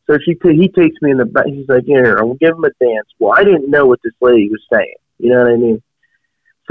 So 0.06 0.18
she 0.24 0.36
he 0.42 0.68
takes 0.68 1.00
me 1.02 1.10
in 1.10 1.18
the 1.18 1.24
back. 1.24 1.46
He's 1.46 1.68
like, 1.68 1.84
"Here, 1.84 2.16
I'll 2.18 2.34
give 2.34 2.50
him 2.50 2.64
a 2.64 2.84
dance." 2.84 3.08
Well, 3.18 3.34
I 3.36 3.42
didn't 3.42 3.70
know 3.70 3.86
what 3.86 4.00
this 4.04 4.14
lady 4.20 4.48
was 4.48 4.62
saying. 4.72 4.94
You 5.18 5.30
know 5.30 5.38
what 5.38 5.52
I 5.52 5.56
mean? 5.56 5.82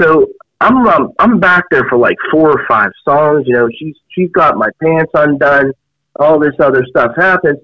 So 0.00 0.28
I'm 0.60 0.86
um, 0.86 1.12
I'm 1.18 1.38
back 1.38 1.64
there 1.70 1.84
for 1.88 1.98
like 1.98 2.16
four 2.30 2.50
or 2.50 2.66
five 2.66 2.90
songs. 3.04 3.44
You 3.46 3.54
know, 3.54 3.68
she's 3.78 3.94
she's 4.08 4.30
got 4.30 4.56
my 4.56 4.68
pants 4.82 5.12
undone. 5.14 5.72
All 6.18 6.38
this 6.38 6.54
other 6.58 6.84
stuff 6.88 7.12
happens, 7.14 7.58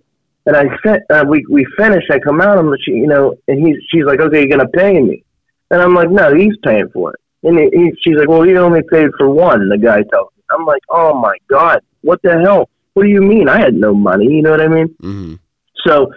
and 0.45 0.57
I 0.57 0.67
uh, 1.11 1.25
we 1.27 1.45
we 1.49 1.67
finish. 1.77 2.05
I 2.11 2.19
come 2.19 2.41
out, 2.41 2.59
and 2.59 2.77
she, 2.85 2.93
you 2.93 3.07
know, 3.07 3.35
and 3.49 3.67
he 3.67 3.75
she's 3.91 4.05
like, 4.05 4.21
"Okay, 4.21 4.41
you're 4.41 4.49
gonna 4.59 4.69
pay 4.69 5.01
me," 5.01 5.25
and 5.71 5.81
I'm 5.81 5.95
like, 5.95 6.11
"No, 6.11 6.35
he's 6.35 6.57
paying 6.63 6.91
for 6.91 7.15
it." 7.15 7.21
And 7.45 7.59
he, 7.59 7.71
he, 7.73 7.93
she's 8.03 8.17
like, 8.17 8.29
"Well, 8.29 8.43
he 8.43 8.57
only 8.57 8.83
paid 8.83 9.09
for 9.17 9.31
one." 9.31 9.69
The 9.71 9.79
guy 9.79 10.03
tells 10.03 10.29
me. 10.37 10.43
I'm 10.51 10.67
like, 10.67 10.83
"Oh 10.91 11.19
my 11.19 11.37
god, 11.49 11.81
what 12.03 12.21
the 12.23 12.39
hell? 12.41 12.69
What 12.93 13.05
do 13.05 13.09
you 13.09 13.23
mean? 13.23 13.49
I 13.49 13.59
had 13.59 13.73
no 13.73 13.95
money." 13.95 14.27
You 14.27 14.43
know 14.43 14.51
what 14.51 14.61
I 14.61 14.69
mean? 14.69 14.89
Mm-hmm. 15.03 15.35
So 15.87 16.13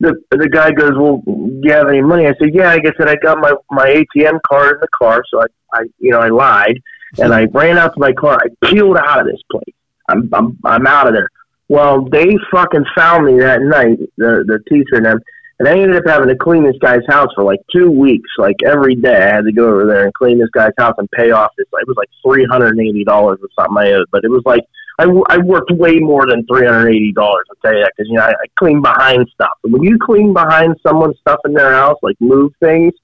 the 0.00 0.14
the 0.30 0.48
guy 0.48 0.70
goes, 0.72 0.92
"Well, 0.94 1.22
do 1.26 1.60
you 1.62 1.72
have 1.72 1.88
any 1.88 2.02
money?" 2.02 2.26
I 2.26 2.34
said, 2.38 2.54
"Yeah." 2.54 2.70
I 2.70 2.78
said, 2.96 3.08
"I 3.08 3.16
got 3.16 3.38
my 3.38 3.52
my 3.70 3.86
ATM 3.86 4.40
card 4.46 4.74
in 4.74 4.80
the 4.80 4.88
car." 4.96 5.22
So 5.30 5.42
I, 5.42 5.46
I 5.72 5.82
you 5.98 6.10
know, 6.10 6.20
I 6.20 6.28
lied 6.28 6.80
and 7.18 7.32
I 7.32 7.44
ran 7.44 7.78
out 7.78 7.94
to 7.94 8.00
my 8.00 8.12
car. 8.12 8.38
I 8.40 8.66
peeled 8.66 8.96
out 8.96 9.20
of 9.20 9.26
this 9.26 9.40
place. 9.50 9.74
I'm 10.08 10.28
I'm 10.32 10.58
I'm 10.64 10.86
out 10.86 11.06
of 11.06 11.14
there. 11.14 11.28
Well, 11.68 12.04
they 12.04 12.36
fucking 12.50 12.84
found 12.94 13.26
me 13.26 13.40
that 13.40 13.60
night, 13.62 13.98
the 14.16 14.44
the 14.46 14.60
teacher 14.68 14.96
and 14.96 15.06
them, 15.06 15.20
and 15.58 15.68
I 15.68 15.72
ended 15.72 15.96
up 15.96 16.04
having 16.06 16.28
to 16.28 16.36
clean 16.36 16.64
this 16.64 16.76
guy's 16.80 17.04
house 17.08 17.30
for 17.34 17.42
like 17.42 17.60
two 17.74 17.90
weeks. 17.90 18.30
Like 18.38 18.56
every 18.64 18.94
day, 18.94 19.16
I 19.16 19.34
had 19.34 19.44
to 19.46 19.52
go 19.52 19.66
over 19.66 19.86
there 19.86 20.04
and 20.04 20.14
clean 20.14 20.38
this 20.38 20.50
guy's 20.50 20.72
house 20.78 20.94
and 20.98 21.10
pay 21.10 21.30
off 21.30 21.52
this. 21.56 21.66
It 21.72 21.88
was 21.88 21.96
like 21.96 22.10
three 22.24 22.46
hundred 22.50 22.76
and 22.76 22.80
eighty 22.80 23.04
dollars 23.04 23.38
or 23.42 23.48
something 23.58 23.76
I 23.76 23.92
owed, 23.92 24.06
but 24.12 24.24
it 24.24 24.30
was 24.30 24.42
like 24.44 24.64
I, 24.98 25.04
I 25.28 25.38
worked 25.38 25.70
way 25.72 25.98
more 25.98 26.26
than 26.26 26.46
three 26.46 26.66
hundred 26.66 26.90
eighty 26.90 27.12
dollars. 27.12 27.44
I'll 27.50 27.56
tell 27.56 27.74
you 27.74 27.84
that 27.84 27.92
because 27.96 28.08
you 28.08 28.16
know 28.16 28.22
I, 28.22 28.30
I 28.30 28.46
clean 28.58 28.80
behind 28.80 29.28
stuff. 29.32 29.52
And 29.64 29.72
when 29.72 29.82
you 29.82 29.98
clean 29.98 30.32
behind 30.32 30.76
someone's 30.86 31.18
stuff 31.18 31.40
in 31.44 31.52
their 31.52 31.72
house, 31.72 31.98
like 32.02 32.16
move 32.20 32.52
things, 32.60 32.94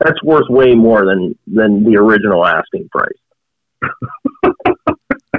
that's 0.00 0.22
worth 0.22 0.48
way 0.48 0.74
more 0.74 1.04
than 1.04 1.38
than 1.46 1.84
the 1.84 1.96
original 1.96 2.46
asking 2.46 2.88
price. 2.90 3.92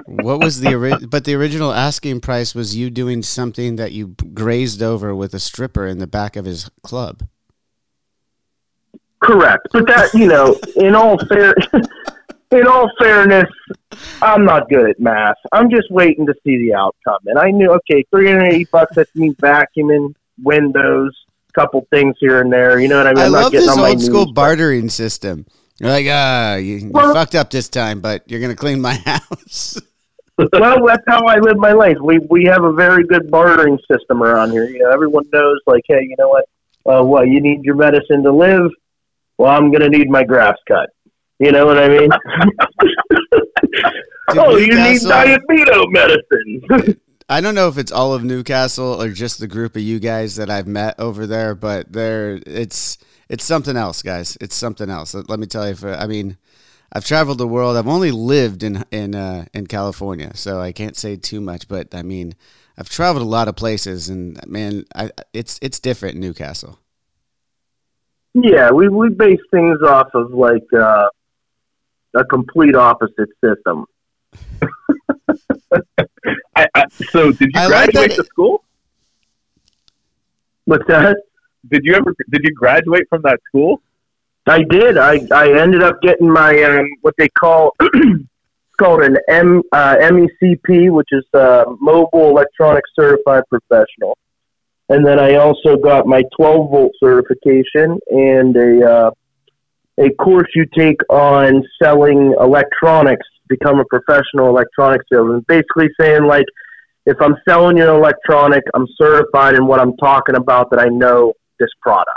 What 0.06 0.40
was 0.40 0.60
the 0.60 0.76
ori- 0.76 1.06
but 1.08 1.26
the 1.26 1.34
original 1.34 1.74
asking 1.74 2.22
price 2.22 2.54
was 2.54 2.76
you 2.76 2.90
doing 2.90 3.24
something 3.24 3.78
that 3.78 3.94
you 3.94 4.16
grazed 4.34 4.84
over 4.84 5.16
with 5.16 5.34
a 5.34 5.40
stripper 5.40 5.88
in 5.88 5.98
the 5.98 6.08
back 6.08 6.36
of 6.36 6.46
his 6.46 6.70
club. 6.84 7.24
Correct, 9.22 9.68
but 9.72 9.88
that 9.88 10.14
you 10.14 10.28
know, 10.28 10.60
in 10.76 10.96
all 10.96 11.18
fair, 11.28 11.56
in 12.54 12.68
all 12.68 12.90
fairness, 13.00 13.50
I'm 14.22 14.46
not 14.46 14.70
good 14.70 14.90
at 14.90 15.00
math. 15.00 15.36
I'm 15.52 15.70
just 15.70 15.90
waiting 15.92 16.26
to 16.28 16.34
see 16.44 16.58
the 16.68 16.74
outcome, 16.76 17.20
and 17.26 17.38
I 17.40 17.52
knew 17.52 17.72
okay, 17.72 18.04
380 18.12 18.66
bucks. 18.72 18.96
That's 18.96 19.14
me 19.16 19.32
vacuuming 19.34 20.14
windows, 20.42 21.12
couple 21.54 21.86
things 21.92 22.16
here 22.20 22.42
and 22.42 22.52
there. 22.52 22.80
You 22.80 22.88
know 22.88 22.98
what 22.98 23.08
I 23.08 23.14
mean? 23.14 23.20
I 23.20 23.26
I'm 23.26 23.32
not 23.32 23.42
love 23.44 23.52
getting 23.52 23.68
this 23.68 23.78
on 23.78 23.84
my 23.84 23.90
old 23.90 24.02
school 24.02 24.26
knees. 24.26 24.34
bartering 24.34 24.90
system. 24.90 25.46
You're 25.80 25.90
like, 25.90 26.06
ah, 26.10 26.56
you, 26.56 26.76
you 26.78 26.92
Well- 26.92 27.14
fucked 27.14 27.36
up 27.36 27.50
this 27.50 27.68
time, 27.70 28.00
but 28.02 28.24
you're 28.30 28.40
gonna 28.42 28.56
clean 28.56 28.80
my 28.82 28.94
house. 29.06 29.80
well, 30.38 30.86
that's 30.88 31.04
how 31.08 31.26
I 31.26 31.38
live 31.40 31.58
my 31.58 31.74
life. 31.74 31.98
We 32.04 32.20
we 32.30 32.46
have 32.46 32.64
a 32.64 32.72
very 32.74 33.06
good 33.06 33.30
bartering 33.30 33.78
system 33.92 34.24
around 34.24 34.52
here. 34.52 34.66
You 34.66 34.80
know, 34.80 34.90
everyone 34.92 35.26
knows 35.32 35.60
like, 35.68 35.84
hey, 35.88 36.02
you 36.02 36.16
know 36.18 36.30
what? 36.30 36.46
Uh, 36.86 37.04
what 37.04 37.28
you 37.28 37.40
need 37.42 37.64
your 37.64 37.76
medicine 37.76 38.24
to 38.24 38.32
live? 38.32 38.70
Well, 39.38 39.52
I'm 39.52 39.72
gonna 39.72 39.90
need 39.90 40.10
my 40.10 40.24
grass 40.24 40.56
cut. 40.68 40.90
You 41.44 41.52
know 41.52 41.66
what 41.66 41.78
I 41.78 41.90
mean? 41.90 42.10
oh, 44.30 44.56
you 44.56 44.68
need 44.68 44.76
New 44.76 45.00
Castle- 45.00 45.10
diabetes 45.10 45.88
medicine. 45.90 47.02
I 47.28 47.42
don't 47.42 47.54
know 47.56 47.68
if 47.68 47.78
it's 47.78 47.92
all 47.92 48.14
of 48.14 48.24
New 48.24 48.44
Castle 48.44 49.02
or 49.02 49.10
just 49.10 49.40
the 49.40 49.48
group 49.48 49.76
of 49.76 49.82
you 49.82 50.00
guys 50.00 50.38
that 50.38 50.50
I've 50.50 50.68
met 50.68 50.98
over 51.00 51.28
there, 51.28 51.54
but 51.54 51.92
there 51.92 52.40
it's 52.46 52.98
it's 53.28 53.44
something 53.44 53.76
else, 53.76 54.02
guys. 54.02 54.38
It's 54.40 54.56
something 54.56 54.90
else. 54.90 55.14
Let, 55.14 55.30
let 55.30 55.40
me 55.40 55.48
tell 55.48 55.68
you. 55.68 55.76
For 55.76 55.94
I 55.94 56.08
mean, 56.08 56.38
I've 56.94 57.04
traveled 57.04 57.40
the 57.40 57.48
world. 57.48 57.76
I've 57.76 57.90
only 57.90 58.12
lived 58.12 58.64
in 58.64 58.86
in 58.92 59.14
uh, 59.14 59.46
in 59.54 59.68
California, 59.68 60.32
so 60.36 60.62
I 60.62 60.72
can't 60.72 60.96
say 60.96 61.18
too 61.18 61.42
much. 61.42 61.68
But 61.68 61.94
I 61.94 62.04
mean, 62.04 62.36
I've 62.78 62.90
traveled 62.90 63.26
a 63.26 63.30
lot 63.30 63.50
of 63.50 63.58
places, 63.58 64.08
and 64.08 64.40
man, 64.48 64.86
I, 64.96 65.12
it's 65.34 65.60
it's 65.62 65.82
different 65.82 66.16
in 66.16 66.22
New 66.22 66.34
Castle. 66.34 66.80
yeah, 68.34 68.72
we 68.72 68.88
we 68.88 69.10
base 69.10 69.42
things 69.52 69.80
off 69.82 70.08
of 70.14 70.34
like 70.34 70.72
uh, 70.74 71.08
a 72.16 72.24
complete 72.26 72.76
opposite 72.76 73.30
system. 73.44 73.86
I, 76.56 76.68
I, 76.76 76.86
so, 77.10 77.32
did 77.32 77.50
you 77.54 77.60
I 77.60 77.68
graduate 77.68 78.10
that- 78.12 78.16
to 78.18 78.24
school? 78.26 78.64
What's 80.66 80.88
that? 80.88 81.18
Did 81.70 81.84
you 81.84 81.94
ever? 81.96 82.14
Did 82.30 82.42
you 82.44 82.54
graduate 82.54 83.08
from 83.10 83.22
that 83.24 83.40
school? 83.48 83.82
I 84.48 84.64
did. 84.64 84.98
I, 84.98 85.22
I 85.32 85.60
ended 85.60 85.82
up 85.84 86.02
getting 86.02 86.30
my 86.30 86.62
um, 86.64 86.88
what 87.02 87.16
they 87.18 87.30
call 87.30 87.76
it's 87.82 88.78
called 88.78 89.04
an 89.04 89.18
M 89.30 89.62
uh, 89.72 89.96
MECP, 89.98 90.92
which 90.92 91.10
is 91.12 91.26
uh, 91.34 91.66
Mobile 91.80 92.30
Electronic 92.30 92.84
Certified 92.96 93.44
Professional, 93.50 94.18
and 94.90 95.06
then 95.06 95.20
I 95.20 95.36
also 95.36 95.78
got 95.78 96.08
my 96.08 96.24
12 96.36 96.70
volt 96.70 96.92
certification 97.00 98.00
and 98.10 98.56
a 98.56 98.90
uh, 98.90 99.12
a 100.00 100.10
course 100.12 100.48
you 100.56 100.66
take 100.78 100.98
on 101.10 101.64
selling 101.82 102.34
electronics, 102.40 103.26
become 103.48 103.80
a 103.80 103.86
professional 103.86 104.50
electronics 104.50 105.06
salesman. 105.12 105.46
Basically 105.48 105.90
saying 106.00 106.24
like, 106.26 106.46
if 107.06 107.18
I'm 107.22 107.36
selling 107.48 107.78
you 107.78 107.84
an 107.84 107.90
electronic, 107.96 108.64
I'm 108.74 108.88
certified 108.98 109.56
in 109.56 109.68
what 109.68 109.80
I'm 109.80 109.96
talking 109.98 110.36
about 110.36 110.70
that 110.72 110.80
I 110.80 110.86
know 110.88 111.34
this 111.60 111.70
product 111.82 112.10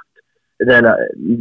and 0.60 0.70
then 0.70 0.86
uh, 0.86 0.94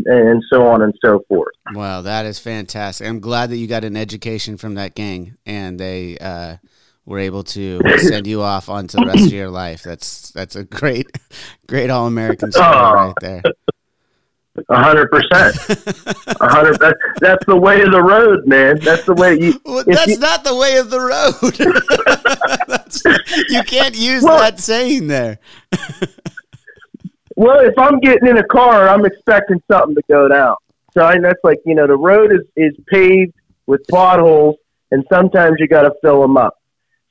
and 0.07 0.43
so 0.51 0.67
on 0.67 0.81
and 0.81 0.93
so 1.03 1.21
forth. 1.29 1.53
Wow, 1.73 2.01
that 2.01 2.25
is 2.25 2.39
fantastic. 2.39 3.07
I'm 3.07 3.19
glad 3.19 3.49
that 3.51 3.57
you 3.57 3.67
got 3.67 3.83
an 3.85 3.95
education 3.95 4.57
from 4.57 4.75
that 4.75 4.95
gang 4.95 5.37
and 5.45 5.79
they 5.79 6.17
uh, 6.17 6.57
were 7.05 7.19
able 7.19 7.43
to 7.43 7.79
send 7.99 8.27
you 8.27 8.41
off 8.41 8.67
onto 8.67 8.97
the 8.97 9.05
rest 9.05 9.27
of 9.27 9.31
your 9.33 9.49
life. 9.49 9.83
That's 9.83 10.31
that's 10.31 10.55
a 10.55 10.63
great, 10.65 11.07
great 11.67 11.89
all 11.89 12.07
American 12.07 12.51
story 12.51 12.67
Oh. 12.67 12.93
right 12.93 13.13
there. 13.21 13.41
A 14.69 14.75
hundred 14.81 15.09
percent. 15.11 15.55
A 16.39 16.47
hundred. 16.47 16.79
That's 16.79 16.97
that's 17.19 17.45
the 17.45 17.57
way 17.57 17.81
of 17.81 17.91
the 17.91 18.01
road, 18.01 18.47
man. 18.47 18.79
That's 18.79 19.03
the 19.05 19.13
way 19.13 19.37
you. 19.37 19.59
Well, 19.65 19.83
that's 19.85 20.07
you- 20.07 20.17
not 20.19 20.43
the 20.45 20.55
way 20.55 20.77
of 20.77 20.89
the 20.89 20.99
road. 21.01 21.59
You 23.49 23.63
can't 23.63 23.95
use 23.97 24.23
Well- 24.23 24.39
that 24.39 24.59
saying 24.59 25.07
there. 25.07 25.39
Well, 27.37 27.59
if 27.59 27.77
I'm 27.77 27.99
getting 27.99 28.29
in 28.29 28.37
a 28.37 28.45
car, 28.45 28.87
I'm 28.87 29.05
expecting 29.05 29.61
something 29.69 29.93
to 29.95 30.01
go 30.07 30.29
down. 30.29 30.55
So 30.93 31.03
I, 31.03 31.19
that's 31.19 31.43
like 31.43 31.59
you 31.65 31.75
know 31.75 31.85
the 31.85 31.97
road 31.97 32.31
is 32.31 32.39
is 32.55 32.73
paved 32.87 33.33
with 33.67 33.85
potholes, 33.89 34.55
and 34.91 35.03
sometimes 35.11 35.57
you 35.59 35.67
got 35.67 35.81
to 35.81 35.91
fill 36.01 36.21
them 36.21 36.37
up. 36.37 36.57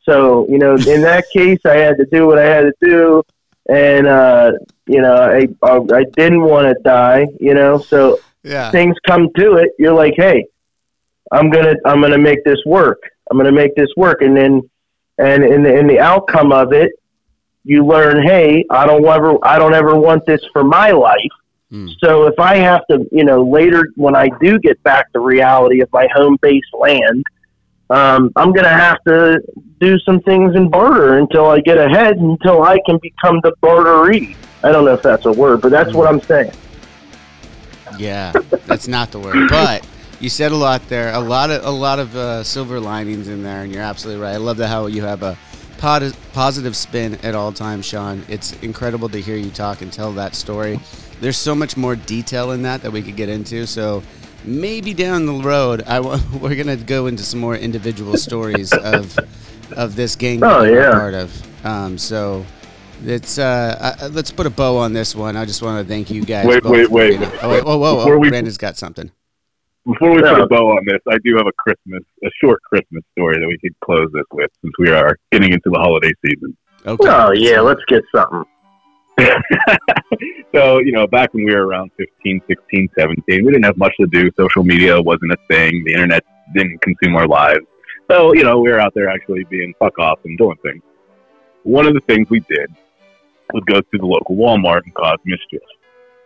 So 0.09 0.47
you 0.49 0.57
know 0.57 0.77
in 0.77 1.03
that 1.03 1.27
case, 1.31 1.59
I 1.67 1.77
had 1.77 1.99
to 1.99 2.07
do 2.11 2.27
what 2.27 2.39
I 2.39 2.45
had 2.47 2.63
to 2.63 2.73
do, 2.81 3.23
and 3.69 4.07
uh, 4.07 4.53
you 4.87 5.01
know 5.01 5.15
I 5.15 5.49
I, 5.63 5.77
I 5.95 6.05
didn't 6.17 6.43
want 6.43 6.67
to 6.67 6.75
die. 6.85 7.27
You 7.41 7.55
know, 7.55 7.85
so 7.91 8.19
Yeah. 8.43 8.71
things 8.71 8.97
come 9.07 9.29
to 9.37 9.55
it. 9.55 9.71
You're 9.79 9.95
like, 9.95 10.15
hey, 10.17 10.45
I'm 11.33 11.51
gonna 11.51 11.75
I'm 11.85 12.01
gonna 12.01 12.19
make 12.19 12.45
this 12.45 12.63
work. 12.67 13.01
I'm 13.31 13.37
gonna 13.37 13.53
make 13.53 13.75
this 13.75 13.89
work, 13.97 14.23
and 14.23 14.37
then 14.37 14.63
and 15.19 15.45
in 15.45 15.63
the 15.63 15.75
in 15.79 15.87
the 15.87 16.01
outcome 16.01 16.53
of 16.53 16.73
it, 16.73 16.93
you 17.65 17.85
learn, 17.87 18.23
hey, 18.27 18.65
I 18.71 18.87
don't 18.87 19.05
ever 19.07 19.35
I 19.43 19.59
don't 19.59 19.75
ever 19.75 19.97
want 19.97 20.25
this 20.27 20.41
for 20.53 20.63
my 20.65 20.91
life. 20.91 21.19
So 22.03 22.27
if 22.27 22.39
I 22.39 22.57
have 22.57 22.83
to, 22.91 23.07
you 23.13 23.25
know, 23.25 23.43
later 23.43 23.89
when 23.97 24.15
I 24.17 24.29
do 24.41 24.59
get 24.59 24.83
back 24.83 25.13
to 25.13 25.21
reality 25.21 25.81
of 25.81 25.89
my 25.93 26.07
home 26.15 26.37
base 26.43 26.63
land, 26.73 27.25
um, 27.91 28.33
I'm 28.37 28.53
gonna 28.53 28.69
have 28.69 29.03
to 29.05 29.41
do 29.81 29.99
some 30.01 30.21
things 30.21 30.57
in 30.57 30.71
barter 30.71 31.19
until 31.19 31.47
I 31.47 31.61
get 31.61 31.79
ahead, 31.79 32.17
until 32.17 32.63
I 32.63 32.79
can 32.87 32.99
become 32.99 33.41
the 33.43 33.53
barteree. 33.63 34.37
I 34.63 34.73
don't 34.73 34.85
know 34.85 34.95
if 34.95 35.03
that's 35.03 35.27
a 35.27 35.33
word, 35.33 35.61
but 35.61 35.71
that's 35.71 35.93
what 35.93 36.09
I'm 36.09 36.21
saying. 36.21 36.53
Yeah, 37.99 38.33
that's 38.67 38.89
not 38.89 39.11
the 39.11 39.21
word. 39.21 39.49
But 39.51 39.87
you 40.21 40.29
said 40.29 40.53
a 40.53 40.57
lot 40.57 40.89
there. 40.89 41.13
A 41.13 41.21
lot 41.21 41.51
of 41.51 41.65
a 41.65 41.71
lot 41.71 41.99
of 41.99 42.17
uh, 42.17 42.43
silver 42.43 42.81
linings 42.81 43.29
in 43.29 43.43
there, 43.43 43.63
and 43.63 43.73
you're 43.73 43.83
absolutely 43.83 44.23
right. 44.23 44.33
I 44.33 44.39
love 44.39 44.57
that 44.57 44.69
how 44.69 44.87
you 44.87 45.03
have 45.03 45.23
a 45.23 45.37
pod- 45.79 46.17
positive 46.33 46.75
spin 46.75 47.19
at 47.23 47.35
all 47.35 47.53
times, 47.53 47.85
Sean. 47.85 48.25
It's 48.29 48.53
incredible 48.63 49.11
to 49.11 49.21
hear 49.21 49.37
you 49.37 49.51
talk 49.51 49.83
and 49.83 49.93
tell 49.93 50.13
that 50.13 50.35
story. 50.35 50.81
There's 51.21 51.37
so 51.37 51.55
much 51.55 51.77
more 51.77 51.95
detail 51.95 52.53
in 52.53 52.63
that 52.63 52.83
that 52.83 52.91
we 52.91 53.03
could 53.03 53.17
get 53.17 53.29
into. 53.29 53.67
So 53.67 54.03
maybe 54.45 54.95
down 54.95 55.27
the 55.27 55.33
road, 55.35 55.83
I 55.87 55.97
w- 55.97 56.21
we're 56.41 56.55
gonna 56.55 56.77
go 56.77 57.07
into 57.07 57.23
some 57.23 57.41
more 57.41 57.57
individual 57.57 58.17
stories 58.17 58.73
of 58.73 59.19
of 59.77 59.97
this 59.97 60.15
gang 60.17 60.41
that 60.41 60.51
Oh, 60.51 60.63
you 60.63 60.73
were 60.73 60.81
yeah. 60.83 60.91
part 60.93 61.15
of. 61.15 61.67
Um, 61.67 61.99
so. 61.99 62.45
It's 63.07 63.39
uh, 63.39 63.97
uh, 64.01 64.09
let's 64.13 64.31
put 64.31 64.47
a 64.47 64.51
bow 64.51 64.79
on 64.79 64.95
this 64.95 65.15
one. 65.15 65.37
I 65.37 65.45
just 65.45 65.61
want 65.63 65.85
to 65.85 65.93
thank 65.93 66.11
you 66.11 66.25
guys. 66.25 66.47
Wait, 66.47 66.63
both 66.63 66.73
wait, 66.73 66.87
for 66.87 66.93
wait. 66.95 67.21
Oh, 67.43 67.51
wait, 67.51 67.65
whoa, 67.65 67.77
whoa, 67.77 67.97
whoa! 67.97 68.17
we- 68.17 68.31
Brandon's 68.31 68.57
got 68.57 68.77
something. 68.79 69.11
Before 69.85 70.13
we 70.15 70.23
put 70.23 70.41
a 70.41 70.47
bow 70.47 70.69
on 70.71 70.85
this, 70.87 71.01
I 71.11 71.19
do 71.23 71.37
have 71.37 71.47
a 71.47 71.53
Christmas, 71.59 72.03
a 72.25 72.31
short 72.41 72.63
Christmas 72.63 73.03
story 73.13 73.35
that 73.39 73.47
we 73.47 73.59
could 73.59 73.75
close 73.85 74.09
this 74.15 74.25
with, 74.33 74.51
since 74.63 74.73
we 74.79 74.89
are 74.91 75.19
getting 75.33 75.53
into 75.53 75.69
the 75.71 75.79
holiday 75.79 76.13
season. 76.25 76.57
Okay. 76.87 77.07
Oh 77.09 77.33
yeah, 77.33 77.61
let's 77.61 77.83
get 77.89 78.05
something. 78.15 78.45
so, 80.53 80.79
you 80.79 80.93
know, 80.93 81.07
back 81.07 81.33
when 81.35 81.45
we 81.45 81.55
were 81.55 81.67
around 81.67 81.91
15, 81.97 82.43
16, 82.47 82.89
17, 82.99 83.45
we 83.45 83.53
didn't 83.53 83.65
have 83.65 83.77
much 83.77 83.95
to 84.01 84.07
do. 84.07 84.31
Social 84.37 84.65
media 84.65 85.01
wasn't 85.01 85.33
a 85.33 85.39
thing. 85.49 85.85
The 85.85 85.93
internet 85.93 86.25
didn't 86.55 86.81
consume 86.83 87.17
our 87.17 87.27
lives. 87.27 87.65
So, 88.11 88.35
you 88.35 88.43
know, 88.43 88.61
we 88.61 88.71
were 88.71 88.81
out 88.81 88.93
there 88.95 89.09
actually 89.09 89.45
being 89.45 89.75
fuck 89.79 89.99
off 89.99 90.19
and 90.25 90.37
doing 90.37 90.57
things. 90.63 90.83
One 91.63 91.87
of 91.87 91.95
the 91.95 92.01
things 92.01 92.29
we 92.29 92.41
did 92.41 92.71
was 93.53 93.63
go 93.65 93.81
to 93.81 93.99
the 93.99 94.07
local 94.07 94.37
Walmart 94.37 94.83
and 94.85 94.95
cause 94.95 95.19
mischief. 95.25 95.63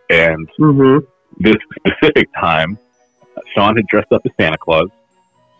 And 0.09 0.49
Mm-hmm. 0.59 1.05
this 1.37 1.55
specific 1.77 2.29
time, 2.39 2.77
Sean 3.53 3.75
had 3.75 3.87
dressed 3.87 4.11
up 4.11 4.21
as 4.25 4.31
Santa 4.39 4.57
Claus. 4.57 4.89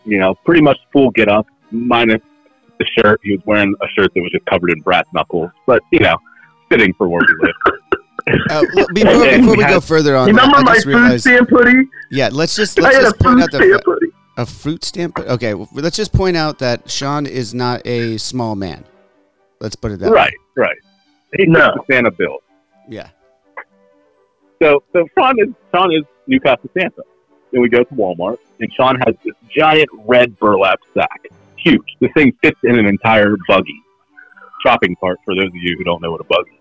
You 0.06 0.18
know, 0.18 0.34
pretty 0.46 0.62
much 0.62 0.78
full 0.92 1.12
get 1.12 1.30
up, 1.30 1.46
minus 1.72 2.22
the 2.80 2.86
shirt. 2.86 3.20
He 3.24 3.32
was 3.36 3.46
wearing 3.46 3.76
a 3.82 3.88
shirt 3.90 4.14
that 4.14 4.22
was 4.22 4.32
just 4.32 4.46
covered 4.46 4.72
in 4.72 4.80
brass 4.82 5.06
knuckles, 5.14 5.52
but 5.66 5.84
you 5.92 6.00
know, 6.00 6.18
fitting 6.70 6.94
for 6.94 7.08
where 7.10 7.22
we 7.28 7.48
live. 7.48 7.56
Uh, 8.52 8.62
well, 8.76 8.86
before, 8.94 9.26
before 9.26 9.52
we 9.52 9.58
we 9.58 9.64
go 9.64 9.80
further 9.80 10.16
on, 10.16 10.28
You 10.28 10.36
that, 10.36 10.42
remember 10.42 10.58
I 10.58 10.62
my 10.62 10.74
just 10.76 10.86
food 10.86 10.92
realized. 10.94 11.22
stamp 11.22 11.50
hoodie? 11.50 11.90
Yeah, 12.12 12.30
let's 12.32 12.56
just 12.56 12.78
let's 12.78 12.96
just 12.98 13.18
point 13.18 13.42
out 13.42 13.50
the 13.50 13.58
stamp 13.58 13.82
hoodie. 13.84 14.12
a 14.38 14.46
fruit 14.46 14.84
stamp. 14.84 15.18
Okay, 15.18 15.56
well, 15.56 15.68
let's 15.74 15.96
just 15.98 16.14
point 16.14 16.38
out 16.38 16.60
that 16.60 16.92
Sean 16.92 17.26
is 17.26 17.56
not 17.56 17.82
a 17.88 18.18
small 18.20 18.56
man. 18.56 18.84
Let's 19.62 19.76
put 19.76 19.94
it 19.94 20.00
that 20.02 20.12
way. 20.12 20.16
right, 20.16 20.34
right. 20.56 20.78
He 21.38 21.48
No. 21.48 21.72
took 21.74 21.88
Santa 21.90 22.12
bill. 22.12 22.38
Yeah. 22.88 23.08
So, 24.62 24.84
so 24.94 25.08
Sean 25.18 25.40
is 25.40 25.50
Sean 25.74 25.92
is 25.92 26.04
New 26.28 26.40
Castle 26.40 26.70
Santa. 26.78 27.02
Then 27.52 27.62
we 27.62 27.70
go 27.70 27.80
to 27.84 27.96
Walmart, 27.96 28.38
and 28.60 28.72
Sean 28.74 29.00
has 29.08 29.16
this 29.26 29.34
giant 29.58 29.90
red 30.06 30.38
burlap 30.38 30.80
sack, 30.94 31.22
huge. 31.58 31.96
This 32.00 32.12
thing 32.14 32.32
fits 32.44 32.60
in 32.64 32.78
an 32.78 32.86
entire 32.86 33.36
buggy, 33.48 33.82
shopping 34.64 34.96
cart. 35.00 35.18
For 35.26 35.34
those 35.34 35.48
of 35.48 35.56
you 35.56 35.76
who 35.80 35.84
don't 35.84 36.02
know 36.02 36.12
what 36.12 36.22
a 36.22 36.26
buggy 36.26 36.52
is, 36.52 36.59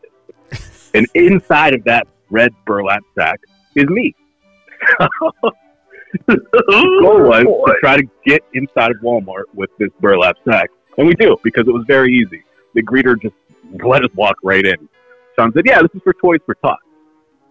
and 0.94 1.07
inside 1.14 1.74
of 1.74 1.84
that 1.84 2.07
red 2.30 2.53
burlap 2.66 3.03
sack 3.16 3.40
is 3.74 3.86
me. 3.88 4.14
the 6.26 6.36
goal 7.03 7.22
was 7.22 7.44
to 7.44 7.74
try 7.80 7.96
to 7.96 8.05
get 8.24 8.42
inside 8.55 8.90
of 8.90 8.96
Walmart 8.99 9.44
with 9.55 9.70
this 9.78 9.90
burlap 10.01 10.36
sack, 10.49 10.70
and 10.96 11.07
we 11.07 11.14
do 11.14 11.36
because 11.42 11.66
it 11.68 11.72
was 11.72 11.84
very 11.86 12.12
easy. 12.14 12.42
The 12.74 12.82
greeter 12.82 13.20
just 13.20 13.34
let 13.84 14.05
us 14.05 14.11
walk 14.14 14.36
right 14.42 14.64
in. 14.64 14.88
Sean 15.36 15.53
said, 15.53 15.64
"Yeah, 15.66 15.82
this 15.82 15.90
is 15.94 16.03
for 16.03 16.12
Toys 16.14 16.40
for 16.46 16.55
Tots." 16.57 16.82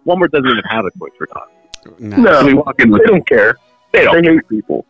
Walmart 0.06 0.30
doesn't 0.30 0.48
even 0.50 0.64
have 0.68 0.84
a 0.84 0.90
Toys 0.98 1.12
for 1.18 1.26
Tots. 1.26 1.50
No, 1.98 2.40
So 2.40 2.46
we 2.46 2.54
walk 2.54 2.80
in 2.80 2.90
with 2.90 3.02
they 3.02 3.06
don't 3.12 3.26
care. 3.26 3.56
they 3.92 4.04
don't 4.04 4.16
They 4.16 4.22
care 4.22 4.42
people. 4.42 4.84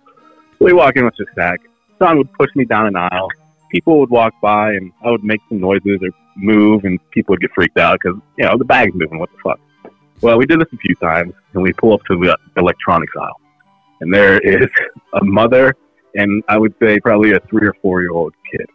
We 0.61 0.72
walk 0.72 0.96
in 0.96 1.04
with 1.04 1.14
the 1.16 1.26
sack. 1.34 1.61
Son 1.98 2.16
would 2.18 2.32
push 2.34 2.50
me 2.56 2.64
down 2.64 2.86
an 2.86 2.96
aisle. 2.96 3.28
People 3.70 4.00
would 4.00 4.11
walk 4.11 4.34
by, 4.40 4.72
and 4.72 4.92
I 5.04 5.11
would 5.11 5.22
make 5.24 5.40
some 5.48 5.61
noises 5.61 6.00
or 6.02 6.09
move, 6.39 6.84
and 6.84 6.99
people 7.11 7.32
would 7.32 7.41
get 7.41 7.51
freaked 7.55 7.78
out 7.78 7.99
because 8.03 8.20
you 8.36 8.45
know 8.45 8.57
the 8.57 8.64
bag's 8.64 8.95
moving. 8.95 9.18
What 9.18 9.30
the 9.30 9.39
fuck? 9.43 9.61
Well, 10.20 10.39
we 10.39 10.47
did 10.47 10.61
this 10.61 10.68
a 10.72 10.76
few 10.76 10.95
times, 10.97 11.34
and 11.53 11.62
we 11.62 11.72
pull 11.72 11.93
up 11.93 12.01
to 12.07 12.16
the 12.16 12.36
electronics 12.57 13.12
aisle, 13.20 13.41
and 14.01 14.12
there 14.12 14.39
is 14.39 14.68
a 15.14 15.24
mother 15.24 15.74
and 16.14 16.43
I 16.49 16.59
would 16.59 16.74
say 16.80 17.01
probably 17.01 17.32
a 17.32 17.41
three 17.41 17.66
or 17.66 17.74
four 17.80 18.03
year 18.03 18.12
old 18.12 18.34
kid. 18.51 18.66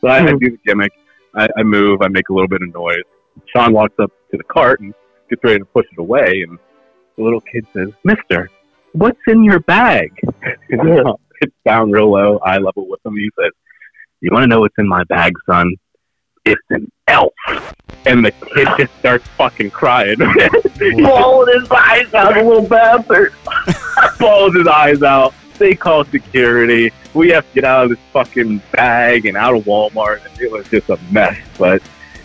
So 0.00 0.08
I, 0.08 0.18
I 0.18 0.30
hmm. 0.30 0.38
do 0.38 0.50
the 0.50 0.58
gimmick. 0.64 0.92
I, 1.34 1.48
I 1.56 1.62
move. 1.62 2.02
I 2.02 2.08
make 2.08 2.28
a 2.28 2.32
little 2.32 2.48
bit 2.48 2.62
of 2.62 2.72
noise. 2.72 3.04
Sean 3.54 3.72
walks 3.72 3.94
up 3.98 4.10
to 4.30 4.36
the 4.36 4.44
cart 4.44 4.80
and 4.80 4.94
gets 5.28 5.44
ready 5.44 5.58
to 5.58 5.64
push 5.64 5.86
it 5.92 5.98
away, 5.98 6.44
and 6.48 6.58
the 7.16 7.22
little 7.22 7.40
kid 7.42 7.66
says, 7.74 7.88
"Mister, 8.04 8.50
what's 8.92 9.20
in 9.26 9.44
your 9.44 9.60
bag?" 9.60 10.12
Uh, 10.72 11.12
it's 11.42 11.54
down 11.66 11.90
real 11.90 12.10
low, 12.10 12.38
eye 12.38 12.56
level 12.56 12.88
with 12.88 13.04
him. 13.04 13.14
He 13.14 13.30
says, 13.38 13.52
"You 14.20 14.30
want 14.32 14.44
to 14.44 14.46
know 14.46 14.60
what's 14.60 14.74
in 14.78 14.88
my 14.88 15.04
bag, 15.04 15.34
son? 15.44 15.74
It's 16.46 16.62
an 16.70 16.90
elf." 17.08 17.34
And 18.06 18.24
the 18.24 18.30
kid 18.30 18.68
just 18.78 18.98
starts 18.98 19.26
fucking 19.36 19.70
crying, 19.70 20.16
bawling 20.78 21.60
his 21.60 21.70
eyes 21.70 22.14
out, 22.14 22.34
the 22.34 22.42
little 22.42 22.66
bastard. 22.66 23.34
bawling 24.18 24.54
his 24.54 24.68
eyes 24.68 25.02
out. 25.02 25.34
They 25.58 25.74
call 25.74 26.04
security. 26.04 26.92
We 27.14 27.30
have 27.30 27.46
to 27.48 27.54
get 27.54 27.64
out 27.64 27.84
of 27.84 27.90
this 27.90 27.98
fucking 28.12 28.62
bag 28.72 29.26
and 29.26 29.36
out 29.36 29.56
of 29.56 29.64
Walmart, 29.64 30.24
and 30.24 30.40
it 30.40 30.50
was 30.50 30.68
just 30.68 30.88
a 30.88 30.98
mess. 31.10 31.36
But 31.58 31.82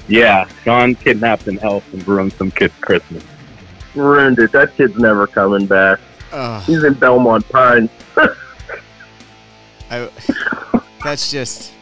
yeah, 0.07 0.47
Sean 0.63 0.95
kidnapped 0.95 1.47
an 1.47 1.59
elf 1.59 1.91
and 1.93 2.05
ruined 2.07 2.33
some 2.33 2.51
kid's 2.51 2.75
Christmas. 2.81 3.23
Ruined 3.95 4.39
it. 4.39 4.51
That 4.51 4.75
kid's 4.75 4.97
never 4.97 5.27
coming 5.27 5.65
back. 5.65 5.99
Ugh. 6.31 6.63
He's 6.63 6.83
in 6.83 6.93
Belmont 6.95 7.47
Pines. 7.49 7.89
I, 9.89 10.09
that's 11.03 11.31
just. 11.31 11.73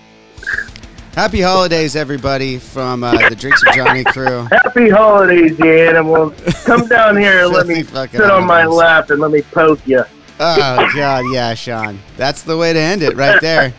Happy 1.19 1.41
holidays, 1.41 1.97
everybody, 1.97 2.57
from 2.57 3.03
uh, 3.03 3.11
the 3.27 3.35
Drinks 3.35 3.61
with 3.65 3.75
Johnny 3.75 4.05
crew. 4.05 4.47
Happy 4.53 4.89
holidays, 4.89 5.59
you 5.59 5.69
animals. 5.69 6.33
Come 6.63 6.87
down 6.87 7.17
here 7.17 7.43
and 7.43 7.51
let 7.51 7.67
me 7.67 7.83
sit 7.83 8.21
on 8.21 8.47
my 8.47 8.65
lap 8.65 9.09
and 9.09 9.19
let 9.19 9.29
me 9.29 9.41
poke 9.41 9.85
you. 9.85 10.01
Oh 10.39 10.89
God, 10.95 11.25
yeah, 11.33 11.53
Sean. 11.55 11.99
That's 12.15 12.43
the 12.43 12.55
way 12.55 12.71
to 12.71 12.79
end 12.79 13.03
it, 13.03 13.17
right 13.17 13.41
there. 13.41 13.73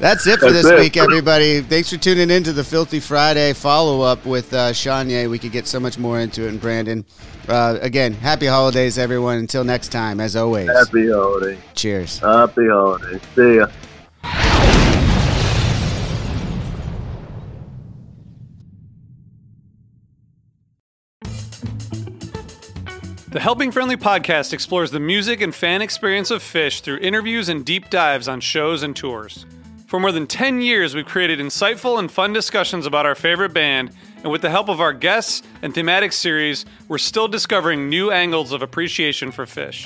That's 0.00 0.26
it 0.26 0.40
for 0.40 0.50
That's 0.50 0.64
this 0.64 0.72
it. 0.72 0.80
week, 0.80 0.96
everybody. 0.96 1.60
Thanks 1.60 1.90
for 1.90 1.96
tuning 1.96 2.28
in 2.28 2.42
to 2.42 2.52
the 2.52 2.64
Filthy 2.64 2.98
Friday 2.98 3.52
follow 3.52 4.00
up 4.00 4.26
with 4.26 4.52
uh, 4.52 4.72
Shanye. 4.72 5.30
We 5.30 5.38
could 5.38 5.52
get 5.52 5.68
so 5.68 5.78
much 5.78 5.96
more 5.96 6.18
into 6.18 6.44
it, 6.44 6.48
and 6.48 6.60
Brandon. 6.60 7.04
Uh, 7.46 7.78
again, 7.82 8.14
happy 8.14 8.46
holidays, 8.46 8.98
everyone. 8.98 9.38
Until 9.38 9.62
next 9.62 9.92
time, 9.92 10.18
as 10.18 10.34
always. 10.34 10.68
Happy 10.68 11.08
holidays. 11.08 11.60
Cheers. 11.76 12.18
Happy 12.18 12.66
holidays. 12.66 13.20
See 13.36 13.58
ya. 13.58 13.68
The 23.34 23.40
Helping 23.40 23.72
Friendly 23.72 23.96
podcast 23.96 24.52
explores 24.52 24.92
the 24.92 25.00
music 25.00 25.40
and 25.40 25.52
fan 25.52 25.82
experience 25.82 26.30
of 26.30 26.40
Phish 26.40 26.82
through 26.82 26.98
interviews 26.98 27.48
and 27.48 27.64
deep 27.64 27.90
dives 27.90 28.28
on 28.28 28.38
shows 28.38 28.84
and 28.84 28.94
tours. 28.94 29.44
For 29.88 29.98
more 29.98 30.12
than 30.12 30.28
10 30.28 30.60
years, 30.60 30.94
we've 30.94 31.04
created 31.04 31.40
insightful 31.40 31.98
and 31.98 32.08
fun 32.08 32.32
discussions 32.32 32.86
about 32.86 33.06
our 33.06 33.16
favorite 33.16 33.52
band, 33.52 33.90
and 34.22 34.30
with 34.30 34.40
the 34.40 34.50
help 34.50 34.68
of 34.68 34.80
our 34.80 34.92
guests 34.92 35.42
and 35.62 35.74
thematic 35.74 36.12
series, 36.12 36.64
we're 36.86 36.96
still 36.96 37.26
discovering 37.26 37.88
new 37.88 38.12
angles 38.12 38.52
of 38.52 38.62
appreciation 38.62 39.32
for 39.32 39.46
Phish. 39.46 39.84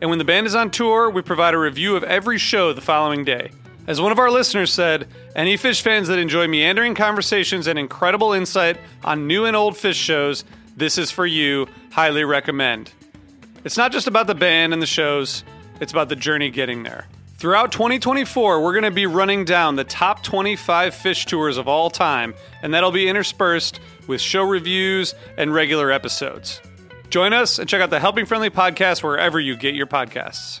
And 0.00 0.10
when 0.10 0.18
the 0.18 0.24
band 0.24 0.48
is 0.48 0.56
on 0.56 0.72
tour, 0.72 1.10
we 1.10 1.22
provide 1.22 1.54
a 1.54 1.58
review 1.58 1.94
of 1.94 2.02
every 2.02 2.38
show 2.38 2.72
the 2.72 2.80
following 2.80 3.24
day. 3.24 3.52
As 3.86 4.00
one 4.00 4.10
of 4.10 4.18
our 4.18 4.32
listeners 4.32 4.72
said, 4.72 5.06
any 5.36 5.56
Phish 5.56 5.80
fans 5.80 6.08
that 6.08 6.18
enjoy 6.18 6.48
meandering 6.48 6.96
conversations 6.96 7.68
and 7.68 7.78
incredible 7.78 8.32
insight 8.32 8.78
on 9.04 9.28
new 9.28 9.44
and 9.44 9.54
old 9.54 9.74
Phish 9.74 9.94
shows, 9.94 10.44
this 10.76 10.98
is 10.98 11.10
for 11.10 11.26
you. 11.26 11.66
Highly 11.92 12.24
recommend. 12.24 12.92
It's 13.64 13.76
not 13.76 13.92
just 13.92 14.06
about 14.06 14.26
the 14.26 14.34
band 14.34 14.72
and 14.72 14.80
the 14.80 14.86
shows, 14.86 15.44
it's 15.80 15.92
about 15.92 16.08
the 16.08 16.16
journey 16.16 16.50
getting 16.50 16.82
there. 16.82 17.06
Throughout 17.36 17.72
2024, 17.72 18.62
we're 18.62 18.72
going 18.72 18.84
to 18.84 18.90
be 18.90 19.06
running 19.06 19.46
down 19.46 19.76
the 19.76 19.84
top 19.84 20.22
25 20.22 20.94
Phish 20.94 21.24
tours 21.24 21.56
of 21.56 21.68
all 21.68 21.88
time, 21.88 22.34
and 22.62 22.74
that'll 22.74 22.92
be 22.92 23.08
interspersed 23.08 23.80
with 24.06 24.20
show 24.20 24.42
reviews 24.42 25.14
and 25.38 25.52
regular 25.54 25.90
episodes. 25.90 26.60
Join 27.08 27.32
us 27.32 27.58
and 27.58 27.68
check 27.68 27.80
out 27.80 27.90
the 27.90 27.98
Helping 27.98 28.26
Friendly 28.26 28.50
podcast 28.50 29.02
wherever 29.02 29.40
you 29.40 29.56
get 29.56 29.74
your 29.74 29.86
podcasts. 29.86 30.60